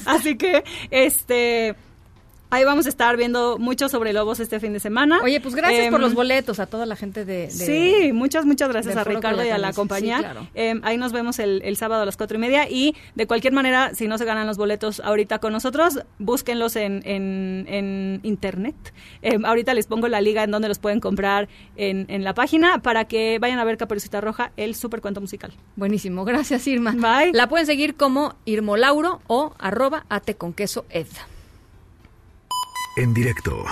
[0.05, 1.77] Así que, este...
[2.55, 5.19] Ahí vamos a estar viendo mucho sobre lobos este fin de semana.
[5.25, 7.47] Oye, pues gracias por Em, los boletos a toda la gente de...
[7.47, 10.19] de- Sí, muchas, muchas gracias a Ricardo y a la compañía.
[10.19, 10.47] Sí, claro.
[10.55, 12.69] Eh, ahí nos vemos el, el sábado a las cuatro y media.
[12.71, 17.03] Y de cualquier manera, si no se ganan los boletos ahorita con nosotros, búsquenlos en,
[17.05, 18.77] en, en internet.
[19.23, 22.79] Eh, ahorita les pongo la liga en donde los pueden comprar en, en la página
[22.83, 25.53] para que vayan a ver Caperucita Roja, el super cuento musical.
[25.75, 26.93] Buenísimo, gracias Irma.
[27.33, 31.07] La pueden seguir como Irmolauro o arroba ate con queso ed.
[32.97, 33.65] En directo.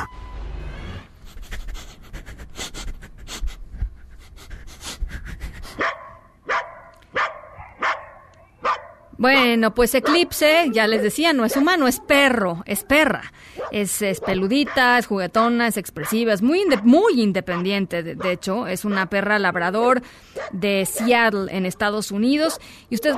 [9.19, 13.23] Bueno, pues Eclipse, ya les decía, no es humano, es perro, es perra.
[13.71, 18.67] Es, es peludita, es juguetona, es expresiva, es muy, inde- muy independiente, de, hecho.
[18.67, 20.03] Es una perra labrador
[20.51, 22.59] de Seattle, en Estados Unidos.
[22.91, 23.15] Y usted,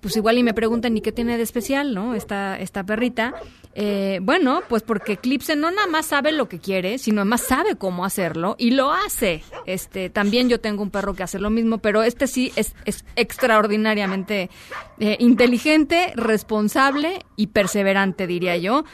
[0.00, 2.14] pues igual y me preguntan, ¿y qué tiene de especial, no?
[2.14, 3.34] Esta, esta perrita.
[3.74, 7.76] Eh, bueno, pues porque Eclipse no nada más sabe lo que quiere, sino además sabe
[7.76, 9.44] cómo hacerlo y lo hace.
[9.66, 12.74] Este, también yo tengo un perro que hace lo mismo, pero este sí es,
[13.16, 14.50] extraordinariamente
[14.98, 18.84] eh, inteligente, responsable y perseverante, diría yo.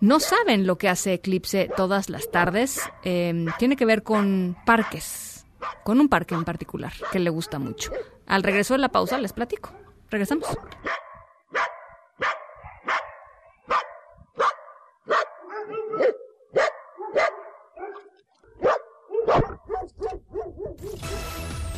[0.00, 2.80] No saben lo que hace Eclipse todas las tardes.
[3.04, 5.46] Eh, tiene que ver con parques,
[5.84, 7.92] con un parque en particular que le gusta mucho.
[8.26, 9.72] Al regreso de la pausa les platico.
[10.10, 10.46] Regresamos.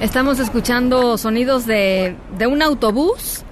[0.00, 3.42] Estamos escuchando sonidos de, de un autobús,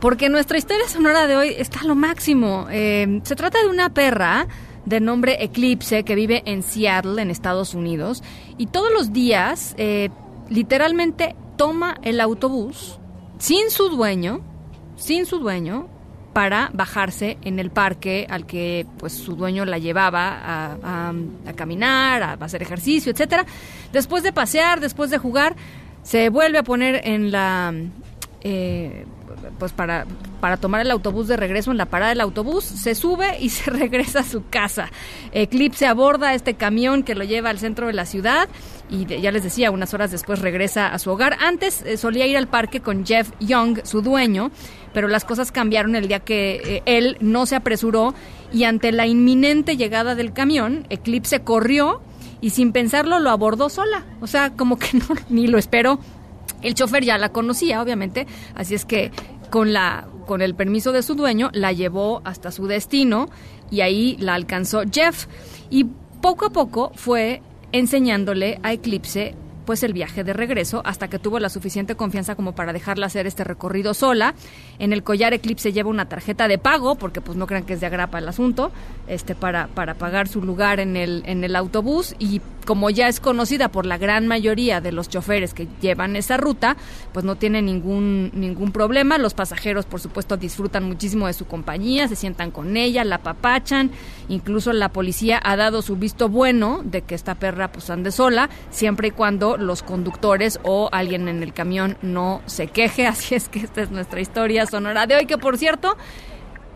[0.00, 2.66] porque nuestra historia sonora de hoy está a lo máximo.
[2.70, 4.46] Eh, se trata de una perra
[4.86, 8.22] de nombre Eclipse que vive en Seattle, en Estados Unidos,
[8.56, 10.08] y todos los días eh,
[10.48, 12.98] literalmente toma el autobús
[13.38, 14.40] sin su dueño,
[14.96, 15.88] sin su dueño,
[16.32, 21.12] para bajarse en el parque al que pues su dueño la llevaba a, a-
[21.46, 23.44] a caminar, a hacer ejercicio, etcétera.
[23.92, 25.54] Después de pasear, después de jugar,
[26.02, 27.72] se vuelve a poner en la
[28.42, 29.04] eh,
[29.58, 30.06] pues para,
[30.40, 33.70] para tomar el autobús de regreso en la parada del autobús, se sube y se
[33.70, 34.90] regresa a su casa.
[35.32, 38.48] Eclipse aborda este camión que lo lleva al centro de la ciudad
[38.90, 41.36] y ya les decía, unas horas después regresa a su hogar.
[41.40, 44.50] Antes eh, solía ir al parque con Jeff Young, su dueño,
[44.92, 48.14] pero las cosas cambiaron el día que eh, él no se apresuró
[48.52, 52.02] y ante la inminente llegada del camión, Eclipse corrió
[52.42, 54.04] y sin pensarlo lo abordó sola.
[54.20, 55.98] O sea, como que no, ni lo esperó.
[56.60, 59.10] El chofer ya la conocía, obviamente, así es que
[59.50, 63.28] con la con el permiso de su dueño, la llevó hasta su destino
[63.70, 65.26] y ahí la alcanzó Jeff.
[65.70, 65.86] Y
[66.20, 67.42] poco a poco fue
[67.72, 72.54] enseñándole a Eclipse pues el viaje de regreso hasta que tuvo la suficiente confianza como
[72.54, 74.34] para dejarla hacer este recorrido sola.
[74.78, 77.80] En el collar Eclipse lleva una tarjeta de pago, porque pues no crean que es
[77.80, 78.72] de agrapa el asunto,
[79.06, 83.20] este para, para pagar su lugar en el, en el autobús y como ya es
[83.20, 86.76] conocida por la gran mayoría de los choferes que llevan esa ruta,
[87.12, 89.18] pues no tiene ningún, ningún problema.
[89.18, 93.90] Los pasajeros, por supuesto, disfrutan muchísimo de su compañía, se sientan con ella, la papachan.
[94.28, 98.48] Incluso la policía ha dado su visto bueno de que esta perra pues ande sola,
[98.70, 103.06] siempre y cuando los conductores o alguien en el camión no se queje.
[103.12, 105.96] Así es que esta es nuestra historia sonora de hoy, que por cierto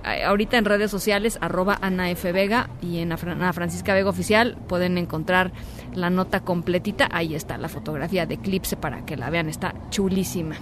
[0.06, 2.30] ahorita en redes sociales, arroba Ana F.
[2.32, 5.52] Vega y en Ana Francisca Vega Oficial pueden encontrar
[5.94, 7.08] la nota completita.
[7.10, 10.56] Ahí está la fotografía de Eclipse para que la vean, está chulísima.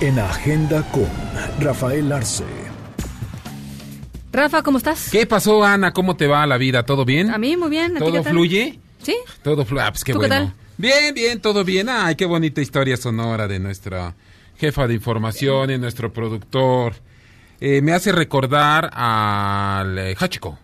[0.00, 1.06] En Agenda con
[1.60, 2.59] Rafael Arce.
[4.32, 5.08] Rafa, ¿cómo estás?
[5.10, 5.92] ¿Qué pasó, Ana?
[5.92, 6.84] ¿Cómo te va la vida?
[6.84, 7.30] ¿Todo bien?
[7.30, 7.92] A mí muy bien.
[7.92, 8.32] ¿A ti ¿Todo qué tal?
[8.32, 8.78] fluye?
[9.02, 9.16] Sí.
[9.42, 9.82] Todo fluye.
[9.82, 10.44] Ah, pues qué ¿Tú qué bueno.
[10.46, 10.54] tal?
[10.78, 11.88] Bien, bien, todo bien.
[11.88, 14.14] Ay, qué bonita historia sonora de nuestra
[14.56, 16.94] jefa de información y nuestro productor.
[17.60, 20.58] Eh, me hace recordar al eh, Hachiko,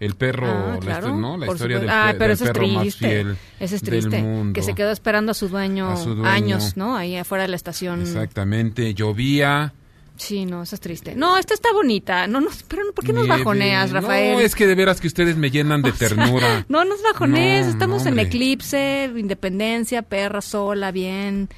[0.00, 1.36] el perro, Ah, la, claro, ¿no?
[1.38, 1.88] la historia del.
[1.88, 3.08] Ah, pe- pero del eso es perro más triste.
[3.08, 4.20] fiel Ese es del triste.
[4.20, 4.52] mundo.
[4.52, 6.28] Que se quedó esperando a su dueño, A su dueño.
[6.28, 6.96] años, ¿no?
[6.96, 8.02] Ahí afuera de la estación.
[8.02, 9.72] Exactamente, llovía.
[10.16, 11.14] Sí, no, eso es triste.
[11.16, 12.26] No, esta está bonita.
[12.26, 14.34] No, no, pero ¿por qué nos bajoneas, Rafael?
[14.34, 16.64] No, es que de veras que ustedes me llenan de ternura.
[16.68, 21.48] No nos bajonees, No, estamos no, en eclipse, independencia, perra sola, bien.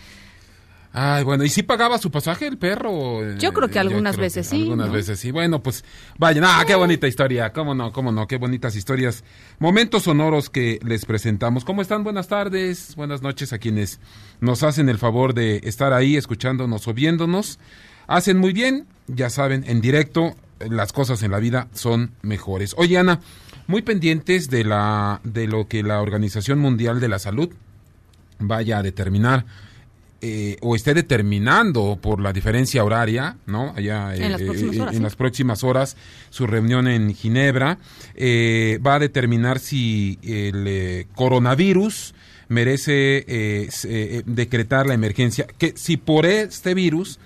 [0.97, 3.37] Ay, bueno, ¿y si pagaba su pasaje el perro?
[3.39, 4.93] Yo creo que Eh, algunas creo veces que sí, Algunas ¿no?
[4.93, 5.33] veces sí.
[5.33, 5.85] Bueno, pues
[6.19, 6.45] vayan.
[6.47, 7.53] Ah, qué bonita historia.
[7.53, 7.93] ¿Cómo no?
[7.93, 8.29] ¿Cómo no?
[8.29, 9.25] Qué bonitas historias.
[9.59, 11.65] Momentos sonoros que les presentamos.
[11.65, 12.05] ¿Cómo están?
[12.05, 13.99] Buenas tardes, buenas noches a quienes
[14.41, 17.59] nos hacen el favor de estar ahí escuchándonos o viéndonos.
[18.07, 20.35] Hacen muy bien, ya saben, en directo
[20.71, 22.75] las cosas en la vida son mejores.
[22.77, 23.21] Oye, Ana,
[23.67, 27.51] muy pendientes de la de lo que la Organización Mundial de la Salud
[28.39, 29.45] vaya a determinar
[30.21, 33.75] eh, o esté determinando por la diferencia horaria, ¿no?
[33.77, 35.03] Allá En las eh, próximas eh, horas, en sí.
[35.03, 35.97] las próximas horas,
[36.31, 37.79] su reunión en Ginebra
[38.15, 42.15] eh, va a determinar si el eh, coronavirus
[42.49, 47.19] merece eh, eh, decretar la emergencia, que si por este virus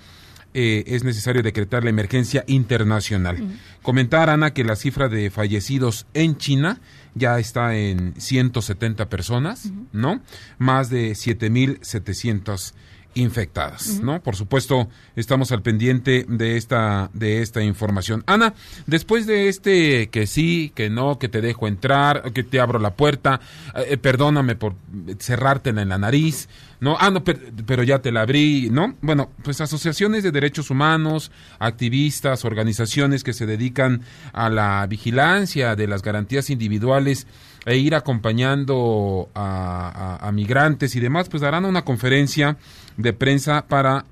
[0.61, 3.37] eh, es necesario decretar la emergencia internacional.
[3.81, 6.81] Comentar, Ana, que la cifra de fallecidos en China
[7.15, 10.21] ya está en 170 personas, ¿no?
[10.57, 12.73] Más de 7.700
[13.19, 13.99] infectadas.
[14.01, 14.21] ¿no?
[14.21, 18.23] Por supuesto, estamos al pendiente de esta de esta información.
[18.27, 18.53] Ana,
[18.87, 22.95] después de este que sí, que no, que te dejo entrar, que te abro la
[22.95, 23.39] puerta,
[23.75, 24.75] eh, perdóname por
[25.19, 26.95] cerrártela en la nariz, ¿no?
[26.99, 28.95] Ah, no, per- pero, ya te la abrí, ¿no?
[29.01, 34.01] Bueno, pues asociaciones de derechos humanos, activistas, organizaciones que se dedican
[34.33, 37.27] a la vigilancia de las garantías individuales
[37.65, 42.57] e ir acompañando a, migrantes y demás, pues darán una conferencia
[42.97, 44.05] de prensa para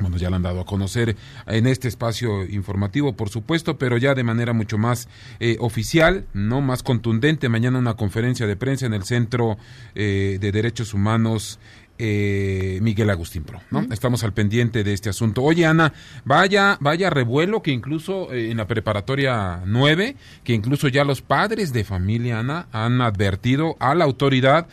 [0.00, 1.16] bueno, ya la han dado a conocer
[1.46, 5.08] en este espacio informativo, por supuesto, pero ya de manera mucho más
[5.40, 7.48] eh, oficial, no más contundente.
[7.48, 9.58] Mañana una conferencia de prensa en el Centro
[9.96, 11.58] eh, de Derechos Humanos
[11.98, 13.86] eh, Miguel Agustín Pro, ¿no?
[13.92, 15.42] Estamos al pendiente de este asunto.
[15.42, 15.92] Oye, Ana,
[16.24, 21.72] vaya, vaya revuelo que incluso eh, en la preparatoria 9, que incluso ya los padres
[21.72, 24.66] de familia, Ana, han advertido a la autoridad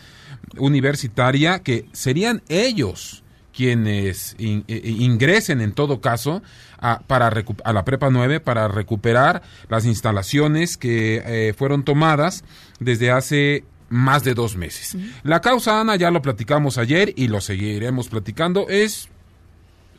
[0.58, 3.24] universitaria que serían ellos
[3.56, 6.44] quienes in- eh, ingresen en todo caso
[6.78, 7.32] a, para
[7.64, 12.44] a la prepa 9 para recuperar las instalaciones que eh, fueron tomadas
[12.80, 13.64] desde hace
[13.96, 14.98] más de dos meses.
[15.24, 19.10] La causa, Ana, ya lo platicamos ayer y lo seguiremos platicando, es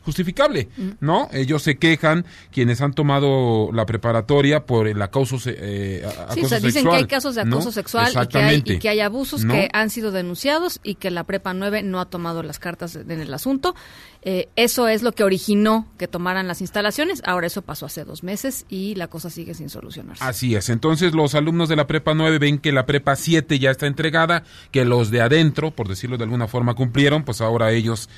[0.07, 0.69] justificable,
[1.01, 1.27] ¿no?
[1.33, 6.59] Ellos se quejan, quienes han tomado la preparatoria por el acoso, eh, Sí, o sea,
[6.59, 7.57] dicen sexual, que hay casos de ¿no?
[7.57, 9.53] acoso sexual y que, hay, y que hay abusos ¿No?
[9.53, 13.11] que han sido denunciados y que la Prepa 9 no ha tomado las cartas en
[13.11, 13.75] el asunto.
[14.21, 17.21] Eh, eso es lo que originó que tomaran las instalaciones.
[17.25, 20.23] Ahora eso pasó hace dos meses y la cosa sigue sin solucionarse.
[20.23, 20.69] Así es.
[20.69, 24.43] Entonces los alumnos de la prepa 9 ven que la prepa 7 ya está entregada,
[24.71, 28.09] que los de adentro, por decirlo de alguna forma, cumplieron, pues ahora ellos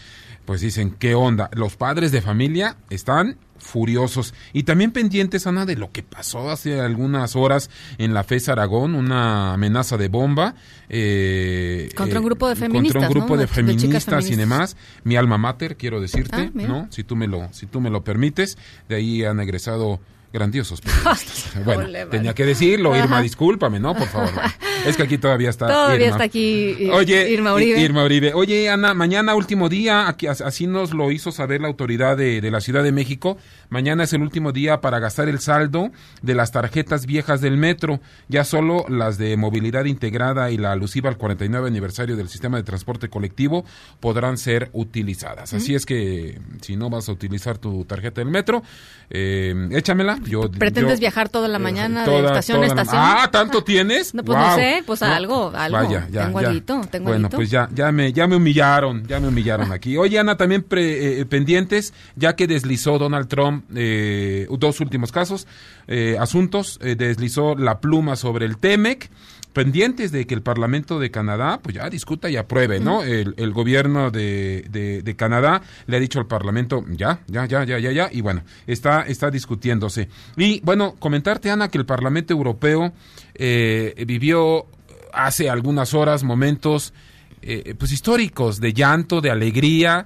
[0.50, 1.48] pues dicen, ¿qué onda?
[1.54, 6.80] Los padres de familia están furiosos y también pendientes, Ana, de lo que pasó hace
[6.82, 7.70] algunas horas
[8.00, 10.56] en la FES Aragón, una amenaza de bomba.
[10.90, 13.34] eh, Contra un eh, grupo de Contra feministas, un grupo ¿no?
[13.36, 14.38] de De- de feministas y feministas.
[14.38, 14.78] demás.
[15.04, 16.52] Mi alma mater, quiero decirte, Ah.
[16.56, 16.88] ¿no?
[16.90, 18.58] Si tú me lo, si tú me lo permites.
[18.88, 20.00] De ahí han egresado
[20.34, 21.64] grandiosos periodistas.
[21.64, 22.06] bueno, vale.
[22.08, 23.22] tenía que decirlo, Irma, Ajá.
[23.22, 23.96] discúlpame, ¿no?
[23.96, 24.32] Por favor.
[24.86, 26.16] Es que aquí todavía está Todavía Irma.
[26.18, 27.80] está aquí Oye, Irma Uribe.
[27.82, 28.34] Irma Uribe.
[28.34, 32.42] Oye, Ana, mañana último día, aquí, as- así nos lo hizo saber la autoridad de,
[32.42, 33.38] de la Ciudad de México.
[33.70, 35.92] Mañana es el último día para gastar el saldo
[36.22, 38.00] de las tarjetas viejas del metro.
[38.30, 42.64] Ya solo las de movilidad integrada y la alusiva al 49 aniversario del sistema de
[42.64, 43.66] transporte colectivo
[44.00, 45.54] podrán ser utilizadas.
[45.54, 48.64] Así es que si no vas a utilizar tu tarjeta del metro,
[49.10, 50.20] eh, échamela.
[50.26, 52.96] Yo, ¿Pretendes yo- viajar toda la mañana de toda- estación a la- estación?
[53.04, 54.14] Ah, ¿tanto tienes?
[54.14, 54.58] No, pues no Guau.
[54.78, 55.78] Sé, pues algo, algo.
[55.78, 56.48] Vaya, ya, Tengo ya.
[56.90, 59.98] tengo Bueno, pues ya, ya me, ya me humillaron, ya me humillaron aquí.
[59.98, 65.48] Oye, Ana, también pre- eh, pendientes, ya que deslizó Donald Trump eh, dos últimos casos,
[65.88, 69.10] eh, asuntos, eh, deslizó la pluma sobre el TEMEC,
[69.54, 73.04] pendientes de que el Parlamento de Canadá, pues ya discuta y apruebe, ¿no?
[73.04, 77.64] El, el gobierno de, de, de Canadá le ha dicho al Parlamento, ya, ya, ya,
[77.64, 80.10] ya, ya, ya, y bueno, está, está discutiéndose.
[80.38, 82.94] Y bueno, comentarte, Ana, que el Parlamento Europeo
[83.36, 84.66] eh, vivió
[85.14, 86.94] hace algunas horas momentos
[87.42, 90.06] eh, pues históricos de llanto, de alegría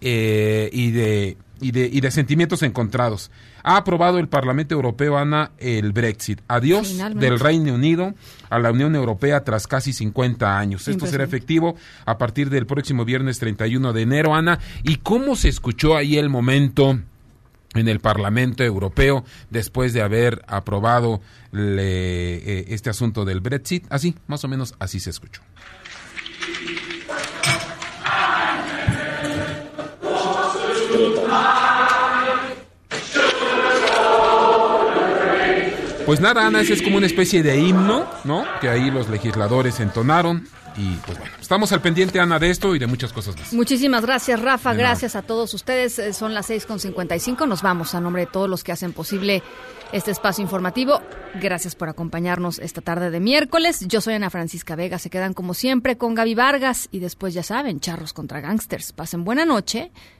[0.00, 3.30] eh, y, de, y, de, y de sentimientos encontrados.
[3.62, 6.40] Ha aprobado el Parlamento Europeo, Ana, el Brexit.
[6.48, 7.24] Adiós Finalmente.
[7.26, 8.14] del Reino Unido
[8.48, 10.88] a la Unión Europea tras casi 50 años.
[10.88, 11.76] Esto será efectivo
[12.06, 14.58] a partir del próximo viernes 31 de enero, Ana.
[14.82, 16.98] ¿Y cómo se escuchó ahí el momento?
[17.74, 21.20] en el Parlamento Europeo después de haber aprobado
[21.52, 23.86] le- eh, este asunto del Brexit.
[23.90, 25.40] Así, más o menos así se escuchó.
[36.10, 38.44] Pues nada, Ana, ese es como una especie de himno, ¿no?
[38.60, 40.48] Que ahí los legisladores entonaron.
[40.76, 43.52] Y pues bueno, estamos al pendiente, Ana, de esto y de muchas cosas más.
[43.52, 44.70] Muchísimas gracias, Rafa.
[44.70, 44.88] De nada.
[44.90, 45.98] Gracias a todos ustedes.
[46.00, 47.46] Eh, Son las 6.55.
[47.46, 49.42] Nos vamos a nombre de todos los que hacen posible
[49.92, 51.00] este espacio informativo.
[51.40, 53.80] Gracias por acompañarnos esta tarde de miércoles.
[53.86, 54.98] Yo soy Ana Francisca Vega.
[54.98, 58.92] Se quedan como siempre con Gaby Vargas y después ya saben, charros contra gangsters.
[58.92, 59.92] Pasen buena noche